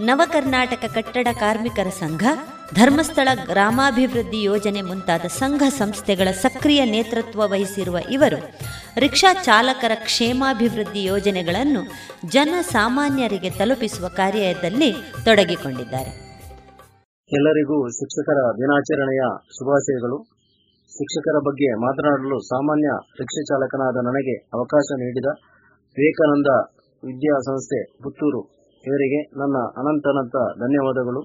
[0.00, 2.22] ನವಕರ್ನಾಟಕ ಕಟ್ಟಡ ಕಾರ್ಮಿಕರ ಸಂಘ,
[2.74, 8.36] ಧರ್ಮಸ್ಥಳ ಗ್ರಾಮಾಭಿವೃದ್ಧಿ ಯೋಜನೆ ಮುಂತಾದ ಸಂಘ ಸಂಸ್ಥೆಗಳ ಸಕ್ರಿಯ ನೇತೃತ್ವ ವಹಿಸಿರುವ ಇವರು
[9.00, 11.82] ರಿಕ್ಷಾ ಚಾಲಕರ ಕ್ಷೇಮಾಭಿವೃದ್ಧಿ ಯೋಜನೆಗಳನ್ನು
[12.28, 14.92] ಜನ ಸಾಮಾನ್ಯರಿಗೆ ತಲುಪಿಸುವ ಕಾರ್ಯದಲ್ಲಿ
[15.24, 16.10] ತೊಡಗಿಕೊಂಡಿದ್ದಾರೆ.
[17.32, 20.34] ಎಲ್ಲರಿಗೂ ಶಿಕ್ಷಕರ ದಿನಾಚರಣೆಯ ಶುಭಾಶಯಗಳು.
[20.90, 22.88] ಶಿಕ್ಷಕರ ಬಗ್ಗೆ ಮಾತನಾಡಲು ಸಾಮಾನ್ಯ
[23.20, 25.26] ರಿಕ್ಷಾ ಚಾಲಕನಾದ ನನಗೆ ಅವಕಾಶ ನೀಡಿದ
[25.96, 26.46] ವಿವೇಕಾನಂದ
[27.04, 28.53] ವಿದ್ಯಾಸಂಸ್ಥೆ ಪುತ್ತೂರು
[28.86, 31.22] ಇವರಿಗೆ ನನ್ನ ಅನಂತನಂತ ಧನ್ಯವಾದಗಳು.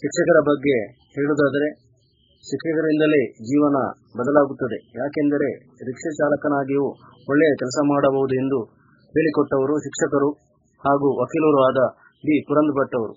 [0.00, 1.68] ಶಿಕ್ಷಕರ ಬಗ್ಗೆ ಹೇಳುವುದಾದರೆ,
[2.50, 3.76] ಶಿಕ್ಷಕರಿಂದಲೇ ಜೀವನ
[4.18, 4.98] ಬದಲಾಗುತ್ತದೆ.
[4.98, 5.48] ಯಾಕೆಂದರೆ
[5.86, 6.84] ರಿಕ್ಷಾ ಚಾಲಕನಾಗಿಯೂ
[7.28, 8.58] ಒಳ್ಳೆಯ ಕೆಲಸ ಮಾಡಬಹುದು ಎಂದು
[9.14, 10.30] ಹೇಳಿಕೊಟ್ಟವರು ಶಿಕ್ಷಕರು
[10.86, 11.80] ಹಾಗೂ ವಕೀಲರು ಆದ
[12.16, 13.14] ಬಿ ಪುರಂದ್ ಭಟ್ ಅವರು.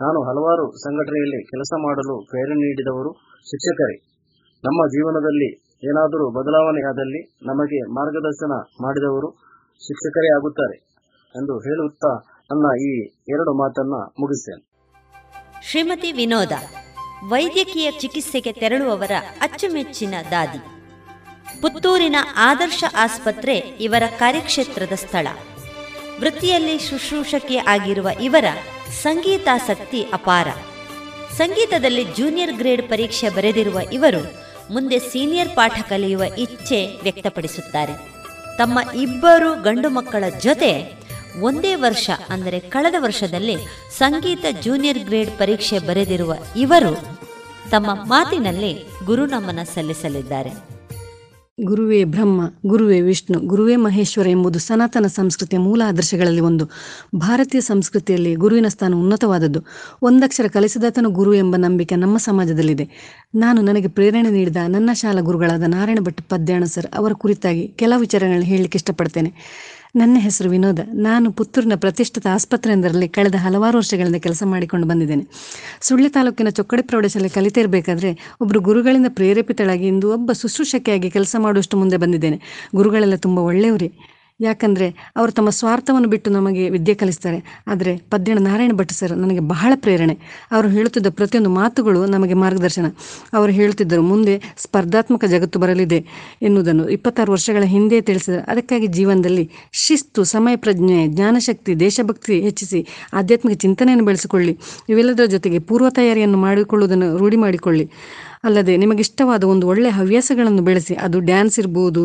[0.00, 3.12] ನಾನು ಹಲವಾರು ಸಂಘಟನೆಯಲ್ಲಿ ಕೆಲಸ ಮಾಡಲು ಪ್ರೇರಣೆ ನೀಡಿದವರು
[3.50, 3.96] ಶಿಕ್ಷಕರೇ.
[4.64, 5.48] ನಮ್ಮ ಜೀವನದಲ್ಲಿ
[5.84, 8.52] ಏನಾದರೂ ಬದಲಾವಣೆಯಾದಲ್ಲಿ ನಮಗೆ ಮಾರ್ಗದರ್ಶನ
[8.82, 9.28] ಮಾಡಿದವರು
[9.86, 10.76] ಶಿಕ್ಷಕರೇ ಆಗುತ್ತಾರೆ
[11.36, 14.64] ಎಂದು ಹೇಳುತ್ತಾ ನನ್ನ ಈ ಎರಡು ಮಾತನ್ನ ಮುಗಿಸ್ತೇನೆ.
[15.70, 16.52] ಶ್ರೀಮತಿ ವಿನೋದ,
[17.28, 19.10] ವೈದ್ಯಕೀಯ ಚಿಕಿತ್ಸೆಗೆ ತೆರಳುವವರ
[19.40, 20.58] ಅಚ್ಚುಮೆಚ್ಚಿನ ದಾದಿ.
[21.62, 25.26] ಪುತ್ತೂರಿನ ಆದರ್ಶ ಆಸ್ಪತ್ರೆ ಇವರ ಕಾರ್ಯಕ್ಷೇತ್ರದ ಸ್ಥಳ.
[26.20, 28.44] ವೃತ್ತಿಯಲ್ಲಿ ಶುಶ್ರೂಷಕಿ ಆಗಿರುವ ಇವರ
[29.02, 30.48] ಸಂಗೀತಾಸಕ್ತಿ ಅಪಾರ.
[31.36, 34.22] ಸಂಗೀತದಲ್ಲಿ ಜೂನಿಯರ್ ಗ್ರೇಡ್ ಪರೀಕ್ಷೆ ಬರೆದಿರುವ ಇವರು
[34.72, 37.92] ಮುಂದೆ ಸೀನಿಯರ್ ಪಾಠ ಕಲಿಯುವ ಇಚ್ಛೆ ವ್ಯಕ್ತಪಡಿಸುತ್ತಾರೆ.
[38.58, 41.05] ತಮ್ಮ ಇಬ್ಬರು ಗಂಡು ಮಕ್ಕಳ ಜೊತೆ
[41.42, 43.56] ಒಂದೇ ವರ್ಷ, ಅಂದರೆ ಕಳೆದ ವರ್ಷದಲ್ಲಿ
[43.98, 46.94] ಸಂಗೀತ ಜೂನಿಯರ್ ಗ್ರೇಡ್ ಪರೀಕ್ಷೆ ಬರೆದಿರುವ ಇವರು
[47.70, 48.72] ತಮ್ಮ ಮಾತಿನಲ್ಲಿ
[49.06, 50.76] ಗುರುನಮನ ಸಲ್ಲಿಸಲಿದ್ದಾರೆ.
[51.64, 56.64] ಗುರುವೇ ಬ್ರಹ್ಮ, ಗುರುವೇ ವಿಷ್ಣು, ಗುರುವೇ ಮಹೇಶ್ವರ ಎಂಬುದು ಸನಾತನ ಸಂಸ್ಕೃತಿಯ ಮೂಲ ಆದರ್ಶಗಳಲ್ಲಿ ಒಂದು.
[57.16, 59.60] ಭಾರತೀಯ ಸಂಸ್ಕೃತಿಯಲ್ಲಿ ಗುರುವಿನ ಸ್ಥಾನ ಉನ್ನತವಾದದ್ದು.
[60.02, 62.84] ಒಂದಕ್ಷರ ಕಲಿಸಿದಾತನು ಗುರು ಎಂಬ ನಂಬಿಕೆ ನಮ್ಮ ಸಮಾಜದಲ್ಲಿದೆ.
[63.34, 68.44] ನಾನು ನನಗೆ ಪ್ರೇರಣೆ ನೀಡಿದ ನನ್ನ ಶಾಲಾ ಗುರುಗಳಾದ ನಾರಾಯಣ ಭಟ್ ಪದ್ಯಾಣ ಸರ್ ಅವರ ಕುರಿತಾಗಿ ಕೆಲವು ವಿಚಾರಗಳನ್ನು
[68.44, 69.32] ಹೇಳಲಿಕ್ಕೆ ಇಷ್ಟಪಡ್ತೇನೆ.
[69.96, 70.78] ನನ್ನ ಹೆಸರು ವಿನೋದ.
[70.94, 75.26] ನಾನು ಪುತ್ತೂರಿನ ಪ್ರತಿಷ್ಠಿತ ಆಸ್ಪತ್ರೆಯೊಂದರಲ್ಲಿ ಕಳೆದ ಹಲವಾರು ವರ್ಷಗಳಿಂದ ಕೆಲಸ ಮಾಡಿಕೊಂಡು ಬಂದಿದ್ದೇನೆ.
[75.80, 78.10] ಸುಳ್ಯ ತಾಲೂಕಿನ ಚೊಕ್ಕಡಿ ಪ್ರೌಢಶಾಲೆ ಕಲಿತಿರಬೇಕಾದ್ರೆ
[78.40, 82.40] ಒಬ್ಬರು ಗುರುಗಳಿಂದ ಪ್ರೇರೇಪಿತಳಾಗಿ ಇಂದು ಒಬ್ಬ ಶುಶ್ರೂಷಕಿಯಾಗಿ ಕೆಲಸ ಮಾಡುವಷ್ಟು ಮುಂದೆ ಬಂದಿದ್ದೇನೆ.
[82.74, 83.92] ಗುರುಗಳೆಲ್ಲ ತುಂಬ ಒಳ್ಳೆಯವರೇ.
[84.40, 87.62] ಯಾಕಂದರೆ ಅವರು ತಮ್ಮ ಸ್ವಾರ್ಥವನ್ನು ಬಿಟ್ಟು ನಮಗೆ ವಿದ್ಯೆ ಕಲಿಸ್ತಾರೆ.
[87.66, 90.18] ಆದರೆ ಪದ್ಯಣ ನಾರಾಯಣ ಭಟ್ ಸರ್ ನನಗೆ ಬಹಳ ಪ್ರೇರಣೆ.
[90.52, 92.86] ಅವರು ಹೇಳುತ್ತಿದ್ದ ಪ್ರತಿಯೊಂದು ಮಾತುಗಳು ನಮಗೆ ಮಾರ್ಗದರ್ಶನ.
[93.32, 96.04] ಅವರು ಹೇಳುತ್ತಿದ್ದರು ಮುಂದೆ ಸ್ಪರ್ಧಾತ್ಮಕ ಜಗತ್ತು ಬರಲಿದೆ
[96.42, 98.50] ಎನ್ನುವುದನ್ನು ಇಪ್ಪತ್ತಾರು ವರ್ಷಗಳ ಹಿಂದೆ ತಿಳಿಸಿದರು.
[98.50, 104.58] ಅದಕ್ಕಾಗಿ ಜೀವನದಲ್ಲಿ ಶಿಸ್ತು, ಸಮಯ ಪ್ರಜ್ಞೆ, ಜ್ಞಾನಶಕ್ತಿ, ದೇಶಭಕ್ತಿ ಹೆಚ್ಚಿಸಿ ಆಧ್ಯಾತ್ಮಿಕ ಚಿಂತನೆಯನ್ನು ಬೆಳೆಸಿಕೊಳ್ಳಿ.
[104.88, 107.90] ಇವೆಲ್ಲದರ ಜೊತೆಗೆ ಪೂರ್ವ ತಯಾರಿಯನ್ನು ಮಾಡಿಕೊಳ್ಳುವುದನ್ನು ರೂಢಿ ಮಾಡಿಕೊಳ್ಳಿ.
[108.46, 112.02] ಅಲ್ಲದೆ ನಿಮಗಿಷ್ಟವಾದ ಒಂದು ಒಳ್ಳೆಯ ಹವ್ಯಾಸಗಳನ್ನು ಬೆಳೆಸಿ, ಅದು ಡ್ಯಾನ್ಸ್ ಇರ್ಬೋದು,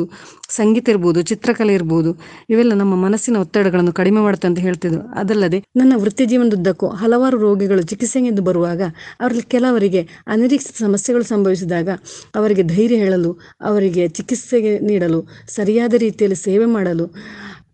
[0.59, 2.11] ಸಂಗೀತ ಇರ್ಬೋದು, ಚಿತ್ರಕಲೆ ಇರ್ಬೋದು,
[2.49, 5.01] ಇವೆಲ್ಲ ನಮ್ಮ ಮನಸ್ಸಿನ ಒತ್ತಡಗಳನ್ನು ಕಡಿಮೆ ಮಾಡುತ್ತೆ ಅಂತ ಹೇಳ್ತಿದ್ರು.
[5.22, 8.81] ಅದಲ್ಲದೆ ನನ್ನ ವೃತ್ತಿ ಜೀವನದುದ್ದಕ್ಕೂ ಹಲವಾರು ರೋಗಿಗಳು ಚಿಕಿತ್ಸೆಗೆಂದು ಬರುವಾಗ
[9.22, 11.89] ಅವರಲ್ಲಿ ಕೆಲವರಿಗೆ ಅನಿರೀಕ್ಷಿತ ಸಮಸ್ಯೆಗಳು ಸಂಭವಿಸಿದಾಗ
[12.35, 15.22] ಅವರಿಗೆ ಧೈರ್ಯ ಹೇಳಲು, ಅವರಿಗೆ ಚಿಕಿತ್ಸೆಗೆ ನೀಡಲು,
[15.57, 17.07] ಸರಿಯಾದ ರೀತಿಯಲ್ಲಿ ಸೇವೆ ಮಾಡಲು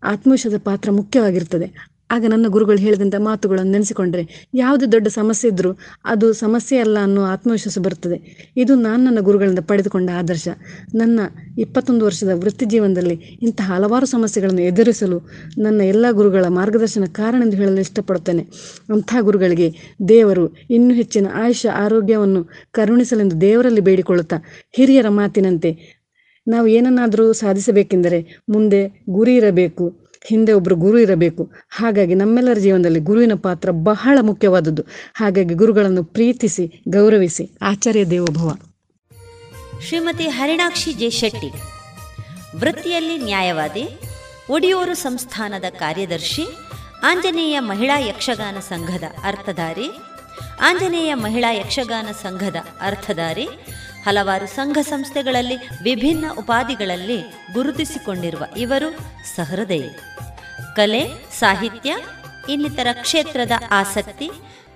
[0.04, 1.68] ಆತ್ಮವಿಶ್ವಾಸದ ಪಾತ್ರ ಮುಖ್ಯವಾಗಿರ್ತದೆ.
[2.10, 7.78] ಆಗ ನನ್ನ ಗುರುಗಳು ಹೇಳಿದಂಥ ಮಾತುಗಳನ್ನು ನೆನೆಸಿಕೊಂಡ್ರೆ ಯಾವುದೇ ದೊಡ್ಡ ಸಮಸ್ಯೆ ಇದ್ದರೂ ಅದು ಸಮಸ್ಯೆ ಅಲ್ಲ ಅನ್ನೋ ಆತ್ಮವಿಶ್ವಾಸ
[7.78, 10.48] ಬರ್ತದೆ ಇದು ನಾನು ನನ್ನ ಗುರುಗಳಿಂದ ಪಡೆದುಕೊಂಡ ಆದರ್ಶ.
[10.94, 11.20] ನನ್ನ
[11.58, 15.28] ಇಪ್ಪತ್ತೊಂದು ವರ್ಷದ ವೃತ್ತಿ ಜೀವನದಲ್ಲಿ ಇಂತಹ ಹಲವಾರು ಸಮಸ್ಯೆಗಳನ್ನು ಎದುರಿಸಲು
[15.58, 18.42] ನನ್ನ ಎಲ್ಲ ಗುರುಗಳ ಮಾರ್ಗದರ್ಶನ ಕಾರಣ ಎಂದು ಹೇಳಲು ಇಷ್ಟಪಡುತ್ತೇನೆ.
[18.92, 19.74] ಅಂಥ ಗುರುಗಳಿಗೆ
[20.08, 24.36] ದೇವರು ಇನ್ನೂ ಹೆಚ್ಚಿನ ಆಯುಷ್ಯ ಆರೋಗ್ಯವನ್ನು ಕರುಣಿಸಲೆಂದು ದೇವರಲ್ಲಿ ಬೇಡಿಕೊಳ್ಳುತ್ತಾ
[24.72, 25.98] ಹಿರಿಯರ ಮಾತಿನಂತೆ
[26.48, 30.07] ನಾವು ಏನನ್ನಾದರೂ ಸಾಧಿಸಬೇಕೆಂದರೆ ಮುಂದೆ ಗುರಿ ಇರಬೇಕು.
[30.24, 31.52] ಹಿಂದೆ ಒಬ್ರು ಗುರು ಇರಬೇಕು.
[31.68, 34.82] ಹಾಗಾಗಿ ನಮ್ಮೆಲ್ಲರ ಜೀವನದಲ್ಲಿ ಗುರುವಿನ ಪಾತ್ರ ಬಹಳ ಮುಖ್ಯವಾದದ್ದು.
[35.14, 37.50] ಹಾಗಾಗಿ ಗುರುಗಳನ್ನು ಪ್ರೀತಿಸಿ, ಗೌರವಿಸಿ.
[37.62, 38.56] ಆಚಾರ್ಯ ದೇವೋಭವ.
[39.86, 41.50] ಶ್ರೀಮತಿ ಹರಿಣಾಕ್ಷಿ ಜೆ ಶೆಟ್ಟಿ,
[42.56, 44.00] ವೃತ್ತಿಯಲ್ಲಿ ನ್ಯಾಯವಾದಿ,
[44.50, 46.46] ಒಡಿಯೂರು ಸಂಸ್ಥಾನದ ಕಾರ್ಯದರ್ಶಿ,
[47.02, 49.88] ಆಂಜನೇಯ ಮಹಿಳಾ ಯಕ್ಷಗಾನ ಸಂಘದ ಅರ್ಥಧಾರಿ,
[50.60, 53.48] ಆಂಜನೇಯ ಮಹಿಳಾ ಯಕ್ಷಗಾನ ಸಂಘದ ಅರ್ಥಧಾರಿ
[54.04, 57.20] ಹಲವಾರು ಸಂಘ ಸಂಸ್ಥೆಗಳಲ್ಲಿ ವಿಭಿನ್ನ ಉಪಾಧಿಗಳಲ್ಲಿ
[57.52, 58.98] ಗುರುತಿಸಿಕೊಂಡಿರುವ ಇವರು
[59.36, 59.88] ಸಹೃದಯ.
[60.76, 61.08] ಕಲೆ,
[61.38, 61.96] ಸಾಹಿತ್ಯ,
[62.48, 64.30] ಇನ್ನಿತರ ಕ್ಷೇತ್ರದ ಆಸಕ್ತಿ,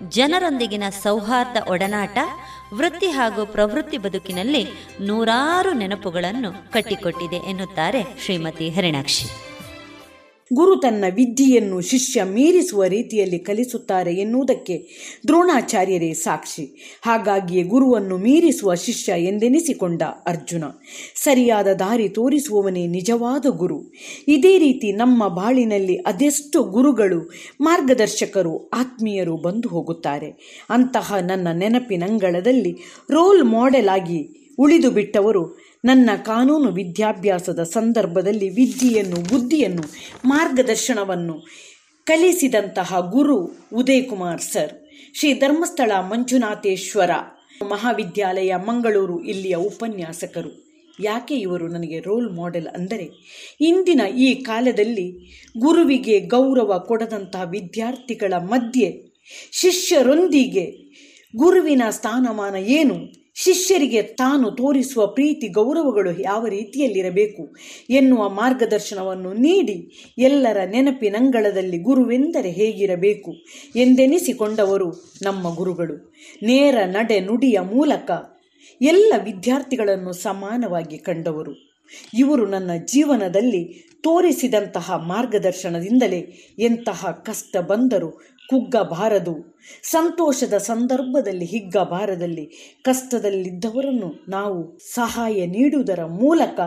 [0.09, 2.19] ಜನರೊಂದಿಗಿನ ಸೌಹಾರ್ದ ಒಡನಾಟ,
[2.75, 4.69] ವೃತ್ತಿ ಹಾಗೂ ಪ್ರವೃತ್ತಿ ಬದುಕಿನಲ್ಲಿ
[5.01, 9.52] ನೂರಾರು ನೆನಪುಗಳನ್ನು ಕಟ್ಟಿಕೊಟ್ಟಿದೆ ಎನ್ನುತ್ತಾರೆ ಶ್ರೀಮತಿ ಹರಿಣಾಕ್ಷಿ.
[10.53, 14.87] ಗುರು ತನ್ನ ವಿದ್ಯೆಯನ್ನು ಶಿಷ್ಯ ಮೀರಿಸುವ ರೀತಿಯಲ್ಲಿ ಕಲಿಸುತ್ತಾರೆ ಎನ್ನುವುದಕ್ಕೆ
[15.27, 16.99] ದ್ರೋಣಾಚಾರ್ಯರೇ ಸಾಕ್ಷಿ.
[17.03, 20.65] ಹಾಗಾಗಿಯೇ ಗುರುವನ್ನು ಮೀರಿಸುವ ಶಿಷ್ಯ ಎಂದೆನಿಸಿಕೊಂಡ ಅರ್ಜುನ.
[21.15, 23.93] ಸರಿಯಾದ ದಾರಿ ತೋರಿಸುವವನೇ ನಿಜವಾದ ಗುರು.
[24.29, 30.61] ಇದೇ ರೀತಿ ನಮ್ಮ ಬಾಳಿನಲ್ಲಿ ಅದೆಷ್ಟು ಗುರುಗಳು, ಮಾರ್ಗದರ್ಶಕರು, ಆತ್ಮೀಯರು ಬಂದು ಹೋಗುತ್ತಾರೆ.
[30.71, 32.77] ಅಂತಹ ನನ್ನ ನೆನಪಿನಂಗಳದಲ್ಲಿ
[33.11, 39.83] ರೋಲ್ ಮಾಡೆಲ್ ಆಗಿ ಉಳಿದು ಬಿಟ್ಟವರು ನನ್ನ ಕಾನೂನು ವಿದ್ಯಾಭ್ಯಾಸದ ಸಂದರ್ಭದಲ್ಲಿ ವಿದ್ಯೆಯನ್ನು, ಬುದ್ಧಿಯನ್ನು,
[40.25, 41.47] ಮಾರ್ಗದರ್ಶನವನ್ನು
[42.07, 44.91] ಕಲಿಸಿದಂತಹ ಗುರು ಉದಯ್ ಕುಮಾರ್ ಸರ್.
[45.19, 47.11] ಶ್ರೀ ಧರ್ಮಸ್ಥಳ ಮಂಜುನಾಥೇಶ್ವರ
[47.69, 50.51] ಮಹಾವಿದ್ಯಾಲಯ, ಮಂಗಳೂರು ಇಲ್ಲಿಯ ಉಪನ್ಯಾಸಕರು.
[51.01, 53.09] ಯಾಕೆ ಇವರು ನನಗೆ ರೋಲ್ ಮಾಡೆಲ್ ಅಂದರೆ,
[53.61, 55.07] ಇಂದಿನ ಈ ಕಾಲದಲ್ಲಿ
[55.59, 59.17] ಗುರುವಿಗೆ ಗೌರವ ಕೊಡದಂತಹ ವಿದ್ಯಾರ್ಥಿಗಳ ಮಧ್ಯೆ
[59.53, 60.65] ಶಿಷ್ಯರೊಂದಿಗೆ
[61.37, 63.22] ಗುರುವಿನ ಸ್ಥಾನಮಾನ ಏನು?
[63.35, 67.57] ಶಿಷ್ಯರಿಗೆ ತಾನು ತೋರಿಸುವ ಪ್ರೀತಿ, ಗೌರವಗಳು ಯಾವ ರೀತಿಯಲ್ಲಿರಬೇಕು
[67.91, 73.35] ಎನ್ನುವ ಮಾರ್ಗದರ್ಶನವನ್ನು ನೀಡಿ ಎಲ್ಲರ ನೆನಪಿನಂಗಳದಲ್ಲಿ ಗುರುವೆಂದರೆ ಹೇಗಿರಬೇಕು
[73.77, 76.15] ಎಂದೆನಿಸಿಕೊಂಡವರು ನಮ್ಮ ಗುರುಗಳು.
[76.43, 78.11] ನೇರ ನಡೆ ನುಡಿಯ ಮೂಲಕ
[78.83, 81.73] ಎಲ್ಲ ವಿದ್ಯಾರ್ಥಿಗಳನ್ನು ಸಮಾನವಾಗಿ ಕಂಡವರು.
[82.15, 86.19] ಇವರು ನನ್ನ ಜೀವನದಲ್ಲಿ ತೋರಿಸಿದಂತಹ ಮಾರ್ಗದರ್ಶನದಿಂದಲೇ
[86.59, 89.61] ಎಂತಹ ಕಷ್ಟ ಬಂದರೂ ಕುಗ್ಗಬಾರದು.
[89.83, 96.61] ಸಂತೋಷದ ಸಂದರ್ಭದಲ್ಲಿ, ಹಿಗ್ಗಬಾರದಲ್ಲಿ, ಕಷ್ಟದಲ್ಲಿದ್ದವರನ್ನು ನಾವು ಸಹಾಯ ನೀಡುವುದರ ಮೂಲಕ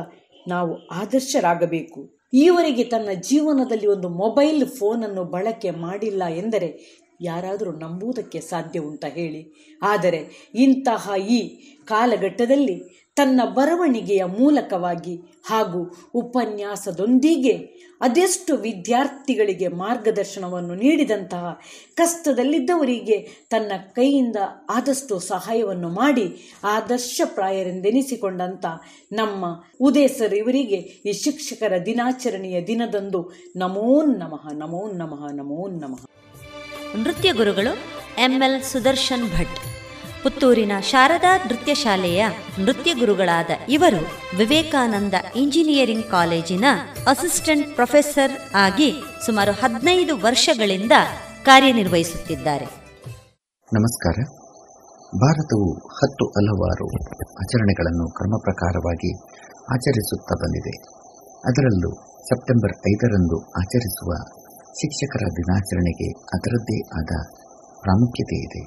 [0.48, 2.16] ನಾವು ಆದರ್ಶರಾಗಬೇಕು.
[2.34, 9.54] ಈವರೆಗೆ ತನ್ನ ಜೀವನದಲ್ಲಿ ಒಂದು ಮೊಬೈಲ್ ಫೋನನ್ನು ಬಳಕೆ ಮಾಡಿಲ್ಲ ಎಂದರೆ ಯಾರಾದರೂ ನಂಬುವುದಕ್ಕೆ ಸಾಧ್ಯ ಉಂಟ ಹೇಳಿ.
[9.82, 11.40] ಆದರೆ ಇಂತಹ ಈ
[11.86, 12.84] ಕಾಲಘಟ್ಟದಲ್ಲಿ
[13.16, 21.62] ತನ್ನ ಬರವಣಿಗೆಯ ಮೂಲಕವಾಗಿ ಹಾಗೂ ಉಪನ್ಯಾಸದೊಂದಿಗೆ ಅದೆಷ್ಟು ವಿದ್ಯಾರ್ಥಿಗಳಿಗೆ ಮಾರ್ಗದರ್ಶನವನ್ನು ನೀಡಿದಂತಹ
[21.96, 24.36] ಕಷ್ಟದಲ್ಲಿದ್ದವರಿಗೆ ತನ್ನ ಕೈಯಿಂದ
[24.70, 28.66] ಆದಷ್ಟು ಸಹಾಯವನ್ನು ಮಾಡಿ ಆದರ್ಶಪ್ರಾಯರೆಂದೆನಿಸಿಕೊಂಡಂಥ
[29.12, 29.46] ನಮ್ಮ
[29.82, 36.06] ಉದಯ ಸರ್ ಇವರಿಗೆ ಈ ಶಿಕ್ಷಕರ ದಿನಾಚರಣೆಯ ದಿನದಂದು ನಮೋ ನಮಃ ನಮೋ ನಮಃ ನಮೋ ನಮಃ.
[36.96, 37.72] ನೃತ್ಯ ಗುರುಗಳು
[38.22, 39.75] ಎಂಎಲ್ ಸುದರ್ಶನ್ ಭಟ್.
[40.26, 42.26] ಪುತ್ತೂರಿನ ಶಾರದಾ ನೃತ್ಯ ಶಾಲೆಯ
[42.60, 44.08] ನೃತ್ಯ ಗುರುಗಳಾದ ಇವರು
[44.38, 46.66] ವಿವೇಕಾನಂದ ಇಂಜಿನಿಯರಿಂಗ್ ಕಾಲೇಜಿನ
[47.08, 48.94] ಅಸಿಸ್ಟೆಂಟ್ ಪ್ರೊಫೆಸರ್ ಆಗಿ
[49.26, 50.92] ಸುಮಾರು ಹದಿನೈದು ವರ್ಷಗಳಿಂದ
[51.46, 52.66] ಕಾರ್ಯನಿರ್ವಹಿಸುತ್ತಿದ್ದಾರೆ.
[53.74, 54.14] ನಮಸ್ಕಾರ.
[55.18, 56.88] ಭಾರತವು ಹತ್ತು ಹಲವಾರು
[57.18, 59.24] ಆಚರಣೆಗಳನ್ನು ಕ್ರಮ ಪ್ರಕಾರವಾಗಿ
[59.74, 60.78] ಆಚರಿಸುತ್ತಾ ಬಂದಿದೆ.
[61.40, 61.92] ಅದರಲ್ಲೂ
[62.24, 64.14] ಸೆಪ್ಟೆಂಬರ್ ಐದರಂದು ಆಚರಿಸುವ
[64.66, 67.28] ಶಿಕ್ಷಕರ ದಿನಾಚರಣೆಗೆ ಅದರದ್ದೇ ಆದ
[67.82, 68.64] ಪ್ರಾಮುಖ್ಯತೆ ಇದೆ.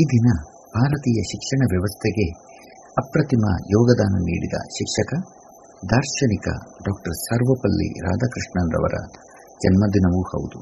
[0.00, 2.26] ಈ ದಿನ ಭಾರತೀಯ ಶಿಕ್ಷಣ ವ್ಯವಸ್ಥೆಗೆ
[2.98, 5.12] ಅಪ್ರತಿಮ ಯೋಗದಾನ ನೀಡಿದ ಶಿಕ್ಷಕ,
[5.90, 6.48] ದಾರ್ಶನಿಕ
[6.88, 8.96] ಡಾಕ್ಟರ್ ಸರ್ವಪಲ್ಲಿ ರಾಧಾಕೃಷ್ಣನ್ರವರ
[9.62, 10.58] ಜನ್ಮದಿನವೂ ಹೌದು.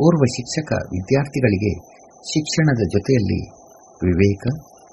[0.00, 1.72] ಓರ್ವ ಶಿಕ್ಷಕ ವಿದ್ಯಾರ್ಥಿಗಳಿಗೆ
[2.16, 3.40] ಶಿಕ್ಷಣದ ಜೊತೆಯಲ್ಲಿ
[4.06, 4.42] ವಿವೇಕ,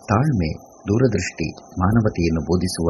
[0.08, 1.48] ತಾಳ್ಮೆ, ದೂರದೃಷ್ಟಿ,
[1.80, 2.90] ಮಾನವತೆಯನ್ನು ಬೋಧಿಸುವ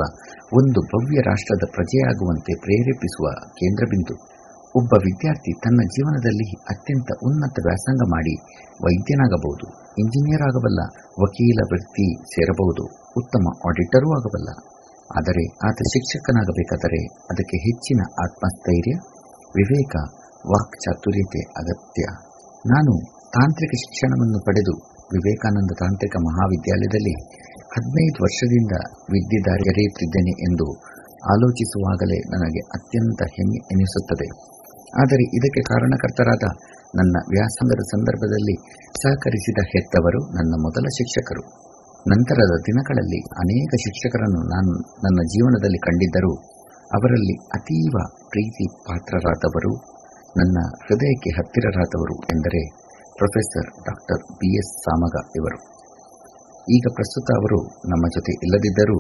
[0.54, 4.16] ಒಂದು ಭವ್ಯ ರಾಷ್ಟ್ರದ ಪ್ರಜೆಯಾಗುವಂತೆ ಪ್ರೇರೇಪಿಸುವ ಕೇಂದ್ರಬಿಂದು.
[4.76, 8.36] ಒಬ್ಬ ವಿದ್ಯಾರ್ಥಿ ತನ್ನ ಜೀವನದಲ್ಲಿ ಅತ್ಯಂತ ಉನ್ನತ ವ್ಯಾಸಂಗ ಮಾಡಿ
[8.86, 9.87] ವೈದ್ಯನಾಗಬಹುದು.
[10.02, 10.82] ಇಂಜಿನಿಯರ್ ಆಗಬಲ್ಲ,
[11.24, 12.84] ವಕೀಲ ವ್ಯಕ್ತಿ ಸೇರಬಹುದು,
[13.18, 14.50] ಉತ್ತಮ ಆಡಿಟರೂ ಆಗಬಲ್ಲ.
[15.18, 18.96] ಆದರೆ ಆತ ಶಿಕ್ಷಕನಾಗಬೇಕಾದರೆ ಅದಕ್ಕೆ ಹೆಚ್ಚಿನ ಆತ್ಮಸ್ಥೈರ್ಯ,
[19.56, 19.96] ವಿವೇಕ
[20.52, 22.04] ವಾಕ್ ಚಾತುರ್ಯತೆ ಅಗತ್ಯ.
[22.66, 22.94] ನಾನು
[23.28, 24.74] ತಾಂತ್ರಿಕ ಶಿಕ್ಷಣವನ್ನು ಪಡೆದು
[25.14, 27.16] ವಿವೇಕಾನಂದ ತಾಂತ್ರಿಕ ಮಹಾವಿದ್ಯಾಲಯದಲ್ಲಿ
[27.76, 28.76] ಹದಿನೈದು ವರ್ಷದಿಂದ
[29.14, 30.68] ವಿದ್ಯೆದಾರಿಯರಿಯುತ್ತಿದ್ದೇನೆ ಎಂದು
[31.34, 34.28] ಆಲೋಚಿಸುವಾಗಲೇ ನನಗೆ ಅತ್ಯಂತ ಹೆಮ್ಮೆ ಎನಿಸುತ್ತದೆ.
[35.02, 36.46] ಆದರೆ ಇದಕ್ಕೆ ಕಾರಣಕರ್ತರಾದ
[36.98, 38.56] ನನ್ನ ವ್ಯಾಸಂಗದ ಸಂದರ್ಭದಲ್ಲಿ
[39.02, 41.44] ಸಹಕರಿಸಿದ ಹೆತ್ತವರು ನನ್ನ ಮೊದಲ ಶಿಕ್ಷಕರು.
[42.08, 46.34] ನಂತರದ ದಿನಗಳಲ್ಲಿ ಅನೇಕ ಶಿಕ್ಷಕರನ್ನು ನಾನು ನನ್ನ ಜೀವನದಲ್ಲಿ ಕಂಡಿದ್ದರೂ,
[46.96, 47.96] ಅವರಲ್ಲಿ ಅತೀವ
[48.30, 49.74] ಪ್ರೀತಿ ಪಾತ್ರರಾದವರು,
[50.38, 52.62] ನನ್ನ ಹೃದಯಕ್ಕೆ ಹತ್ತಿರರಾದವರು ಎಂದರೆ
[53.18, 55.60] professor doctor B S Samaga ಇವರು.
[56.76, 58.98] ಈಗ ಪ್ರಸ್ತುತ ಅವರು ನಮ್ಮ ಜೊತೆ ಇಲ್ಲದಿದ್ದರೂ,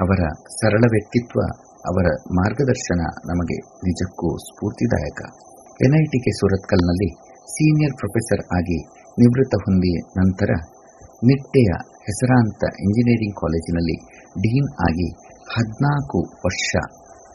[0.00, 0.20] ಅವರ
[0.60, 5.22] ಸರಳ ವ್ಯಕ್ತಿತ್ವ, ಅವರ ಮಾರ್ಗದರ್ಶನ ನಮಗೆ ನಿಜಕ್ಕೂ ಸ್ಫೂರ್ತಿದಾಯಕ.
[5.84, 7.29] ಎನ್ಐಟಿಕೆ ಸುರತ್ಕಲ್ನಲ್ಲಿ
[7.60, 8.76] ಸೀನಿಯರ್ ಪ್ರೊಫೆಸರ್ ಆಗಿ
[9.18, 10.50] ನಿವೃತ್ತ ಹೊಂದಿ ನಂತರ
[11.24, 11.70] ನಿಟ್ಟೆಯ
[12.06, 13.96] ಹೆಸರಾಂತ ಇಂಜಿನಿಯರಿಂಗ್ ಕಾಲೇಜಿನಲ್ಲಿ
[14.42, 15.08] ಡೀನ್ ಆಗಿ
[15.54, 16.70] ಹದಿನಾಲ್ಕು ವರ್ಷ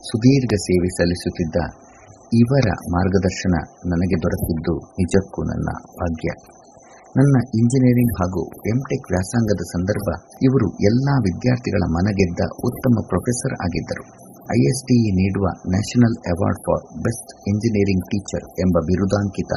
[0.09, 1.57] ಸುದೀರ್ಘ ಸೇವೆ ಸಲ್ಲಿಸುತ್ತಿದ್ದ
[2.33, 3.55] ಇವರ ಮಾರ್ಗದರ್ಶನ
[3.91, 5.69] ನನಗೆ ದೊರೆತಿದ್ದು ನಿಜಕ್ಕೂ ನನ್ನ
[5.99, 6.29] ಭಾಗ್ಯ.
[7.17, 10.07] ನನ್ನ ಇಂಜಿನಿಯರಿಂಗ್ ಹಾಗೂ ಎಂಟೆಕ್ ವ್ಯಾಸಂಗದ ಸಂದರ್ಭ
[10.41, 14.24] ಇವರು ಎಲ್ಲಾ ವಿದ್ಯಾರ್ಥಿಗಳ ಮನಗೆದ್ದ ಉತ್ತಮ ಪ್ರೊಫೆಸರ್ ಆಗಿದ್ದರು.
[14.53, 19.53] ಐಎಸ್ಟಿಇ ನೀಡುವ national award for best engineering teacher ಎಂಬ ಬಿರುದಾಂಕಿತ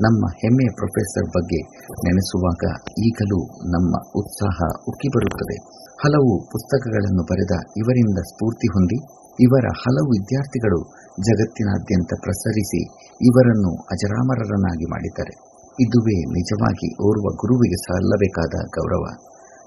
[0.00, 1.60] ನಮ್ಮ ಹೆಮ್ಮೆಯ ಪ್ರೊಫೆಸರ್ ಬಗ್ಗೆ
[2.04, 2.64] ನೆನೆಸುವಾಗ
[2.98, 3.40] ಈಗಲೂ
[3.74, 4.58] ನಮ್ಮ ಉತ್ಸಾಹ
[4.88, 5.56] ಉಕ್ಕಿ ಬರುತ್ತದೆ
[6.04, 8.98] ಹಲವು ಪುಸ್ತಕಗಳನ್ನು ಬರೆದ ಇವರಿಂದ ಸ್ಫೂರ್ತಿ ಹೊಂದಿ,
[9.40, 10.80] ಇವರ ಹಲವು ವಿದ್ಯಾರ್ಥಿಗಳು
[11.20, 12.82] ಜಗತ್ತಿನಾದ್ಯಂತ ಪ್ರಸರಿಸಿ
[13.20, 15.34] ಇವರನ್ನು ಅಜರಾಮರರನ್ನಾಗಿ ಮಾಡಿದ್ದಾರೆ.
[15.80, 19.04] ಇದುವೇ ನಿಜವಾಗಿ ಓರ್ವ ಗುರುವಿಗೆ ಸಲ್ಲಬೇಕಾದ ಗೌರವ.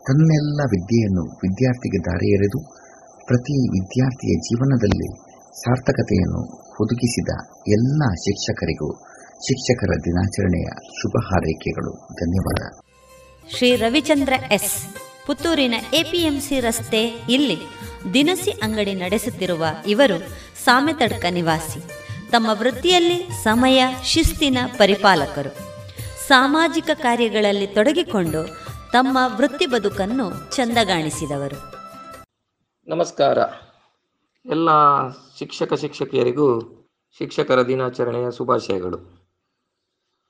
[0.08, 2.81] ತನ್ನೆಲ್ಲ ವಿದ್ಯೆಯನ್ನು ವಿದ್ಯಾರ್ಥಿಗೆ ದಾರಿ ಎರೆದು
[3.32, 7.30] ಪ್ರತಿ ವಿದ್ಯಾರ್ಥಿಯ ಜೀವನದಲ್ಲಿ ಸಾರ್ಥಕತೆಯನ್ನು ಹುದುಗಿಸಿದ
[7.68, 8.96] ಎಲ್ಲ ಶಿಕ್ಷಕರಿಗೂ
[9.32, 11.94] ಶಿಕ್ಷಕರ ದಿನಾಚರಣೆಯ ಶುಭ ಹಾರೈಕೆಗಳು.
[12.14, 12.64] ಧನ್ಯವಾದ.
[13.56, 14.96] ಶ್ರೀ ರವಿಚಂದ್ರ ಎಸ್,
[15.28, 17.58] ಪುತ್ತೂರಿನ ಎಪಿಎಂಸಿ ರಸ್ತೆ ಇಲ್ಲಿ
[18.14, 20.20] ದಿನಸಿ ಅಂಗಡಿ ನಡೆಸುತ್ತಿರುವ ಇವರು
[20.64, 21.80] ಸಾಮೆತಡ್ಕ ನಿವಾಸಿ.
[22.32, 25.54] ತಮ್ಮ ವೃತ್ತಿಯಲ್ಲಿ ಸಮಯ, ಶಿಸ್ತಿನ ಪರಿಪಾಲಕರು.
[26.28, 28.48] ಸಾಮಾಜಿಕ ಕಾರ್ಯಗಳಲ್ಲಿ ತೊಡಗಿಕೊಂಡು
[28.92, 31.81] ತಮ್ಮ ವೃತ್ತಿ ಬದುಕನ್ನು ಚಂದಗಾಣಿಸಿದವರು.
[32.88, 33.38] ನಮಸ್ಕಾರ.
[34.46, 34.70] ಎಲ್ಲ
[35.40, 36.62] ಶಿಕ್ಷಕ ಶಿಕ್ಷಕಿಯರಿಗೂ
[37.18, 39.22] ಶಿಕ್ಷಕರ ದಿನಾಚರಣೆಯ ಶುಭಾಶಯಗಳು.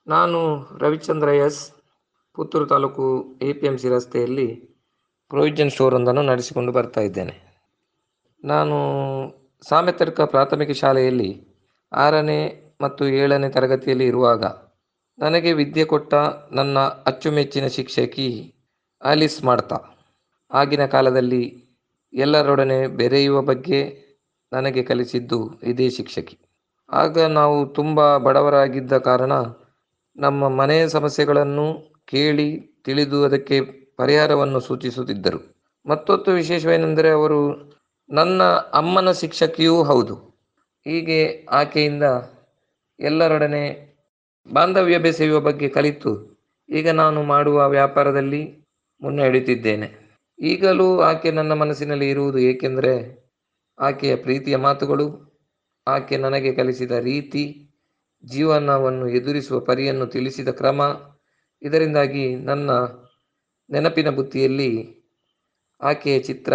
[0.07, 1.72] ನಾನು Ravichandra S,
[2.34, 4.56] Puttur taluk A P M C ರಸ್ತೆಯಲ್ಲಿ
[5.30, 7.61] ಪ್ರೊವಿಷನ್ ಸ್ಟೋರೊಂದನ್ನು ನಡೆಸಿಕೊಂಡು ಬರ್ತಾ ಇದ್ದೇನೆ.
[8.44, 8.76] ನಾನು
[9.69, 11.48] ಸಾಮೆತರ್ಕ ಪ್ರಾಥಮಿಕ ಶಾಲೆಯಲ್ಲಿ
[11.94, 14.44] ಆರನೇ ಮತ್ತು ಏಳನೇ ತರಗತಿಯಲ್ಲಿ ಇರುವಾಗ
[15.19, 16.14] ನನಗೆ ವಿದ್ಯೆ ಕೊಟ್ಟ
[16.52, 18.56] ನನ್ನ ಅಚ್ಚುಮೆಚ್ಚಿನ ಶಿಕ್ಷಕಿ
[19.06, 19.80] ಆಲಿಸ್ ಮಾಡ್ತಾ.
[20.52, 21.60] ಆಗಿನ ಕಾಲದಲ್ಲಿ
[22.13, 24.01] ಎಲ್ಲರೊಡನೆ ಬೆರೆಯುವ ಬಗ್ಗೆ
[24.53, 26.38] ನನಗೆ ಕಲಿಸಿದ್ದು ಇದೇ ಶಿಕ್ಷಕಿ.
[26.89, 29.31] ಆಗ ನಾವು ತುಂಬ ಬಡವರಾಗಿದ್ದ ಕಾರಣ
[30.15, 33.61] ನಮ್ಮ ಮನೆಯ ಸಮಸ್ಯೆಗಳನ್ನು ಕೇಳಿ ತಿಳಿದು ಅದಕ್ಕೆ
[33.97, 35.67] ಪರಿಹಾರವನ್ನು ಸೂಚಿಸುತ್ತಿದ್ದರು.
[35.85, 37.71] ಮತ್ತೊತ್ತು ವಿಶೇಷವೇನೆಂದರೆ ಅವರು
[38.09, 38.43] ನನ್ನ
[38.73, 40.15] ಅಮ್ಮನ ಶಿಕ್ಷಕಿಯೂ ಹೌದು.
[40.85, 42.03] ಹೀಗೆ ಆಕೆಯಿಂದ
[42.99, 43.91] ಎಲ್ಲರೊಡನೆ
[44.53, 48.65] ಬಾಂಧವ್ಯ ಬೆಸೆಯುವ ಬಗ್ಗೆ ಕಲಿತು ಈಗ ನಾನು ಮಾಡುವ ವ್ಯಾಪಾರದಲ್ಲಿ
[49.01, 50.01] ಮುನ್ನಡೆಯುತ್ತಿದ್ದೇನೆ
[50.41, 53.22] ಈಗಲೂ ಆಕೆ ನನ್ನ ಮನಸ್ಸಿನಲ್ಲಿ ಇರುವುದು ಏಕೆಂದರೆ
[53.80, 55.31] ಆಕೆಯ ಪ್ರೀತಿಯ ಮಾತುಗಳು,
[55.88, 57.69] ಆಕೆ ನನಗೆ ಕಲಿಸಿದ ರೀತಿ,
[58.26, 60.81] ಜೀವನವನ್ನು ಎದುರಿಸುವ ಪರಿಯನ್ನು ತಿಳಿಸಿದ ಕ್ರಮ,
[61.61, 62.72] ಇದರಿಂದಾಗಿ ನನ್ನ
[63.69, 65.01] ನೆನಪಿನ ಬುತ್ತಿಯಲ್ಲಿ
[65.81, 66.53] ಆಕೆಯ ಚಿತ್ರ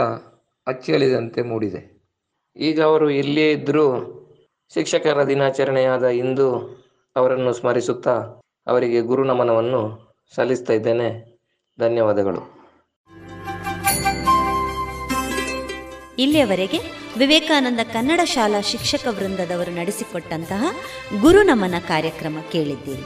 [0.66, 2.08] ಅಚ್ಚಳಿದಂತೆ ಮೂಡಿದೆ.
[2.56, 4.12] ಈಗ ಅವರು ಎಲ್ಲಿಯೇ ಇದ್ದರೂ
[4.74, 6.76] ಶಿಕ್ಷಕರ ದಿನಾಚರಣೆಯಾದ ಇಂದು
[7.16, 8.20] ಅವರನ್ನು ಸ್ಮರಿಸುತ್ತಾ
[8.66, 11.38] ಅವರಿಗೆ ಗುರು ನಮನವನ್ನು ಸಲ್ಲಿಸ್ತಾ ಇದ್ದೇನೆ.
[11.78, 12.55] ಧನ್ಯವಾದಗಳು.
[16.18, 16.78] ಇಲ್ಲಿಯವರೆಗೆ
[17.16, 20.64] ವಿವೇಕಾನಂದ ಕನ್ನಡ ಶಾಲಾ ಶಿಕ್ಷಕ ವೃಂದದವರು ನಡೆಸಿಕೊಟ್ಟಂತಹ
[21.20, 23.02] ಗುರು ನಮನ ಕಾರ್ಯಕ್ರಮ ಕೇಳಿದ್ದೀರಿ.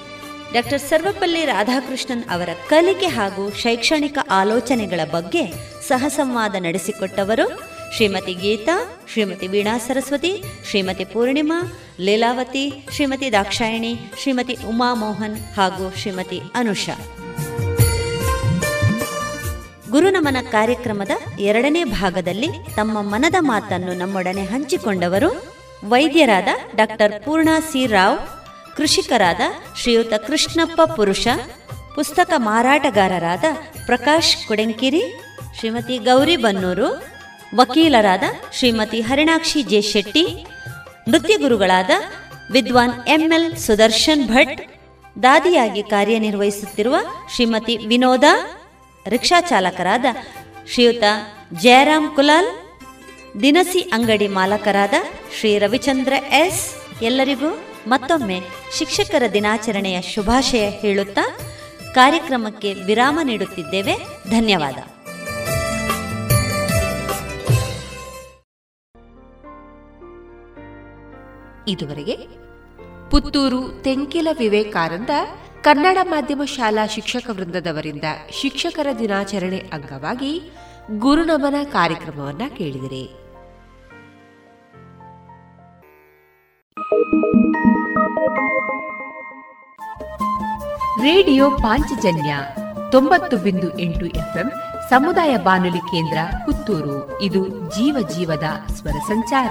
[0.52, 5.52] ಡಾಕ್ಟರ್ ಸರ್ವಪಲ್ಲಿ ರಾಧಾಕೃಷ್ಣನ್ ಅವರ ಕಲಿಕೆ ಹಾಗೂ ಶೈಕ್ಷಣಿಕ ಆಲೋಚನೆಗಳ ಬಗ್ಗೆ
[5.88, 15.40] ಸಹಸಂವಾದ ನಡೆಸಿಕೊಟ್ಟವರು ಶ್ರೀಮತಿ ಗೀತಾ, ಶ್ರೀಮತಿ ವೀಣಾ ಸರಸ್ವತಿ, ಶ್ರೀಮತಿ ಪೂರ್ಣಿಮಾ, ಲೀಲಾವತಿ, ಶ್ರೀಮತಿ ದಾಕ್ಷಾಯಿಣಿ, ಶ್ರೀಮತಿ ಉಮಾ ಮೋಹನ್
[15.56, 16.94] ಹಾಗೂ ಶ್ರೀಮತಿ ಅನುಷಾ.
[19.92, 21.12] ಗುರುನಮನ ಕಾರ್ಯಕ್ರಮದ
[21.48, 25.30] ಎರಡನೇ ಭಾಗದಲ್ಲಿ ತಮ್ಮ ಮನದ ಮಾತನ್ನು ನಮ್ಮೊಡನೆ ಹಂಚಿಕೊಂಡವರು
[25.92, 28.18] ವೈದ್ಯರಾದ ಡಾಕ್ಟರ್ ಪೂರ್ಣಾ ಸಿ ರಾವ್,
[28.76, 29.40] ಕೃಷಿಕರಾದ
[29.80, 31.26] ಶ್ರೀಯುತ ಕೃಷ್ಣಪ್ಪ ಪುರುಷ,
[31.94, 33.44] ಪುಸ್ತಕ ಮಾರಾಟಗಾರರಾದ
[33.86, 35.02] ಪ್ರಕಾಶ್ ಕುಡೆಂಕಿರಿ,
[35.58, 36.88] ಶ್ರೀಮತಿ ಗೌರಿ ಬನ್ನೂರು,
[37.56, 38.24] ವಕೀಲರಾದ
[38.58, 40.24] ಶ್ರೀಮತಿ ಹರಿಣಾಕ್ಷಿ ಜೆ ಶೆಟ್ಟಿ
[41.08, 41.90] ನೃತ್ಯ ಗುರುಗಳಾದ
[42.50, 44.56] ವಿದ್ವಾನ್ ಎಂಎಲ್ ಸುದರ್ಶನ್ ಭಟ್,
[45.22, 46.96] ದಾದಿಯಾಗಿ ಕಾರ್ಯನಿರ್ವಹಿಸುತ್ತಿರುವ
[47.34, 48.24] ಶ್ರೀಮತಿ ವಿನೋದ
[49.06, 50.04] ರಿಕ್ಷಾ ಚಾಲಕರಾದ
[50.66, 51.02] ಶ್ರೀಯುತ
[51.52, 52.46] ಜಯರಾಮ್ ಕುಲಾಲ್,
[53.42, 54.94] ದಿನಸಿ ಅಂಗಡಿ ಮಾಲಕರಾದ
[55.38, 58.40] ಶ್ರೀ ರವಿಚಂದ್ರ ಎಸ್ ಎಲ್ಲರಿಗೂ ಮತ್ತೊಮ್ಮೆ
[58.72, 61.38] ಶಿಕ್ಷಕರ ದಿನಾಚರಣೆಯ ಶುಭಾಶಯ ಹೇಳುತ್ತಾ
[61.94, 63.96] ಕಾರ್ಯಕ್ರಮಕ್ಕೆ ವಿರಾಮ ನೀಡುತ್ತಿದ್ದೇವೆ.
[64.30, 64.74] ಧನ್ಯವಾದ.
[71.68, 72.16] ಇದುವರೆಗೆ
[73.10, 75.10] ಪುತ್ತೂರು ತೆಂಕಿಲ ವಿವೇಕಾನಂದ
[75.62, 80.52] ಕನ್ನಡ ಮಾಧ್ಯಮ ಶಾಲಾ ಶಿಕ್ಷಕ ವೃಂದದವರಿಂದ ಶಿಕ್ಷಕರ ದಿನಾಚರಣೆ ಅಂಗವಾಗಿ
[80.98, 83.10] ಗುರುನಮನ ಕಾರ್ಯಕ್ರಮವನ್ನ ಕೇಳಿದಿರಿ.
[91.02, 92.36] ರೇಡಿಯೋ ಪಾಂಚಜನ್ಯ
[92.90, 94.52] ತೊಂಬತ್ತು ಬಿಂದು ಎಂಟು ಎಫ್ಎಂ
[94.90, 97.22] ಸಮುದಾಯ ಬಾನುಲಿ ಕೇಂದ್ರ ಪುತ್ತೂರು.
[97.22, 99.50] ಇದು ಜೀವ ಜೀವದ ಸ್ವರ ಸಂಚಾರ.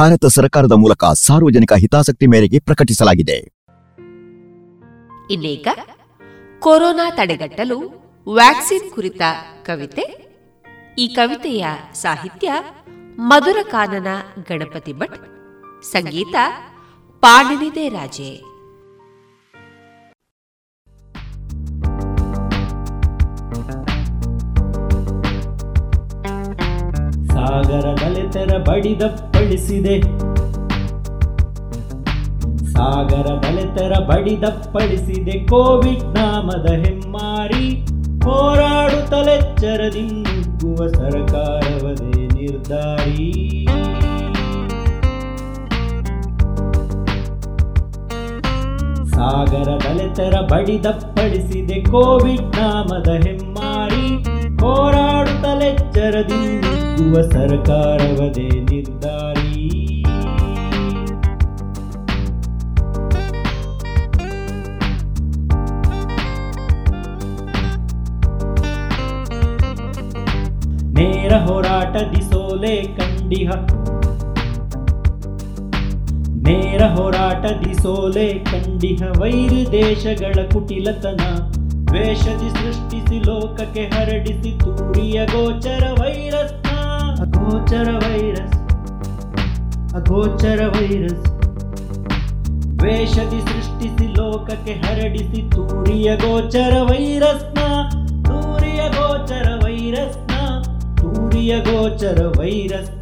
[0.00, 3.36] ಭಾರತ ಸರ್ಕಾರದ ಮೂಲಕ ಸಾರ್ವಜನಿಕ ಹಿತಾಸಕ್ತಿ ಮೇರೆಗೆ ಪ್ರಕಟಿಸಲಾಗಿದೆ.
[5.30, 5.68] ಇನ್ನೀಗ
[6.58, 7.78] ಕೊರೋನಾ ತಡೆಗಟ್ಟಲು
[8.34, 9.22] ವ್ಯಾಕ್ಸಿನ್ ಕುರಿತ
[9.62, 10.04] ಕವಿತೆ.
[10.98, 12.52] ಈ ಕವಿತೆಯ ಸಾಹಿತ್ಯ
[13.18, 14.10] ಮಧುರಕಾನನ
[14.48, 15.18] ಗಣಪತಿ ಭಟ್,
[15.92, 16.36] ಸಂಗೀತ
[17.22, 18.30] ಪಾಡಲಿದೆ ರಾಜೆ.
[27.40, 27.86] ಸಾಗರ
[28.68, 30.00] ಬಡಿದಪ್ಪಳಿಸಿದೆ
[33.54, 37.84] ಬಡಿ ಬಡಿದಪ್ಪಳಿಸಿದೆ ಕೋವಿಡ್ ನಾಮದ ಹೆಮ್ಮಾರಿ
[38.24, 43.66] ಹೋರಾಡುತ್ತಲೆಚ್ಚರದಿಂದುಗ್ಗುವ ಸರ್ಕಾರವದೇ ನಿರ್ಧಾರಿ.
[49.08, 54.24] ಸಾಗರದಲೆತರ ಬಡಿದಪ್ಪಳಿಸಿದೆ ಕೋವಿಡ್ ನಾಮದ ಹೆಮ್ಮಾರಿ
[55.40, 59.70] ಹೋರಾಡುತ್ತಲೆಚ್ಚರದಿಂದುಗ್ಗುವ ಸರ್ಕಾರವದೇ ನಿರ್ಧಾರಿ.
[70.94, 73.50] ನೇರ ಹೋರಾಟದಿ ಸೋಲೆ ಕಂಡಿಹ.
[76.50, 79.02] ನೇರ ಹೋರಾಟದಿ ಸೋಲೆ ಕಂಡಿಹ.
[79.20, 81.20] ವೈರ್ ದೇಶಗಳ ಕುಟಿಲತನ
[81.89, 86.69] ದ್ವೇಷದಿ ಸೃಷ್ಟಿಸಿ ಲೋಕಕ್ಕೆ ಹರಡಿಸಿ ತೂರಿಯ ಗೋಚರ ವೈರಸ್ನ
[87.23, 88.57] ಅಗೋಚರ ವೈರಸ್
[89.95, 91.25] ಅಗೋಚರ ವೈರಸ್
[92.75, 97.59] ದ್ವೇಷದಿ ಸೃಷ್ಟಿಸಿ ಲೋಕಕ್ಕೆ ಹರಡಿಸಿ ತೂರಿಯ ಗೋಚರ ವೈರಸ್ನ
[98.27, 100.33] ತೂರಿಯ ಗೋಚರ ವೈರಸ್ನ
[101.01, 102.98] ತೂರಿಯ ಗೋಚರ ವೈರಸ್ನ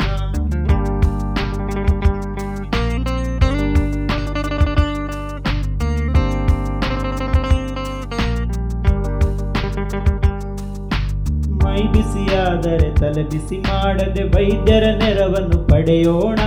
[11.79, 16.39] ಮೈ ಬಿಸಿಯಾದರೆ ತಲೆ ಬಿಸಿ ಮಾಡದೆ ವೈದ್ಯರ ನೆರವನ್ನು ಪಡೆಯೋಣ.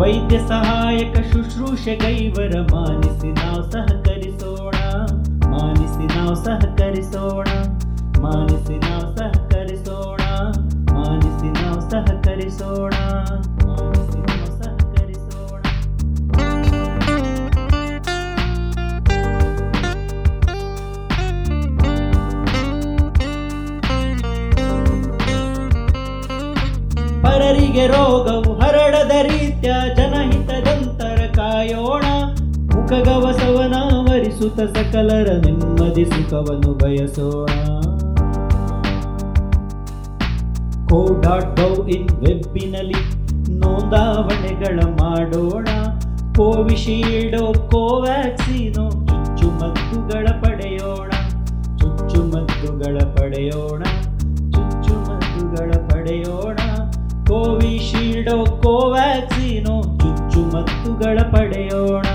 [0.00, 4.74] ವೈದ್ಯ ಸಹಾಯಕ ಶುಶ್ರೂಷೆ ಕೈವರ ಮಾನಿಸಿ ನಾವು ಸಹಕರಿಸೋಣ.
[5.50, 7.46] ಮಾನಿಸಿ ನಾವು ಸಹಕರಿಸೋಣ.
[8.22, 10.20] ಮಾನಿಸಿ ನಾವು ಸಹಕರಿಸೋಣ.
[10.92, 12.92] ಮಾನಿಸಿ ನಾವು ಸಹಕರಿಸೋಣ.
[27.78, 32.04] ಪರರಿಗೆ ರೋಗವು ಹರಡದ ರೀತ್ಯ ಜನಹಿತದಂತರ ಕಾಯೋಣ.
[32.74, 37.50] ಮುಖಗವಸವನಾವರಿಸುತ್ತ ಸಕಲರ ನೆಮ್ಮದಿ ಸುಖವನ್ನು ಬಯಸೋಣ.
[40.88, 43.00] ಕೋ ಡಾಟ್ ಗೌ ಇನ್ ವೆಬ್ಬಿನಲ್ಲಿ
[43.58, 45.64] ನೋಂದಾವಣೆಗಳ ಮಾಡೋಣ.
[46.36, 51.10] ಕೋವಿಶೀಲ್ಡೋ, ಕೋವ್ಯಾಕ್ಸಿನೋ ಚುಚ್ಚುಮದ್ದುಗಳ ಪಡೆಯೋಣ.
[51.76, 53.82] ಚುಚ್ಚುಮದ್ದುಗಳ ಪಡೆಯೋಣ.
[54.50, 56.77] ಚುಚ್ಚುಮದ್ದುಗಳ ಪಡೆಯೋಣ.
[57.28, 62.06] ಕೋವಿಶೀಲ್ಡೋ, ಕೋವ್ಯಾಕ್ಸಿನೋ, ಚುಚ್ಚುಮದ್ದುಗಳ ಪಡೆಯೋಣ.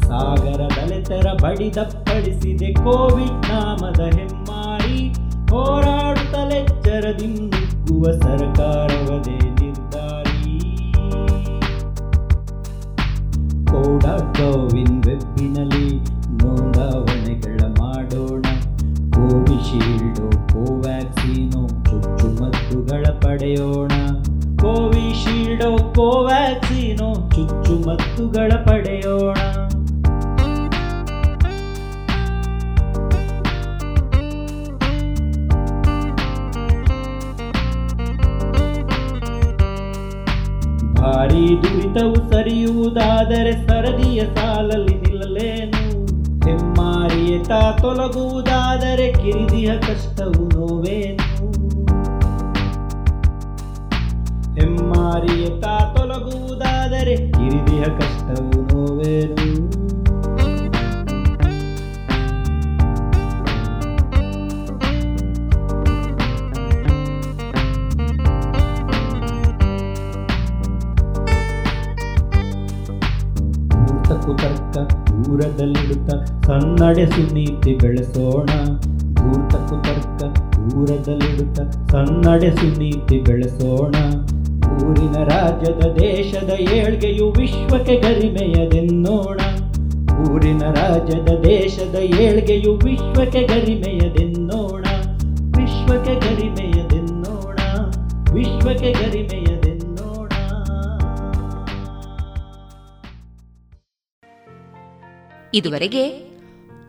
[0.00, 5.14] ಸಾಗರದಲೆತರ ಬಡಿದಪ್ಪಳಿಸಿದೆ ಕೋವಿಡ್ ನಾಮದ ಹೆಮ್ಮಾರಿ
[5.50, 10.60] ಹೋರಾಡುತ್ತಲೆಚ್ಚರದಿಂದಿಕ್ಕುವ ಸರ್ಕಾರವದೇ ನಿರ್ಧಾರಿ.
[13.66, 14.04] ಕೋಡ
[14.36, 16.00] ಕೋವಿನ್ ವೆಬ್ಬಿನಲ್ಲಿ
[16.42, 18.42] ನೋಂದಾವಣೆಗಳ ಮಾಡೋಣ.
[19.10, 23.92] ಕೋವಿಶೀಲ್ಡೋ, ಕೋವ್ಯಾಕ್ಸಿನು, ಚುಚ್ಚುಮದ್ದುಗಳ ಪಡೆಯೋಣ.
[24.68, 29.36] ಕೋವಿಶೀಲ್ಡು ಚುಚ್ಚು ಚುಚ್ಚುಮದ್ದುಗಳ ಪಡೆಯೋಣ.
[40.94, 45.82] ಭಾರಿ ದುರಿತವು ಸರಿಯುವುದಾದರೆ ಸರದಿಯ ಸಾಲಲ್ಲಿ ನಿಲ್ಲಲೇನು.
[46.48, 51.27] ಹೆಮ್ಮಾರಿಯ ತಾ ತೊಲಗುವುದಾದರೆ ಕಿರಿದಿಯ ಕಷ್ಟವು ನೋವೇನು.
[55.94, 59.48] ತೊಲಗುವುದಾದರೆ ಹಿರಿದಿಯ ಕಷ್ಟವು ನೋವೇನು?
[74.22, 74.76] ಕುತರ್ಕ
[75.08, 76.10] ದೂರದಲ್ಲಿಡುತ್ತ
[76.46, 78.48] ಸನ್ನಡೆ ಸುನೀತಿ ಬೆಳೆಸೋಣ.
[79.14, 80.20] ಧೂರ್ತ ಕುತರ್ಕ
[80.56, 81.60] ದೂರದಲ್ಲಿಡುತ್ತ
[81.90, 83.94] ಸನ್ನಡೆ ಸುನೀತಿ ಬೆಳೆಸೋಣ.
[85.08, 89.40] ಊರಿನ ರಾಜ್ಯದ ದೇಶದ ಏಳ್ಗೆಯು ವಿಶ್ವಕ್ಕೆ ಗರಿಮೆಯದೆನ್ನೋಣ.
[90.28, 94.84] ಊರಿನ ರಾಜ್ಯದ ದೇಶದ ಏಳ್ಗೆಯು ವಿಶ್ವಕ್ಕೆ ಗರಿಮೆಯದೆನ್ನೋಣ.
[95.56, 97.58] ವಿಶ್ವಕ್ಕೆ ಗರಿಮೆಯದೆನ್ನೋಣ.
[98.34, 100.32] ವಿಶ್ವಕ್ಕೆ ಗರಿಮೆಯದೆನ್ನೋಣ.
[105.54, 106.18] ಇದುವರೆಗೆ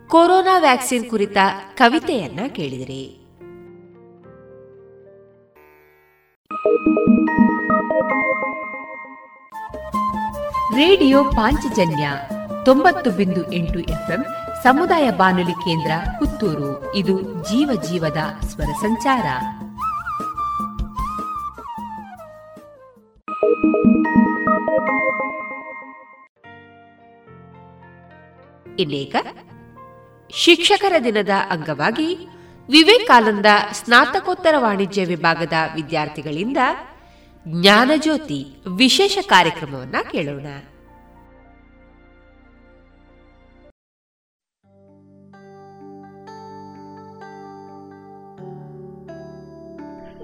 [0.08, 1.38] ಕೊರೋನಾ ವ್ಯಾಕ್ಸಿನ್ ಕುರಿತ
[1.78, 3.16] ಕವಿತೆಯನ್ನ ಕೇಳಿದಿರಿ.
[10.76, 12.10] ರೇಡಿಯೋ ಪಾಂಚಜನ್ಯ
[12.66, 14.26] ತೊಂಬತ್ತು ಬಿಂದು ಎಂಟು ಎಫ್ಎಂ
[14.64, 16.96] ಸಮುದಾಯ ಬಾನುಲಿ ಕೇಂದ್ರ ಪುತ್ತೂರು.
[16.96, 19.26] ಇದು ಜೀವ ಜೀವದ ಸ್ವರ ಸಂಚಾರ.
[28.80, 29.16] ಇನ್ನೀಗ
[30.30, 32.28] ಶಿಕ್ಷಕರ ದಿನದ ಅಂಗವಾಗಿ
[32.72, 36.58] ವಿವೇಕಾನಂದ ಸ್ನಾತಕೋತ್ತರ ವಾಣಿಜ್ಯ ವಿಭಾಗದ ವಿದ್ಯಾರ್ಥಿಗಳಿಂದ
[37.46, 40.48] ಜ್ಞಾನಜ್ಯೋತಿ ವಿಶೇಷ ಕಾರ್ಯಕ್ರಮವನ್ನ ಕೇಳೋಣ.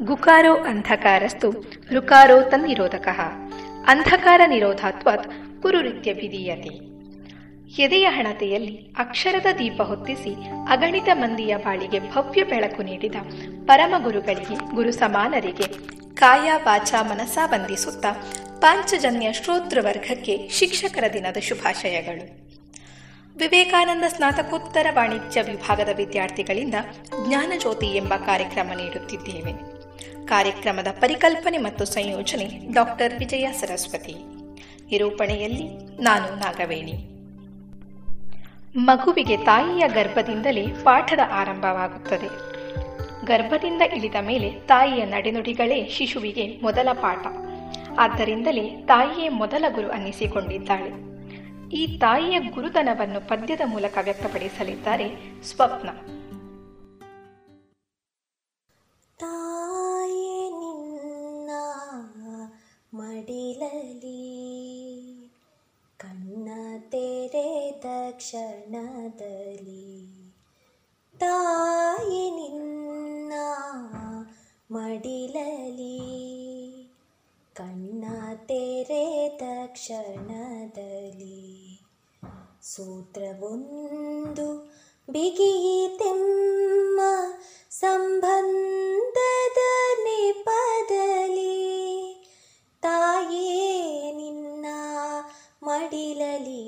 [0.01, 1.49] ಗುಕಾರೋ ಅಂಧಕಾರಸ್ತು
[1.93, 3.07] ರುಕಾರೋ ತನ್ನಿರೋಧಕ
[3.87, 5.27] ಅಂಧಕಾರ ನಿರೋಧಾತ್ವತ್
[5.61, 6.73] ಕುರುರಿತ್ಯ ವಿಧೀಯತೆ
[7.83, 10.33] ಎದೆಯ ಹಣತೆಯಲ್ಲಿ ಅಕ್ಷರದ ದೀಪ ಹೊತ್ತಿಸಿ
[10.69, 13.15] ಅಗಣಿತ ಮಂದಿಯ ಬಾಳಿಗೆ ಭವ್ಯ ಬೆಳಕು ನೀಡಿದ
[13.65, 15.67] ಪರಮ ಗುರುಗಳಿಗೆ ಗುರು ಸಮಾನರಿಗೆ
[16.15, 18.11] ಕಾಯ ವಾಚ ಮನಸ ಬಂಧಿಸುತ್ತಾ
[18.59, 22.45] ಪಾಂಚಜನ್ಯ ಶ್ರೋತೃವರ್ಗಕ್ಕೆ ಶಿಕ್ಷಕರ ದಿನದ ಶುಭಾಶಯಗಳು.
[23.37, 26.73] ವಿವೇಕಾನಂದ ಸ್ನಾತಕೋತ್ತರ ವಾಣಿಜ್ಯ ವಿಭಾಗದ ವಿದ್ಯಾರ್ಥಿಗಳಿಂದ
[27.27, 29.53] ಜ್ಞಾನಜ್ಯೋತಿ ಎಂಬ ಕಾರ್ಯಕ್ರಮ ನೀಡುತ್ತಿದ್ದೇವೆ.
[30.27, 34.15] ಕಾರ್ಯಕ್ರಮದ ಪರಿಕಲ್ಪನೆ ಮತ್ತು ಸಂಯೋಜನೆ ಡಾಕ್ಟರ್ ವಿಜಯ ಸರಸ್ವತಿ.
[34.85, 35.63] ನಿರೂಪಣೆಯಲ್ಲಿ
[36.01, 37.09] ನಾನು ನಾಗವೇಣಿ.
[38.75, 42.54] ಮಗುವಿಗೆ ತಾಯಿಯ ಗರ್ಭದಿಂದಲೇ ಪಾಠದ ಆರಂಭವಾಗುತ್ತದೆ.
[43.25, 47.27] ಗರ್ಭದಿಂದ ಇಳಿದ ಮೇಲೆ ತಾಯಿಯ ನಡೆನುಡಿಗಳೇ ಶಿಶುವಿಗೆ ಮೊದಲ ಪಾಠ.
[47.99, 51.15] ಆದ್ದರಿಂದಲೇ ತಾಯಿಯೇ ಮೊದಲ ಗುರು ಅನ್ನಿಸಿಕೊಂಡಿದ್ದಾಳೆ.
[51.75, 55.89] ಈ ತಾಯಿಯ ಗುರುತನವನ್ನು ಪದ್ಯದ ಮೂಲಕ ವ್ಯಕ್ತಪಡಿಸಲಿದ್ದಾರೆ ಸ್ವಪ್ನ.
[59.19, 61.49] ತಾಯೇ ನಿನ್ನ
[62.93, 64.25] ಮಡಿಲಲಿ
[65.97, 66.49] ಕಣ್ಣ
[66.89, 70.14] ತೆರೆದ ಕ್ಷಣದಲ್ಲಿ
[71.19, 73.33] ತಾಯಿ ನಿನ್ನ
[74.71, 75.97] ಮಡಿಲಲಿ
[77.55, 78.03] ಕಣ್ಣ
[78.47, 81.41] ತೆರೆದ ಕ್ಷಣದಲ್ಲಿ
[82.61, 84.47] ಸೂತ್ರವೊಂದು
[85.07, 86.99] ಬಿಗಿಯಿತೆಮ್ಮ
[87.71, 89.61] ಸಂಬಂಧದ
[90.03, 91.57] ನೆಪದಲ್ಲಿ
[92.83, 93.51] ತಾಯೇ
[94.11, 94.65] ನಿನ್ನ
[95.63, 96.63] ಮಡಿಲಲಿ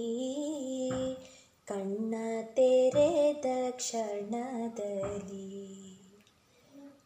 [2.58, 5.68] ತೆರೆದ ಕ್ಷಣದಲ್ಲಿ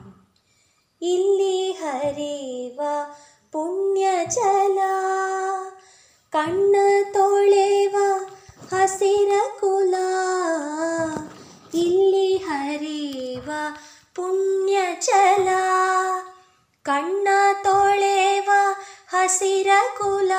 [1.02, 2.80] ಇಲ್ಲಿ ಹರಿವ
[3.52, 4.78] ಪುಣ್ಯ ಜಲ,
[6.30, 6.76] ಕಣ್ಣ
[7.12, 7.96] ತೊಳೆವ
[8.70, 9.94] ಹಸಿರ ಕುಲ.
[11.74, 13.50] ಇಲ್ಲಿ ಹರಿವ
[14.14, 15.48] ಪುಣ್ಯ ಚಲ
[16.82, 17.28] ಕಣ್ಣ
[17.62, 18.50] ತೊಳೆವ
[19.08, 19.66] ಹಸಿರ
[19.98, 20.32] ಕುಲ,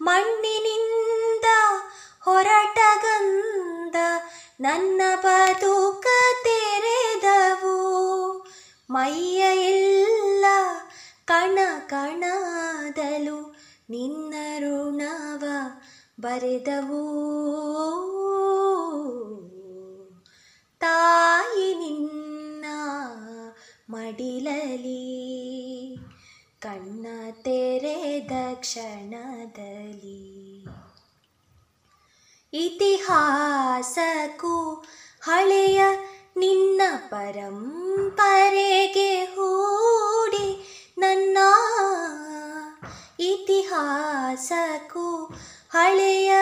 [0.00, 1.44] ಮಣ್ಣಿನಿಂದ
[2.24, 3.94] ಹೊರಟ ಗಂದ
[4.60, 6.06] ನನ್ನ ಬದುಕ
[6.44, 7.76] ತೆರೆದವು.
[8.90, 9.40] ಮೈಯ
[9.70, 10.44] ಎಲ್ಲ
[11.24, 13.56] ಕಣ ಕಣದಲು
[13.90, 15.44] ನಿನ್ನ ಋಣವ
[16.20, 17.04] ಬರೆದವು.
[20.84, 22.64] ತಾಯಿ ನಿನ್ನ
[23.90, 25.24] ಮಡಿಲಲಿ
[26.58, 27.06] ಕಣ್ಣ
[27.42, 30.64] ತೆರೆದ ಕ್ಷಣದಲ್ಲಿ.
[32.52, 34.84] ಇತಿಹಾಸಕ್ಕೂ
[35.22, 35.82] ಹಳೆಯ
[36.36, 41.38] ನಿನ್ನ ಪರಂಪರೆಗೆ ಹೂಡಿ ನನ್ನ
[43.20, 45.30] ಇತಿಹಾಸಕ್ಕೂ
[45.70, 46.34] ಹಳೆಯ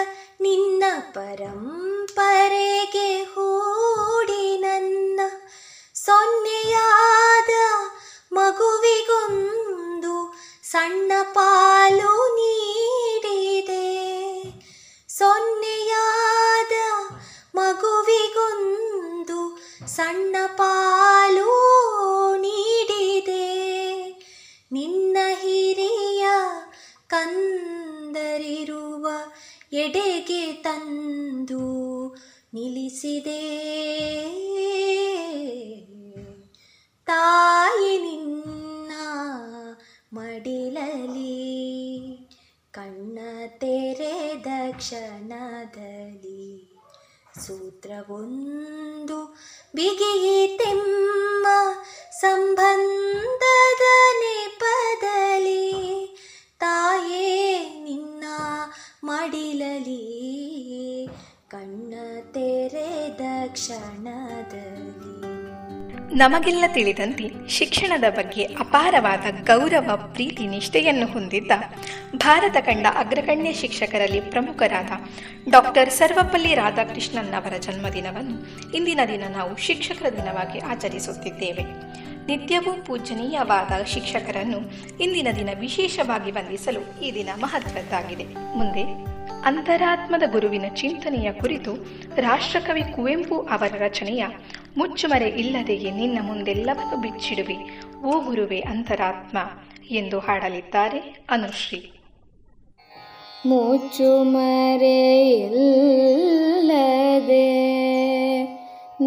[0.42, 5.20] ನಿನ್ನ ಪರಂಪರೆಗೆ ಹೂಡಿ ನನ್ನ
[5.94, 7.52] ಸೊನ್ನೆಯಾದ
[8.32, 10.14] ಮಗುವಿಗೊಂದು
[10.62, 13.86] ಸಣ್ಣ ಪಾಲು ನೀಡಿದೆ.
[15.08, 16.74] ಸೊನ್ನೆಯಾದ
[17.54, 19.40] ಮಗುವಿಗೊಂದು
[19.86, 21.50] ಸಣ್ಣ ಪಾಲು
[29.72, 32.16] ಎಡೆಗೆ ತಂದು
[32.54, 33.62] ನಿಲ್ಲಿಸಿದೆ.
[37.06, 38.92] ತಾಯಿ ನಿನ್ನ
[40.12, 41.32] ಮಡಿಲಲಿ
[42.70, 46.78] ಕಣ್ಣ ತೆರೆದ ಕ್ಷಣದಲ್ಲಿ.
[47.46, 49.36] ಸೂತ್ರವೊಂದು
[49.74, 51.46] ಬಿಗಿಯಿತೆಮ್ಮ
[52.20, 53.82] ಸಂಬಂಧದ
[54.18, 56.11] ನೆಪದಲ್ಲಿ.
[59.12, 60.02] ಮಡಿಲಲಿ,
[61.48, 61.94] ಕಣ್ಣ
[62.32, 65.32] ತೆರೆದ ಕ್ಷಣದಲ್ಲಿ.
[66.16, 71.52] ನಮಗೆಲ್ಲ ತಿಳಿದಂತೆ ಶಿಕ್ಷಣದ ಬಗ್ಗೆ ಅಪಾರವಾದ ಗೌರವ, ಪ್ರೀತಿ, ನಿಷ್ಠೆಯನ್ನು ಹೊಂದಿದ್ದ
[72.16, 74.90] ಭಾರತ ಕಂಡ ಅಗ್ರಗಣ್ಯ ಶಿಕ್ಷಕರಲ್ಲಿ ಪ್ರಮುಖರಾದ
[75.50, 78.36] ಡಾಕ್ಟರ್ ಸರ್ವಪಲ್ಲಿ ರಾಧಾಕೃಷ್ಣನ್ ಅವರ ಜನ್ಮದಿನವನ್ನು
[78.76, 81.91] ಇಂದಿನ ದಿನ ನಾವು ಶಿಕ್ಷಕರ ದಿನವಾಗಿ ಆಚರಿಸುತ್ತಿದ್ದೇವೆ.
[82.26, 84.58] ನಿತ್ಯವೂ ಪೂಜನೀಯವಾದ ಶಿಕ್ಷಕರನ್ನು
[85.02, 88.26] ಇಂದಿನ ದಿನ ವಿಶೇಷವಾಗಿ ವಂದಿಸಲು ಈ ದಿನ ಮಹತ್ವದ್ದಾಗಿದೆ.
[88.56, 88.84] ಮುಂದೆ
[89.44, 91.72] ಅಂತರಾತ್ಮದ ಗುರುವಿನ ಚಿಂತನೆಯ ಕುರಿತು
[92.16, 94.24] ರಾಷ್ಟ್ರಕವಿ ಕುವೆಂಪು ಅವರ ರಚನೆಯ
[94.76, 97.56] ಮುಚ್ಚುಮರೆ ಇಲ್ಲದೆಯೇ ನಿನ್ನ ಮುಂದೆಲ್ಲವನ್ನು ಬಿಚ್ಚಿಡುವೆ,
[98.02, 99.38] ಓ ಗುರುವೆ ಅಂತರಾತ್ಮ
[99.90, 101.00] ಎಂದು ಹಾಡಲಿದ್ದಾರೆ
[101.30, 101.80] ಅನುಶ್ರೀ.
[103.46, 104.32] ಮುಚ್ಚುಮರೆಯಿಲ್ಲದೆ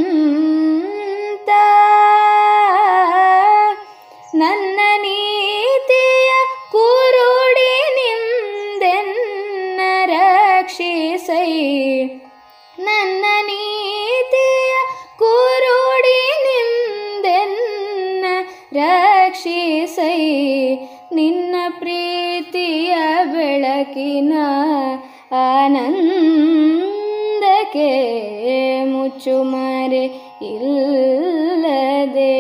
[29.25, 30.05] ಮುಚ್ಚುಮರೆ
[30.47, 32.33] ಇಲ್ಲದೆ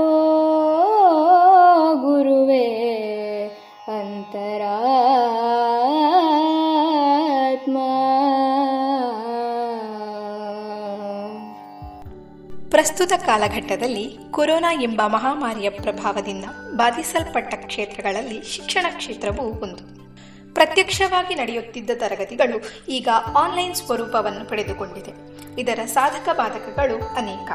[12.96, 16.46] ಪ್ರಸ್ತುತ ಕಾಲಘಟ್ಟದಲ್ಲಿ ಕೊರೋನಾ ಎಂಬ ಮಹಾಮಾರಿಯ ಪ್ರಭಾವದಿಂದ
[16.76, 20.06] ಬಾಧಿಸಲ್ಪಟ್ಟ ಕ್ಷೇತ್ರಗಳಲ್ಲಿ ಶಿಕ್ಷಣ ಕ್ಷೇತ್ರವೂ ಒಂದು.
[20.54, 25.12] ಪ್ರತ್ಯಕ್ಷವಾಗಿ ನಡೆಯುತ್ತಿದ್ದ ತರಗತಿಗಳು ಈಗ ಆನ್ಲೈನ್ ಸ್ವರೂಪವನ್ನು ಪಡೆದುಕೊಂಡಿದೆ.
[25.62, 27.52] ಇದರ ಸಾಧಕ ಬಾಧಕಗಳು ಅನೇಕ.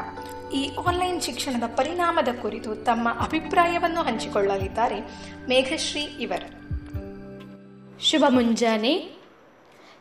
[0.53, 4.99] ಈ ಆನ್ಲೈನ್ ಶಿಕ್ಷಣದ ಪರಿಣಾಮದ ಕುರಿತು ತಮ್ಮ ಅಭಿಪ್ರಾಯವನ್ನು ಹಂಚಿಕೊಳ್ಳಲಿದ್ದಾರೆ
[5.49, 6.61] ಮೇಘಶ್ರೀ ಇವರು.
[8.03, 9.20] ಶುಭ ಮುಂಜಾನೆ.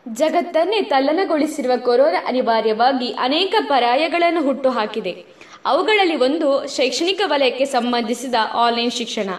[0.08, 5.24] ಜಗತ್ತನ್ನೇ ತಲ್ಲನಗೊಳಿಸಿರುವ ಕೊರೋನಾ ಅನಿವಾರ್ಯವಾಗಿ ಅನೇಕ ಪರ್ಯಾಯಗಳನ್ನು ಹುಟ್ಟುಹಾಕಿದೆ.
[5.64, 9.30] ಅವುಗಳಲ್ಲಿ ಒಂದು ಶೈಕ್ಷಣಿಕ ವಲಯಕ್ಕೆ ಸಂಬಂಧಿಸಿದ ಆನ್ಲೈನ್ ಶಿಕ್ಷಣ.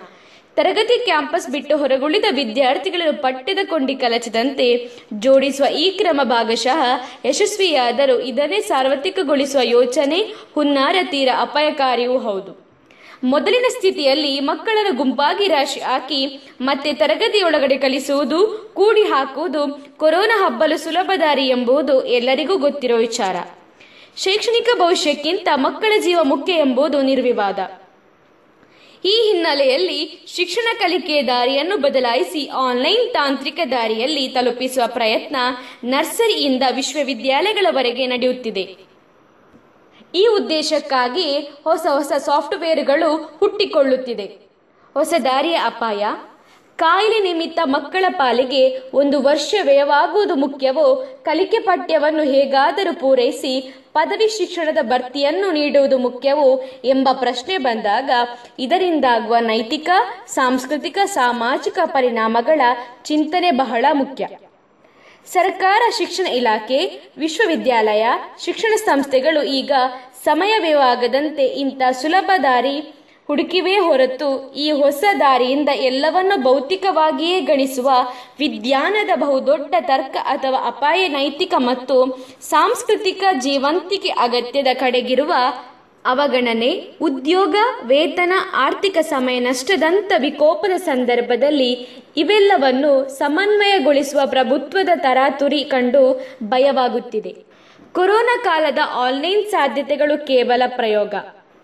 [0.55, 6.85] ತರಗತಿ ಕ್ಯಾಂಪಸ್ ಬಿಟ್ಟು ಹೊರಗುಳಿದ ವಿದ್ಯಾರ್ಥಿಗಳನ್ನು ಪಠ್ಯದ ಕೊಂಡಿ ಕಲಚದಂತೆ ಜೋಡಿಸುವ ಈ ಕ್ರಮ ಭಾಗಶಃ
[7.25, 12.70] ಯಶಸ್ವಿಯಾದರೂ ಇದನ್ನೇ ಸಾರ್ವತ್ರಿಕಗೊಳಿಸುವ ಯೋಚನೆ ಹುನ್ನಾರ ತೀರ ಅಪಾಯಕಾರಿಯೂ ಹೌದು.
[13.23, 21.47] ಮೊದಲಿನ ಸ್ಥಿತಿಯಲ್ಲಿ ಮಕ್ಕಳನ್ನು ಗುಂಪಾಗಿ ರಾಶಿ ಹಾಕಿ, ಮತ್ತೆ ತರಗತಿಯೊಳಗಡೆ ಕಲಿಸುವುದು, ಕೂಡಿ ಹಾಕುವುದು, ಕೊರೋನಾ ಹಬ್ಬಲು ಸುಲಭ ದಾರಿ
[21.47, 23.35] ಎಂಬುದು ಎಲ್ಲರಿಗೂ ಗೊತ್ತಿರೋ ವಿಚಾರ.
[24.17, 27.59] ಶೈಕ್ಷಣಿಕ ಭವಿಷ್ಯಕ್ಕಿಂತ ಮಕ್ಕಳ ಜೀವ ಮುಖ್ಯ ಎಂಬುದು ನಿರ್ವಿವಾದ.
[29.05, 35.35] ಈ ಹಿನ್ನೆಲೆಯಲ್ಲಿ ಶಿಕ್ಷಣ ಕಲಿಕೆಯ ದಾರಿಯನ್ನು ಬದಲಾಯಿಸಿ ಆನ್ಲೈನ್ ತಾಂತ್ರಿಕ ದಾರಿಯಲ್ಲಿ ತಲುಪಿಸುವ ಪ್ರಯತ್ನ
[35.83, 38.90] ನರ್ಸರಿಯಿಂದ ವಿಶ್ವವಿದ್ಯಾಲಯಗಳವರೆಗೆ ನಡೆಯುತ್ತಿದೆ.
[40.15, 44.25] ಈ ಉದ್ದೇಶಕ್ಕಾಗಿ ಹೊಸ ಹೊಸ ಸಾಫ್ಟ್ವೇರ್ಗಳು ಹುಟ್ಟಿಕೊಳ್ಳುತ್ತಿದೆ.
[44.93, 46.05] ಹೊಸ ದಾರಿಯ ಅಪಾಯ,
[46.75, 55.51] ಕಾಯಿಲೆ ನಿಮಿತ್ತ ಮಕ್ಕಳ ಪಾಲಿಗೆ ಒಂದು ವರ್ಷ ವ್ಯಯವಾಗುವುದು ಮುಖ್ಯವೋ, ಕಲಿಕೆ ಪಠ್ಯವನ್ನು ಹೇಗಾದರೂ ಪೂರೈಸಿ ಪದವಿ ಶಿಕ್ಷಣದ ಭರ್ತಿಯನ್ನು
[55.51, 58.11] ನೀಡುವುದು ಮುಖ್ಯವೋ ಎಂಬ ಪ್ರಶ್ನೆ ಬಂದಾಗ
[58.59, 59.89] ಇದರಿಂದಾಗುವ ನೈತಿಕ,
[60.27, 62.61] ಸಾಂಸ್ಕೃತಿಕ, ಸಾಮಾಜಿಕ ಪರಿಣಾಮಗಳ
[63.03, 64.27] ಚಿಂತನೆ ಬಹಳ ಮುಖ್ಯ.
[65.27, 66.79] ಸರ್ಕಾರ ಶಿಕ್ಷಣ ಇಲಾಖೆ,
[67.17, 68.05] ವಿಶ್ವವಿದ್ಯಾಲಯ,
[68.39, 69.71] ಶಿಕ್ಷಣ ಸಂಸ್ಥೆಗಳು ಈಗ
[70.23, 72.75] ಸಮಯವೇವಾಗದಂತೆ ಇಂಥ ಸುಲಭ ದಾರಿ
[73.29, 77.89] ಹುಡುಕಿವೇ ಹೊರತು ಈ ಹೊಸ ದಾರಿಯಿಂದ ಎಲ್ಲವನ್ನು ಭೌತಿಕವಾಗಿಯೇ ಗಣಿಸುವ
[78.39, 81.97] ವಿಜ್ಞಾನದ ಬಹುದೊಡ್ಡ ತರ್ಕ ಅಥವಾ ಅಪಾಯ ನೈತಿಕ ಮತ್ತು
[82.41, 85.33] ಸಾಂಸ್ಕೃತಿಕ ಜೀವಂತಿಕೆ ಅಗತ್ಯದ ಕಡೆಗಿರುವ
[86.05, 87.55] ಅವಗಣನೆ, ಉದ್ಯೋಗ,
[87.85, 91.87] ವೇತನ, ಆರ್ಥಿಕ ಸಮಯ ನಷ್ಟದಂತ ವಿಕೋಪದ ಸಂದರ್ಭದಲ್ಲಿ
[92.17, 97.35] ಇವೆಲ್ಲವನ್ನು ಸಮನ್ವಯಗೊಳಿಸುವ ಪ್ರಭುತ್ವದ ತರಾತುರಿ ಕಂಡು ಭಯವಾಗುತ್ತಿದೆ.
[97.93, 101.13] ಕೊರೋನಾ ಕಾಲದ ಆನ್ಲೈನ್ ಸಾಧ್ಯತೆಗಳು ಕೇವಲ ಪ್ರಯೋಗ.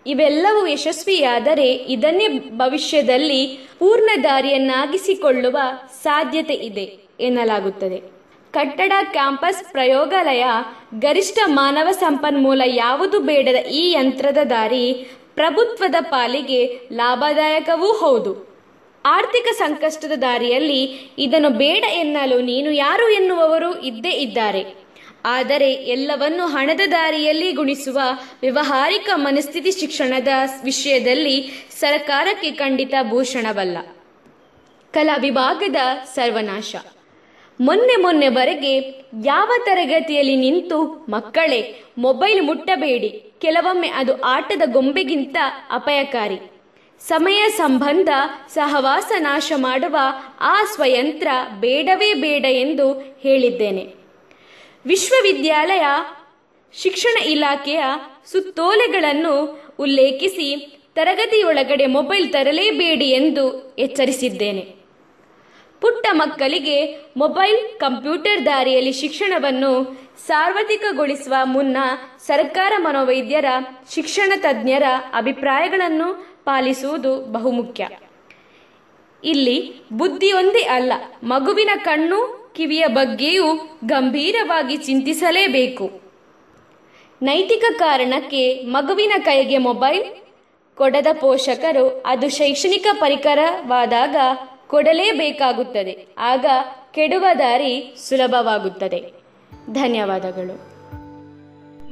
[0.06, 5.58] ಇವೆಲ್ಲವೂ ಯಶಸ್ವಿಯಾದರೆ ಇದನ್ನೇ ಭವಿಷ್ಯದಲ್ಲಿ ಪೂರ್ಣ ದಾರಿಯನ್ನಾಗಿಸಿಕೊಳ್ಳುವ
[6.02, 8.17] ಸಾಧ್ಯತೆ ಇದೆ ಎನ್ನಲಾಗುತ್ತದೆ.
[8.52, 10.44] ಕಟ್ಟಡ ಕ್ಯಾಂಪಸ್ ಪ್ರಯೋಗಾಲಯ,
[10.98, 18.48] ಗರಿಷ್ಠ ಮಾನವ ಸಂಪನ್ಮೂಲ ಯಾವುದು ಬೇಡದ ಈ ಯಂತ್ರದ ದಾರಿ ಪ್ರಭುತ್ವದ ಪಾಲಿಗೆ ಲಾಭದಾಯಕವೂ ಹೌದು.
[19.04, 24.64] ಆರ್ಥಿಕ ಸಂಕಷ್ಟದ ದಾರಿಯಲ್ಲಿ ಇದನ್ನು ಬೇಡ ಎನ್ನಲು ನೀನು ಯಾರು ಎನ್ನುವವರು ಇದ್ದೇ ಇದ್ದಾರೆ.
[25.24, 28.00] ಆದರೆ ಎಲ್ಲವನ್ನು ಹಣದ ದಾರಿಯಲ್ಲಿ ಗುಣಿಸುವ
[28.42, 30.28] ವ್ಯವಹಾರಿಕ ಮನಸ್ಥಿತಿ ಶಿಕ್ಷಣದ
[30.64, 33.78] ವಿಷಯದಲ್ಲಿ ಸರ್ಕಾರಕ್ಕೆ ಖಂಡಿತ ಭೂಷಣವಲ್ಲ.
[34.92, 35.76] ಕಲಾ ವಿಭಾಗದ
[36.14, 36.76] ಸರ್ವನಾಶ.
[37.60, 45.36] ಮೊನ್ನೆ ಮೊನ್ನೆವರೆಗೆ ಯಾವ ತರಗತಿಯಲ್ಲಿ ನಿಂತು ಮಕ್ಕಳೇ, ಮೊಬೈಲ್ ಮುಟ್ಟಬೇಡಿ, ಕೆಲವೊಮ್ಮೆ ಅದು ಆಟದ ಗೊಂಬೆಗಿಂತ
[45.70, 46.50] ಅಪಾಯಕಾರಿ.
[47.00, 48.08] ಸಮಯ ಸಂಬಂಧ
[48.48, 49.96] ಸಹವಾಸ ನಾಶ ಮಾಡುವ
[50.40, 51.28] ಆ ಸ್ವಯಂತ್ರ
[51.60, 53.94] ಬೇಡವೇ ಬೇಡ ಎಂದು ಹೇಳಿದ್ದೇನೆ.
[54.86, 55.84] ವಿಶ್ವವಿದ್ಯಾಲಯ,
[56.74, 57.82] ಶಿಕ್ಷಣ ಇಲಾಖೆಯ
[58.26, 64.77] ಸುತ್ತೋಲೆಗಳನ್ನು ಉಲ್ಲೇಖಿಸಿ ತರಗತಿಯೊಳಗಡೆ ಮೊಬೈಲ್ ತರಲೇಬೇಡಿ ಎಂದು ಎಚ್ಚರಿಸಿದ್ದೇನೆ.
[65.80, 66.76] ಪುಟ್ಟ ಮಕ್ಕಳಿಗೆ
[67.16, 69.72] ಮೊಬೈಲ್, ಕಂಪ್ಯೂಟರ್ ದಾರಿಯಲ್ಲಿ ಶಿಕ್ಷಣವನ್ನು
[70.26, 71.76] ಸಾರ್ವತ್ರಿಕಗೊಳಿಸುವ ಮುನ್ನ
[72.26, 73.44] ಸರ್ಕಾರ ಮನೋವೈದ್ಯರ,
[73.94, 74.82] ಶಿಕ್ಷಣ ತಜ್ಞರ
[75.14, 76.08] ಅಭಿಪ್ರಾಯಗಳನ್ನು
[76.44, 77.88] ಪಾಲಿಸುವುದು ಬಹುಮುಖ್ಯ.
[79.24, 80.92] ಇಲ್ಲಿ ಬುದ್ಧಿಯೊಂದೇ ಅಲ್ಲ,
[81.22, 86.00] ಮಗುವಿನ ಕಣ್ಣು ಕಿವಿಯ ಬಗ್ಗೆಯೂ ಗಂಭೀರವಾಗಿ ಚಿಂತಿಸಲೇಬೇಕು.
[87.22, 90.04] ನೈತಿಕ ಕಾರಣಕ್ಕೆ ಮಗುವಿನ ಕೈಗೆ ಮೊಬೈಲ್
[90.76, 94.16] ಕೊಡದ ಪೋಷಕರು ಅದು ಶೈಕ್ಷಣಿಕ ಪರಿಕರವಾದಾಗ
[94.68, 96.06] ಕೊಡಲೇಬೇಕಾಗುತ್ತದೆ.
[96.18, 96.46] ಆಗ
[96.94, 99.12] ಕೆಡುವ ದಾರಿ ಸುಲಭವಾಗುತ್ತದೆ.
[99.70, 100.68] ಧನ್ಯವಾದಗಳು.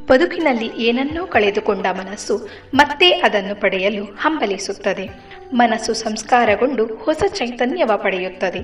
[0.06, 5.08] ಬದುಕಿನಲ್ಲಿ ಏನನ್ನೋ ಕಳೆದುಕೊಂಡ ಮನಸ್ಸು ಮತ್ತೆ ಅದನ್ನು ಪಡೆಯಲು ಹಂಬಲಿಸುತ್ತದೆ.
[5.52, 8.60] ಮನಸ್ಸು ಸಂಸ್ಕಾರಗೊಂಡು ಹೊಸ ಚೈತನ್ಯವ ಪಡೆಯುತ್ತದೆ.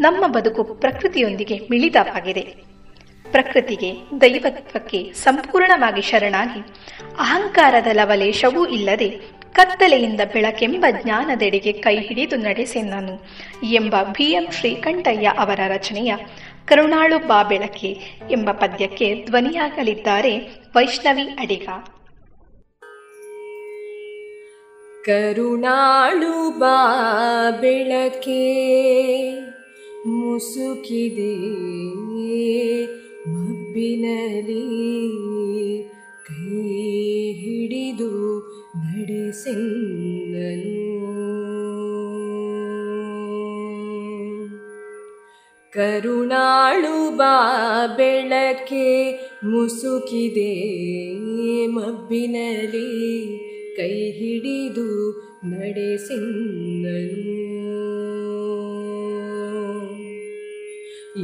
[0.00, 2.76] ನಮ್ಮ ಬದುಕು ಪ್ರಕೃತಿಯೊಂದಿಗೆ ಮಿಳಿತವಾಗಿದೆ.
[3.32, 6.60] ಪ್ರಕೃತಿಗೆ, ದೈವತ್ವಕ್ಕೆ ಸಂಪೂರ್ಣವಾಗಿ ಶರಣಾಗಿ,
[7.18, 9.20] ಅಹಂಕಾರದ ಲವಲೇಶವೂ ಇಲ್ಲದೆ
[9.56, 13.14] ಕತ್ತಲೆಯಿಂದ ಬೆಳಕೆಂಬ ಜ್ಞಾನದೆಡೆಗೆ ಕೈ ಹಿಡಿದು ನಡೆಸೆನ್ನನು
[13.72, 16.12] ಎಂಬ ಬಿ ಎಂ ಶ್ರೀಕಂಠಯ್ಯ ಅವರ ರಚನೆಯ
[16.64, 17.90] ಕರುಣಾಳು ಬಾ ಬೆಳಕೆ
[18.30, 20.32] ಎಂಬ ಪದ್ಯಕ್ಕೆ ಧ್ವನಿಯಾಗಲಿದ್ದಾರೆ
[20.76, 21.68] ವೈಷ್ಣವಿ ಅಡಿಗ.
[25.04, 26.76] ಕರುಣಾಳು ಬಾ
[27.60, 28.42] ಬೆಳಕೆ
[30.06, 31.32] ಮುಸುಕಿದೆ
[33.28, 34.64] ಮಬ್ಬಿನಲಿ
[36.26, 36.50] ಕೈ
[37.32, 38.10] ಹಿಡಿದು
[38.83, 40.77] ನಡೆಸೆನ್ನನು
[45.73, 47.35] ಕರುಣಾಳು ಬಾ
[47.97, 48.87] ಬೆಳಕೆ
[49.43, 50.51] ಮುಸುಕಿದೆ
[51.71, 52.89] ಮಬ್ಬಿನಲಿ
[53.77, 54.87] ಕೈ ಹಿಡಿದು
[55.51, 57.37] ನಡೆಸಿನ್ನನು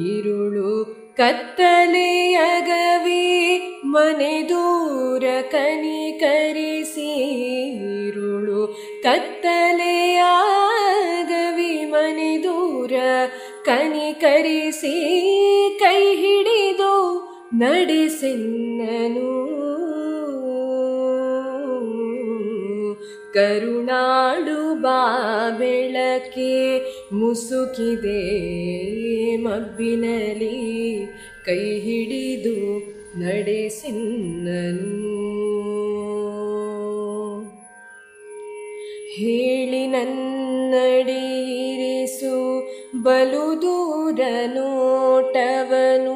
[0.07, 0.72] ഇരുളു
[1.23, 7.27] ಕತ್ತಲೆಯಗವಿ ಮನೆ ದೂರ ಕನಿಕರಿಸಿ
[8.07, 8.77] ಇರುಳು.
[9.03, 12.93] ಕತ್ತಲೆಯಾಗವಿ ಮನೆ ದೂರ
[13.65, 14.97] ಕನಿಕರಿಸಿ
[15.81, 17.23] ಕೈ ಹಿಡಿದು
[17.55, 19.53] ನಡೆಸೆನ್ನನು.
[23.34, 26.80] ಕರುಣಾಳು ಬಾ ಬೆಳಕೆ
[27.12, 31.06] ಮುಸುಕಿದೆ ಮಬ್ಬಿನಲಿ
[31.44, 32.82] ಕೈ ಹಿಡಿದು
[33.20, 35.12] ನಡೆಸಿನ್ನನು
[39.14, 42.68] ಹೇಳಿ ನನ್ನಡಿರಿಸು
[43.02, 46.12] ಬಲು ದೂರ ನೋಟವನು.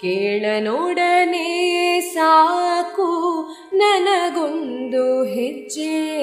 [0.00, 6.19] ಕೇಳನೊಡನೆ ಸಾಕು ನನಗೊಂದು ಹೆಜ್ಜೆ.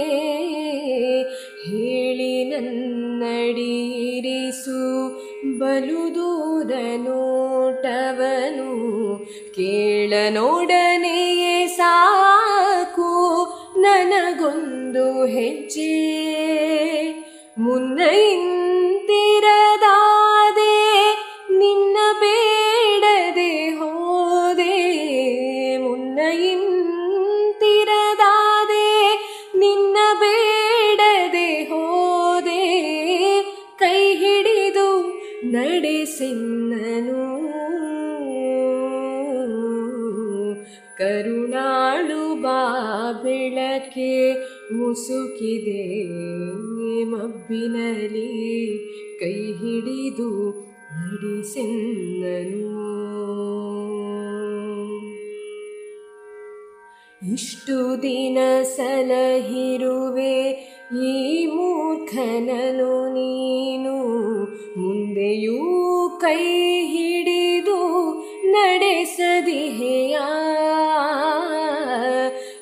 [4.68, 6.72] ನನ್ನಡಿರಿಸು ಬಲು ದೂರ
[9.56, 13.12] ಕೇಳ ನೋಡನೆಯೇ ಸಾಕು
[13.82, 15.98] ನನಗೊಂದು ಹೆಜ್ಜೆ.
[17.58, 18.00] ಮುನ್ನ
[44.88, 46.04] ಮುಸುಕಿದೆ.
[47.04, 48.78] ಮಬ್ಬಿನಲ್ಲಿ
[49.20, 50.30] ಕೈ ಹಿಡಿದು
[50.92, 52.88] ನಡೆಸೆನ್ನನು
[57.34, 60.42] ಇಷ್ಟು ದಿನ ಸಲಹಿರುವೆ
[61.06, 63.96] ಈ ಮೂರ್ಖನನು ನೀನು.
[64.78, 65.58] ಮುಂದೆಯೂ
[66.22, 66.38] ಕೈ
[66.86, 68.14] ಹಿಡಿದು
[68.52, 70.18] ನಡೆಸದಿಹೆಯ?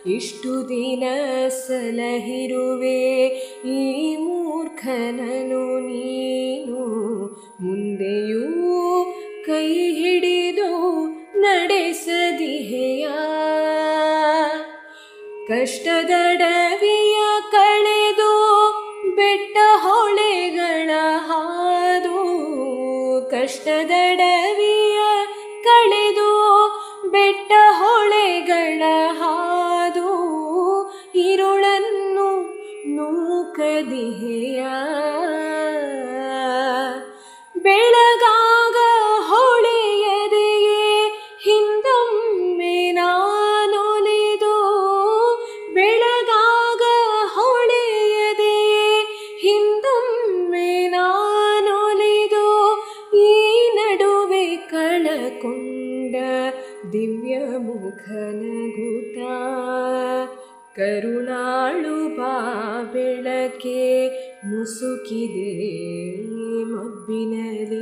[0.07, 1.03] ಇಷ್ಟು ದಿನ
[1.49, 3.27] ಸಲಹಿರುವೆ
[3.65, 6.85] ಈ ಮೂರ್ಖನನು ನೀನು.
[7.61, 9.05] ಮುಂದೆಯೂ
[9.45, 11.05] ಕೈ ಹಿಡಿದು
[11.41, 13.07] ನಡೆಸದಿಹೆಯ?
[15.47, 17.17] ಕಷ್ಟದಡವಿಯ
[17.51, 18.71] ಕಳೆದು
[19.15, 22.25] ಬೆಟ್ಟ ಹೊಳೆಗಳ ಹಾದು.
[23.31, 24.74] ಕಷ್ಟದಡವಿಯ
[33.75, 34.21] يده
[34.59, 35.04] يا
[64.65, 67.81] ಮುಸುಕಿದೆ ಮಬ್ಬಿನಲ್ಲಿ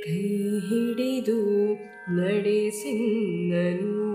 [0.03, 0.27] ಕೈ
[0.69, 1.73] ಹಿಡಿದು
[2.15, 4.07] ನಡೆಸಿನ್ನನು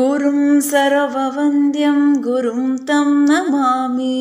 [0.00, 4.18] गुरुं सर्ववन्द्यं गुरुं तं नमामि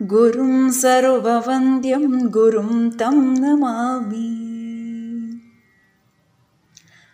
[0.00, 4.28] गुरुं सर्ववन्द्यं गुरुं तं ನಮಾಮಿ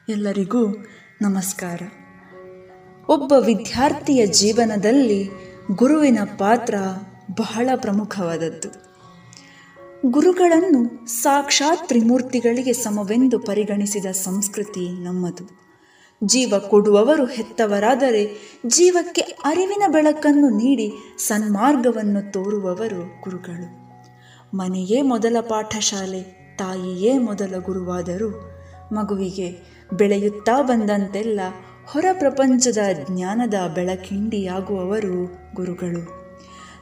[0.08, 0.62] ಎಲ್ಲರಿಗೂ
[1.22, 1.80] ನಮಸ್ಕಾರ
[3.08, 5.20] ಒಬ್ಬ ವಿದ್ಯಾರ್ಥಿಯ ಜೀವನದಲ್ಲಿ
[5.74, 6.74] ಗುರುವಿನ ಪಾತ್ರ
[7.30, 8.70] ಬಹಳ ಪ್ರಮುಖವಾದದ್ದು
[10.10, 10.82] ಗುರುಗಳನ್ನು
[11.22, 15.46] ಸಾಕ್ಷಾತ್ ತ್ರಿಮೂರ್ತಿಗಳಿಗೆ ಸಮವೆಂದು ಪರಿಗಣಿಸಿದ ಸಂಸ್ಕೃತಿ ನಮ್ಮದು
[16.25, 23.83] ಜೀವ ಕೊಡುವವರು ಹೆತ್ತವರಾದರೆ ಜೀವಕ್ಕೆ ಅರಿವಿನ ಬೆಳಕನ್ನು ನೀಡಿ ಸನ್ಮಾರ್ಗವನ್ನು ತೋರುವವರು ಗುರುಗಳು.
[24.57, 26.21] ಮನೆಯೇ ಮೊದಲ ಪಾಠಶಾಲೆ,
[26.57, 28.59] ತಾಯಿಯೇ ಮೊದಲ ಗುರುವಾದರೂ.
[28.91, 29.57] ಮಗುವಿಗೆ
[29.93, 31.39] ಬೆಳೆಯುತ್ತಾ ಬಂದಂತೆಲ್ಲ
[31.85, 32.77] ಹೊರ ಪ್ರಪಂಚದ
[33.09, 36.23] ಜ್ಞಾನದ ಬೆಳಕಿಂಡಿಯಾಗುವವರು ಗುರುಗಳು.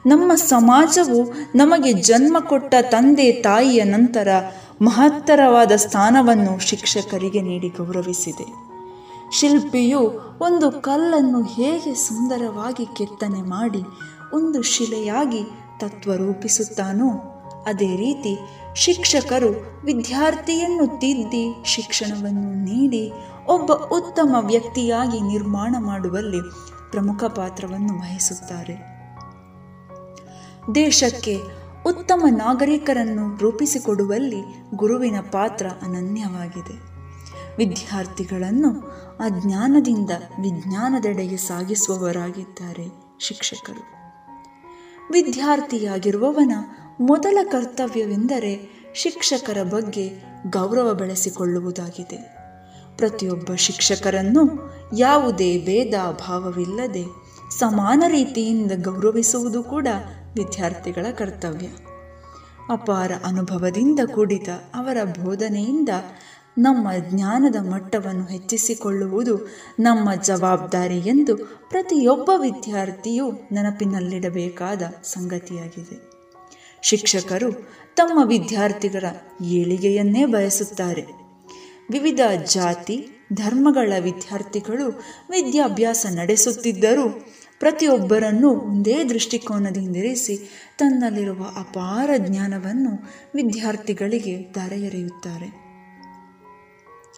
[0.06, 4.28] ನಮ್ಮ ಸಮಾಜವು ನಮಗೆ ಜನ್ಮ ಕೊಟ್ಟ ತಂದೆ ತಾಯಿಯ ನಂತರ
[4.82, 8.71] ಮಹತ್ತರವಾದ ಸ್ಥಾನವನ್ನು ಶಿಕ್ಷಕರಿಗೆ ನೀಡಿ ಗೌರವಿಸಿದೆ.
[9.32, 13.82] ಶಿಲ್ಪಿಯು ಒಂದು ಕಲ್ಲನ್ನು ಹೇಗೆ ಸುಂದರವಾಗಿ ಕೆತ್ತನೆ ಮಾಡಿ
[14.32, 15.44] ಒಂದು ಶಿಲೆಯಾಗಿ
[15.78, 17.28] ತತ್ವ ರೂಪಿಸುತ್ತಾನೋ
[17.66, 18.38] ಅದೇ ರೀತಿ
[18.74, 23.12] ಶಿಕ್ಷಕರು ವಿದ್ಯಾರ್ಥಿಯನ್ನು ತಿದ್ದಿ ಶಿಕ್ಷಣವನ್ನು ನೀಡಿ
[23.48, 26.40] ಒಬ್ಬ ಉತ್ತಮ ವ್ಯಕ್ತಿಯಾಗಿ ನಿರ್ಮಾಣ ಮಾಡುವಲ್ಲಿ
[26.90, 28.92] ಪ್ರಮುಖ ಪಾತ್ರವನ್ನು ವಹಿಸುತ್ತಾರೆ.
[30.74, 31.40] ದೇಶಕ್ಕೆ
[31.86, 34.42] ಉತ್ತಮ ನಾಗರಿಕರನ್ನು ರೂಪಿಸಿಕೊಡುವಲ್ಲಿ
[34.74, 36.92] ಗುರುವಿನ ಪಾತ್ರ ಅನನ್ಯವಾಗಿದೆ.
[37.58, 38.70] ವಿದ್ಯಾರ್ಥಿಗಳನ್ನು
[39.22, 42.88] ಅಜ್ಞಾನದಿಂದ ವಿಜ್ಞಾನದೆಡೆಗೆ ಸಾಗಿಸುವವರಾಗಿದ್ದಾರೆ
[43.20, 43.82] ಶಿಕ್ಷಕರು.
[45.12, 46.52] ವಿದ್ಯಾರ್ಥಿಯಾಗಿರುವವನ
[47.00, 50.10] ಮೊದಲ ಕರ್ತವ್ಯವೆಂದರೆ ಶಿಕ್ಷಕರ ಬಗ್ಗೆ
[50.50, 52.16] ಗೌರವ ಬೆಳೆಸಿಕೊಳ್ಳುವುದಾಗಿದೆ.
[52.96, 55.94] ಪ್ರತಿಯೊಬ್ಬ ಶಿಕ್ಷಕರನ್ನು ಯಾವುದೇ ಭೇದ
[56.28, 57.04] ಭಾವವಿಲ್ಲದೆ
[57.58, 59.88] ಸಮಾನ ರೀತಿಯಿಂದ ಗೌರವಿಸುವುದು ಕೂಡ
[60.36, 61.66] ವಿದ್ಯಾರ್ಥಿಗಳ ಕರ್ತವ್ಯ.
[62.72, 65.88] ಅಪಾರ ಅನುಭವದಿಂದ ಕೂಡಿದ ಅವರ ಬೋಧನೆಯಿಂದ
[66.58, 69.48] ನಮ್ಮ ಜ್ಞಾನದ ಮಟ್ಟವನ್ನು ಹೆಚ್ಚಿಸಿಕೊಳ್ಳುವುದು
[69.80, 71.36] ನಮ್ಮ ಜವಾಬ್ದಾರಿ ಎಂದು
[71.70, 76.12] ಪ್ರತಿಯೊಬ್ಬ ವಿದ್ಯಾರ್ಥಿಯೂ ನೆನಪಿನಲ್ಲಿಡಬೇಕಾದ ಸಂಗತಿಯಾಗಿದೆ.
[76.82, 77.52] ಶಿಕ್ಷಕರು
[77.96, 79.04] ತಮ್ಮ ವಿದ್ಯಾರ್ಥಿಗಳ
[79.44, 81.04] ಏಳಿಗೆಯನ್ನೇ ಬಯಸುತ್ತಾರೆ.
[81.90, 84.88] ವಿವಿಧ ಜಾತಿ, ಧರ್ಮಗಳ ವಿದ್ಯಾರ್ಥಿಗಳು
[85.30, 87.08] ವಿದ್ಯಾಭ್ಯಾಸ ನಡೆಸುತ್ತಿದ್ದರೂ
[87.58, 92.90] ಪ್ರತಿಯೊಬ್ಬರನ್ನು ಒಂದೇ ದೃಷ್ಟಿಕೋನದಿಂದಿರಿಸಿ ತನ್ನಲ್ಲಿರುವ ಅಪಾರ ಜ್ಞಾನವನ್ನು
[93.34, 95.61] ವಿದ್ಯಾರ್ಥಿಗಳಿಗೆ ದಾರ ಎರೆಯುತ್ತಾರೆ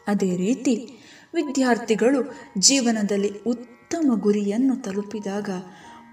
[0.09, 0.89] ಅದೇ ರೀತಿ
[1.35, 5.51] ವಿದ್ಯಾರ್ಥಿಗಳು ಜೀವನದಲ್ಲಿ ಉತ್ತಮ ಗುರಿಯನ್ನು ತಲುಪಿದಾಗ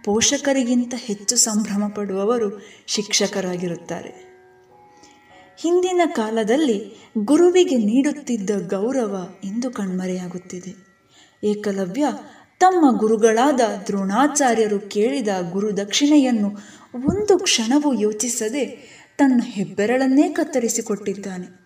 [0.05, 4.31] ಪೋಷಕರಿಗಿಂತ ಹೆಚ್ಚು ಸಂಭ್ರಮ ಪಡುವವರು ಶಿಕ್ಷಕರಾಗಿರುತ್ತಾರೆ.
[5.57, 10.91] ಹಿಂದಿನ ಕಾಲದಲ್ಲಿ ಗುರುವಿಗೆ ನೀಡುತ್ತಿದ್ದ ಗೌರವ ಇಂದು ಕಣ್ಮರೆಯಾಗುತ್ತಿದೆ.
[11.43, 12.05] ಏಕಲವ್ಯ
[12.59, 16.47] ತಮ್ಮ ಗುರುಗಳಾದ ದ್ರೋಣಾಚಾರ್ಯರು ಕೇಳಿದ ಗುರುದಕ್ಷಿಣೆಯನ್ನು
[16.95, 18.65] ಒಂದು ಕ್ಷಣವೂ ಯೋಚಿಸದೆ
[19.17, 21.60] ತನ್ನ ಹೆಬ್ಬೆರಳನ್ನೇ ಕತ್ತರಿಸಿಕೊಟ್ಟಿದ್ದಾನೆ.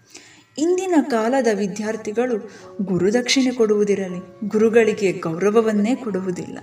[0.57, 2.49] ಇಂದಿನ ಕಾಲದ ವಿದ್ಯಾರ್ಥಿಗಳು
[2.85, 6.57] ಗುರುದಕ್ಷಿಣೆ ಕೊಡುವುದಿರಲಿ, ಗುರುಗಳಿಗೆ ಗೌರವವನ್ನೇ ಕೊಡುವುದಿಲ್ಲ.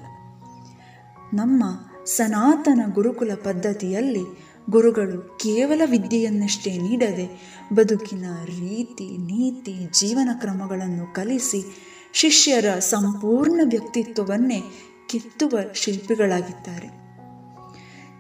[1.35, 1.65] ನಮ್ಮ
[2.05, 13.61] ಸನಾತನ ಗುರುಕುಲ ಪದ್ಧತಿಯಲ್ಲಿ ಗುರುಗಳು ಕೇವಲ ವಿದ್ಯೆಯನ್ನಷ್ಟೇ ನೀಡದೆ ಬದುಕಿನ ರೀತಿ, ನೀತಿ, ಜೀವನ ಕ್ರಮಗಳನ್ನು ಕಲಿಸಿ ಶಿಷ್ಯರ ಸಂಪೂರ್ಣ
[13.65, 14.63] ವ್ಯಕ್ತಿತ್ವವನ್ನೇ
[15.09, 16.89] ಕಿತ್ತುವ ಶಿಲ್ಪಿಗಳಾಗಿದ್ದಾರೆ.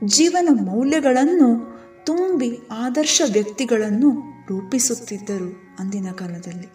[0.05, 4.11] ಜೀವನ ಮೌಲ್ಯಗಳನ್ನು ತುಂಬಿ ಆದರ್ಶ ವ್ಯಕ್ತಿಗಳನ್ನು
[4.49, 6.67] ರೂಪಿಸುತ್ತಿದ್ದರು ಅಂದಿನ ಕಾಲದಲ್ಲಿ.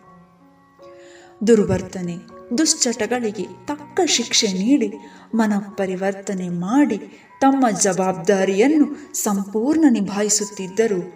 [1.48, 2.16] ದುರ್ವರ್ತನೆ,
[2.58, 4.94] ದುಶ್ಚಟಗಳಿಗೆ ತಕ್ಕ ಶಿಕ್ಷೆ ನೀಡಿ,
[5.36, 6.98] ಮನಪರಿವರ್ತನೆ ಮಾಡಿ,
[7.42, 11.14] ತಮ್ಮ ಜವಾಬ್ದಾರಿಯನ್ನು ಸಂಪೂರ್ಣ ನಿಭಾಯಿಸುತ್ತಿದ್ದರು.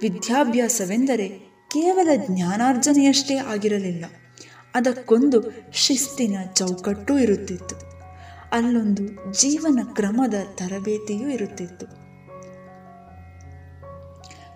[0.00, 1.28] ವಿದ್ಯಾಭ್ಯಾಸವೆಂದರೆ
[1.70, 4.04] ಕೇವಲ ಜ್ಞಾನಾರ್ಜನೆಯಷ್ಟೇ ಆಗಿರಲಿಲ್ಲ.
[4.74, 5.42] ಅದಕ್ಕೊಂದು
[5.72, 7.76] ಶಿಸ್ತಿನ ಚೌಕಟ್ಟು ಇರುತ್ತಿತ್ತು.
[8.52, 12.01] ಅಲ್ಲೊಂದು ಜೀವನ ಕ್ರಮದ ತರಬೇತಿಯೂ ಇರುತ್ತಿತ್ತು.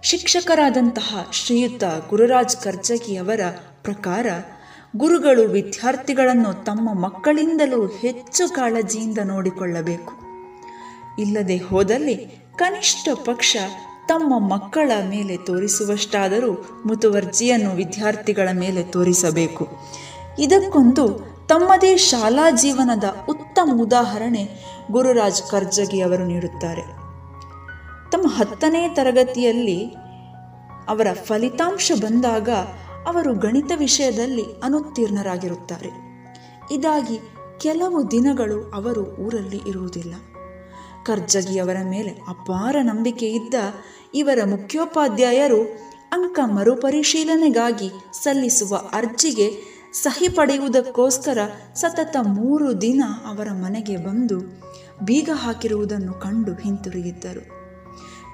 [0.07, 3.41] ಶಿಕ್ಷಕರಾದಂತಹ ಶ್ರೀಯುತ ಗುರುರಾಜ್ ಕರ್ಜಗಿಯವರ
[3.83, 4.27] ಪ್ರಕಾರ,
[4.97, 10.13] ಗುರುಗಳು ವಿದ್ಯಾರ್ಥಿಗಳನ್ನು ತಮ್ಮ ಮಕ್ಕಳಿಂದಲೂ ಹೆಚ್ಚು ಕಾಳಜಿಯಿಂದ ನೋಡಿಕೊಳ್ಳಬೇಕು.
[11.19, 12.17] ಇಲ್ಲದೆ ಹೋದಲ್ಲಿ
[12.57, 13.57] ಕನಿಷ್ಠ ಪಕ್ಷ
[14.09, 19.69] ತಮ್ಮ ಮಕ್ಕಳ ಮೇಲೆ ತೋರಿಸುವಷ್ಟಾದರೂ ಮುತುವರ್ಜಿಯನ್ನು ವಿದ್ಯಾರ್ಥಿಗಳ ಮೇಲೆ ತೋರಿಸಬೇಕು.
[20.39, 21.09] ಇದಕ್ಕೊಂದು
[21.49, 24.49] ತಮ್ಮದೇ ಶಾಲಾ ಜೀವನದ ಉತ್ತಮ ಉದಾಹರಣೆ
[24.91, 26.96] ಗುರುರಾಜ್ ಕರ್ಜಗಿ ಅವರು ನೀಡುತ್ತಾರೆ.
[28.13, 29.85] ತಮ್ಮ ಹತ್ತನೇ ತರಗತಿಯಲ್ಲಿ
[30.89, 32.49] ಅವರ ಫಲಿತಾಂಶ ಬಂದಾಗ
[33.07, 35.91] ಅವರು ಗಣಿತ ವಿಷಯದಲ್ಲಿ ಅನುತ್ತೀರ್ಣರಾಗಿರುತ್ತಾರೆ.
[36.71, 37.21] ಇದಾಗಿ
[37.61, 40.15] ಕೆಲವು ದಿನಗಳು ಅವರು ಊರಲ್ಲಿ ಇರುವುದಿಲ್ಲ.
[41.05, 43.55] ಕರ್ಜಗಿಯವರ ಮೇಲೆ ಅಪಾರ ನಂಬಿಕೆ ಇದ್ದ
[44.15, 45.63] ಇವರ ಮುಖ್ಯೋಪಾಧ್ಯಾಯರು
[46.13, 47.91] ಅಂಕ ಮರುಪರಿಶೀಲನೆಗಾಗಿ
[48.23, 51.39] ಸಲ್ಲಿಸುವ ಅರ್ಜಿಗೆ ಸಹಿ ಪಡೆಯುವುದಕ್ಕೋಸ್ಕರ
[51.75, 54.41] ಸತತ ಮೂರು ದಿನ ಅವರ ಮನೆಗೆ ಬಂದು
[55.03, 57.56] ಬೀಗ ಹಾಕಿರುವುದನ್ನು ಕಂಡು ಹಿಂತಿರುಗಿದ್ದರು.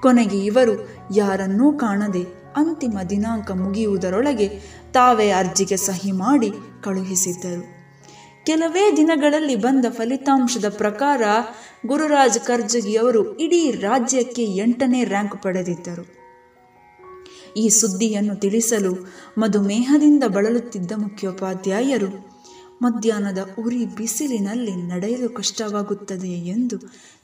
[0.03, 0.73] ಕೊನೆಗೆ ಇವರು,
[1.15, 2.23] ಯಾರನ್ನೂ ಕಾಣದೆ
[2.55, 4.47] ಅಂತಿಮ ದಿನಾಂಕ ಮುಗಿಯುವುದರೊಳಗೆ
[4.93, 6.51] ತಾವೇ ಅರ್ಜಿಗೆ ಸಹಿ ಮಾಡಿ
[6.83, 7.63] ಕಳುಹಿಸಿದ್ದರು.
[8.45, 11.21] ಕೆಲವೇ ದಿನಗಳಲ್ಲಿ ಬಂದ ಫಲಿತಾಂಶದ ಪ್ರಕಾರ
[11.87, 16.05] ಗುರುರಾಜ್ ಕರ್ಜಗಿ ಅವರು ಇಡೀ ರಾಜ್ಯಕ್ಕೆ ಎಂಟನೇ ರ್ಯಾಂಕ್ ಪಡೆದಿದ್ದರು.
[17.57, 18.93] ಈ ಸುದ್ದಿಯನ್ನು ತಿಳಿಸಲು
[19.37, 22.33] ಮಧುಮೇಹದಿಂದ ಬಳಲುತ್ತಿದ್ದ ಮುಖ್ಯೋಪಾಧ್ಯಾಯರು,
[22.81, 26.77] ಮಧ್ಯಾಹ್ನದ ಉರಿ ಬಿಸಿಲಿನಲ್ಲಿ ನಡೆಯಲು ಕಷ್ಟವಾಗುತ್ತದೆ ಎಂದು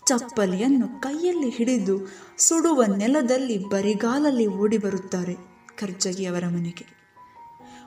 [0.10, 5.36] ಚಪ್ಪಲಿಯನ್ನು ಕೈಯಲ್ಲಿ ಹಿಡಿದು ಸುಡುವ ನೆಲದಲ್ಲಿ ಬರಿಗಾಲಲ್ಲಿ ಓಡಿ ಬರುತ್ತಾರೆ
[5.78, 6.86] ಕರ್ಜಗಿಯವರ ಮನೆಗೆ.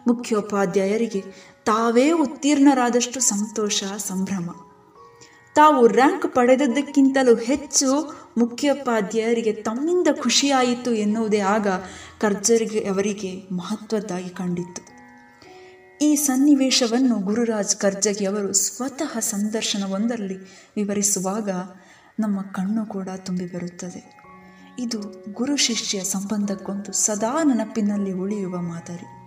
[0.06, 1.24] ಮುಖ್ಯೋಪಾಧ್ಯಾಯರಿಗೆ
[1.64, 4.50] ತಾವೇ ಉತ್ತೀರ್ಣರಾದಷ್ಟು ಸಂತೋಷ, ಸಂಭ್ರಮ.
[5.54, 7.88] ತಾವು ರ್ಯಾಂಕ್ ಪಡೆದದ್ದಕ್ಕಿಂತಲೂ ಹೆಚ್ಚು
[8.38, 11.66] ಮುಖ್ಯೋಪಾಧ್ಯಾಯರಿಗೆ ತಮ್ಮಿಂದ ಖುಷಿಯಾಯಿತು ಎನ್ನುವುದೇ ಆಗ
[12.20, 14.92] ಕರ್ಜರಿಗೆ ಅವರಿಗೆ ಮಹತ್ವದ್ದಾಗಿ ಕಂಡಿತ್ತು.
[16.02, 20.36] ಈ ಸನ್ನಿವೇಶವನ್ನು ಗುರುರಾಜ್ ಕರ್ಜಗಿ ಅವರು ಸ್ವತಃ ಸಂದರ್ಶನವೊಂದರಲ್ಲಿ
[20.76, 21.50] ವಿವರಿಸುವಾಗ
[22.20, 24.22] ನಮ್ಮ ಕಣ್ಣು ಕೂಡ ತುಂಬಿ ಬರುತ್ತದೆ.
[24.78, 25.00] ಇದು
[25.32, 29.22] ಗುರು ಶಿಷ್ಯ ಸಂಬಂಧಕ್ಕೊಂದು ಸದಾ ನೆನಪಿನಲ್ಲಿ ಉಳಿಯುವ ಮಾದರಿ.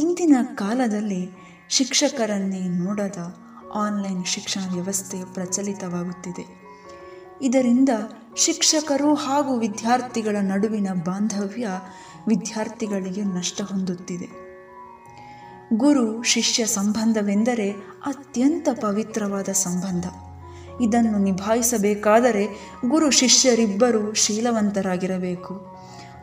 [0.00, 1.30] ಇಂದಿನ ಕಾಲದಲ್ಲಿ
[1.68, 3.36] ಶಿಕ್ಷಕರನ್ನೇ ನೋಡದ
[3.74, 6.62] ಆನ್ಲೈನ್ ಶಿಕ್ಷಣ ವ್ಯವಸ್ಥೆ ಪ್ರಚಲಿತವಾಗುತ್ತಿದೆ.
[7.42, 7.88] ಇದರಿಂದ
[8.36, 11.68] ಶಿಕ್ಷಕರು ಹಾಗೂ ವಿದ್ಯಾರ್ಥಿಗಳ ನಡುವಿನ ಬಾಂಧವ್ಯ
[12.28, 14.42] ವಿದ್ಯಾರ್ಥಿಗಳಿಗೆ ನಷ್ಟ ಹೊಂದುತ್ತಿದೆ.
[15.72, 17.70] ಗುರು ಶಿಷ್ಯ ಸಂಬಂಧವೆಂದರೆ
[18.06, 20.06] ಅತ್ಯಂತ ಪವಿತ್ರವಾದ ಸಂಬಂಧ.
[20.82, 25.76] ಇದನ್ನು ನಿಭಾಯಿಸಬೇಕಾದರೆ ಗುರು ಶಿಷ್ಯರಿಬ್ಬರೂ ಶೀಲವಂತರಾಗಿರಬೇಕು,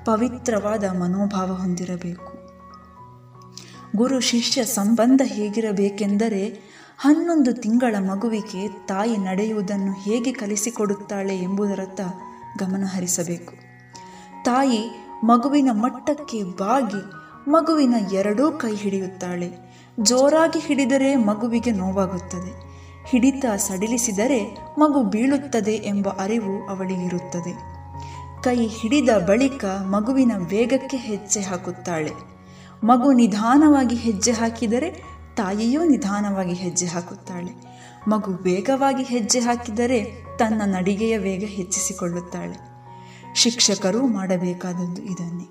[0.06, 2.40] ಪವಿತ್ರವಾದ ಮನೋಭಾವ ಹೊಂದಿರಬೇಕು.
[3.96, 12.02] ಗುರು ಶಿಷ್ಯ ಸಂಬಂಧ ಹೇಗಿರಬೇಕೆಂದರೆ ಹನ್ನೊಂದು ತಿಂಗಳ ಮಗುವಿಗೆ ತಾಯಿ ನಡೆಯುವುದನ್ನು ಹೇಗೆ ಕಲಿಸಿಕೊಡುತ್ತಾಳೆ ಎಂಬುದರತ್ತ
[12.60, 13.54] ಗಮನಹರಿಸಬೇಕು
[14.44, 17.02] ತಾಯಿ ಮಗುವಿನ ಮಟ್ಟಕ್ಕೆ ಬಾಗಿ
[17.52, 19.50] ಮಗುವಿನ ಎರಡೂ ಕೈ ಹಿಡಿಯುತ್ತಾಳೆ.
[20.04, 22.69] ಜೋರಾಗಿ ಹಿಡಿದರೆ ಮಗುವಿಗೆ ನೋವಾಗುತ್ತದೆ.
[23.10, 27.80] ಹಿಡಿತ ಸಡಿಲಿಸಿದರೆ ಮಗು ಬೀಳುತ್ತದೆ ಎಂಬ ಅರಿವು ಅವಳಿಗಿರುತ್ತದೆ.
[28.44, 32.12] ಕೈ ಹಿಡಿದ ಬಳಿಕ ಮಗುವಿನ ವೇಗಕ್ಕೆ ಹೆಜ್ಜೆ ಹಾಕುತ್ತಾಳೆ.
[32.84, 34.92] ಮಗು ನಿಧಾನವಾಗಿ ಹೆಜ್ಜೆ ಹಾಕಿದರೆ
[35.38, 37.52] ತಾಯಿಯೂ ನಿಧಾನವಾಗಿ ಹೆಜ್ಜೆ ಹಾಕುತ್ತಾಳೆ.
[38.08, 42.58] ಮಗು ವೇಗವಾಗಿ ಹೆಜ್ಜೆ ಹಾಕಿದರೆ ತನ್ನ ನಡಿಗೆಯ ವೇಗ ಹೆಚ್ಚಿಸಿಕೊಳ್ಳುತ್ತಾಳೆ.
[43.36, 45.46] ಶಿಕ್ಷಕರು ಮಾಡಬೇಕಾದದ್ದು ಇದನ್ನೇ.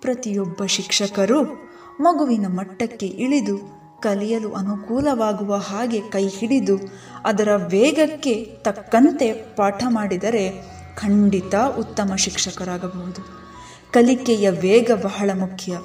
[0.00, 1.70] ಪ್ರತಿಯೊಬ್ಬ ಶಿಕ್ಷಕರು
[2.00, 6.78] ಮಗುವಿನ ಮಟ್ಟಕ್ಕೆ ಇಳಿದು ಕಲಿಯಲು ಅನುಕೂಲವಾಗುವ ಹಾಗೆ ಕೈ ಹಿಡಿದು
[7.24, 10.66] ಅದರ ವೇಗಕ್ಕೆ ತಕ್ಕಂತೆ ಪಾಠ ಮಾಡಿದರೆ
[10.96, 13.22] ಖಂಡಿತ ಉತ್ತಮ ಶಿಕ್ಷಕರಾಗಬಹುದು.
[13.92, 15.78] ಕಲಿಕೆಯ ವೇಗ ಬಹಳ ಮುಖ್ಯ.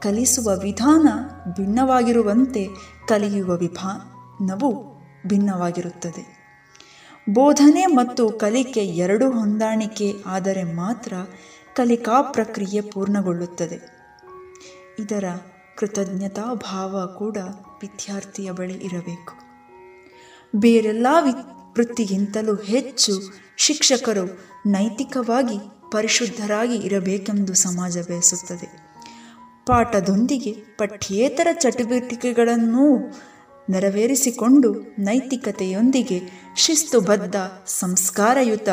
[0.00, 1.08] ಕಲಿಸುವ ವಿಧಾನ
[1.56, 2.68] ಭಿನ್ನವಾಗಿರುವಂತೆ
[3.08, 4.84] ಕಲಿಯುವ ವಿಧಾನವು
[5.26, 6.40] ಭಿನ್ನವಾಗಿರುತ್ತದೆ.
[7.34, 11.12] ಬೋಧನೆ ಮತ್ತು ಕಲಿಕೆ ಎರಡೂ ಹೊಂದಾಣಿಕೆ ಆದರೆ ಮಾತ್ರ
[11.76, 14.00] ಕಲಿಕಾ ಪ್ರಕ್ರಿಯೆ ಪೂರ್ಣಗೊಳ್ಳುತ್ತದೆ.
[14.98, 15.24] ಇದರ
[15.80, 17.36] ಕೃತಜ್ಞತಾ ಭಾವ ಕೂಡ
[17.82, 19.34] ವಿದ್ಯಾರ್ಥಿಯ ಬಳಿ ಇರಬೇಕು.
[20.56, 21.06] ಬೇರೆಲ್ಲ
[21.72, 23.12] ವೃತ್ತಿಗಿಂತಲೂ ಹೆಚ್ಚು
[23.56, 25.58] ಶಿಕ್ಷಕರು ನೈತಿಕವಾಗಿ
[25.92, 28.94] ಪರಿಶುದ್ಧರಾಗಿ ಇರಬೇಕೆಂದು ಸಮಾಜ ಬಯಸುತ್ತದೆ.
[29.66, 32.98] ಪಾಠದೊಂದಿಗೆ ಪಠ್ಯೇತರ ಚಟುವಟಿಕೆಗಳನ್ನೂ
[33.70, 36.20] ನೆರವೇರಿಸಿಕೊಂಡು ನೈತಿಕತೆಯೊಂದಿಗೆ
[36.56, 37.36] ಶಿಸ್ತುಬದ್ಧ,
[37.66, 38.68] ಸಂಸ್ಕಾರಯುತ,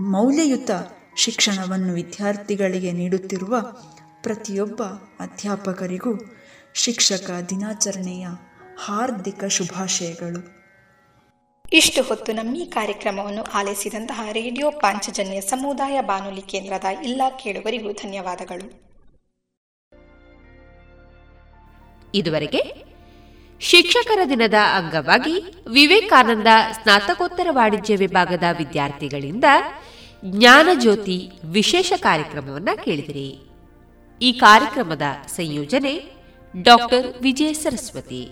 [0.00, 0.70] ಮೌಲ್ಯಯುತ
[1.16, 3.60] ಶಿಕ್ಷಣವನ್ನು ವಿದ್ಯಾರ್ಥಿಗಳಿಗೆ ನೀಡುತ್ತಿರುವ
[4.22, 4.82] ಪ್ರತಿಯೊಬ್ಬ
[5.20, 6.14] ಅಧ್ಯಾಪಕರಿಗೂ
[6.74, 8.26] ಶಿಕ್ಷಕ ದಿನಾಚರಣೆಯ
[8.84, 10.60] ಹಾರ್ದಿಕ ಶುಭಾಶಯಗಳು.
[11.72, 18.90] ಇಷ್ಟು ಹೊತ್ತು ನಮ್ಮ ಈ ಕಾರ್ಯಕ್ರಮವನ್ನು ಆಲಿಸಿದಂತಹ ರೇಡಿಯೋ ಪಾಂಚಜನ್ಯ ಸಮುದಾಯ ಬಾನುಲಿ ಕೇಂದ್ರದ ಎಲ್ಲ ಕೇಳುವರಿಗೂ ಧನ್ಯವಾದಗಳು.
[22.14, 22.84] ಇದುವರೆಗೆ
[23.60, 25.40] ಶಿಕ್ಷಕರ ದಿನದ ಅಂಗವಾಗಿ
[25.70, 29.44] ವಿವೇಕಾನಂದ ಸ್ನಾತಕೋತ್ತರ ವಾಣಿಜ್ಯ ವಿಭಾಗದ ವಿದ್ಯಾರ್ಥಿಗಳಿಂದ
[30.24, 33.40] ಜ್ಞಾನಜ್ಯೋತಿ ವಿಶೇಷ ಕಾರ್ಯಕ್ರಮವನ್ನು ಕೇಳಿದಿರಿ.
[34.22, 36.19] ಈ ಕಾರ್ಯಕ್ರಮದ ಸಂಯೋಜನೆ
[36.56, 38.28] ಡಾಕ್ಟರ್ ವಿಜಯ ಸರಸ್ವತಿ.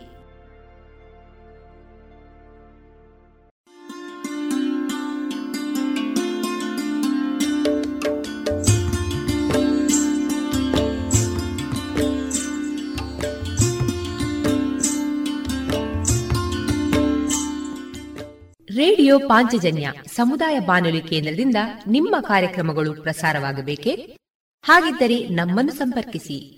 [18.77, 24.19] ರೇಡಿಯೋ ಪಾಂಚಜನ್ಯ ಸಮುದಾಯ ಬಾನುಲಿ ಕೇಂದ್ರದಿಂದ ನಿಮ್ಮ ಕಾರ್ಯಕ್ರಮಗಳು ಪ್ರಸಾರವಾಗಬೇಕೆ?
[24.63, 26.58] ಹಾಗಿದ್ದರೆ ನಮ್ಮನ್ನು ಸಂಪರ್ಕಿಸಿ.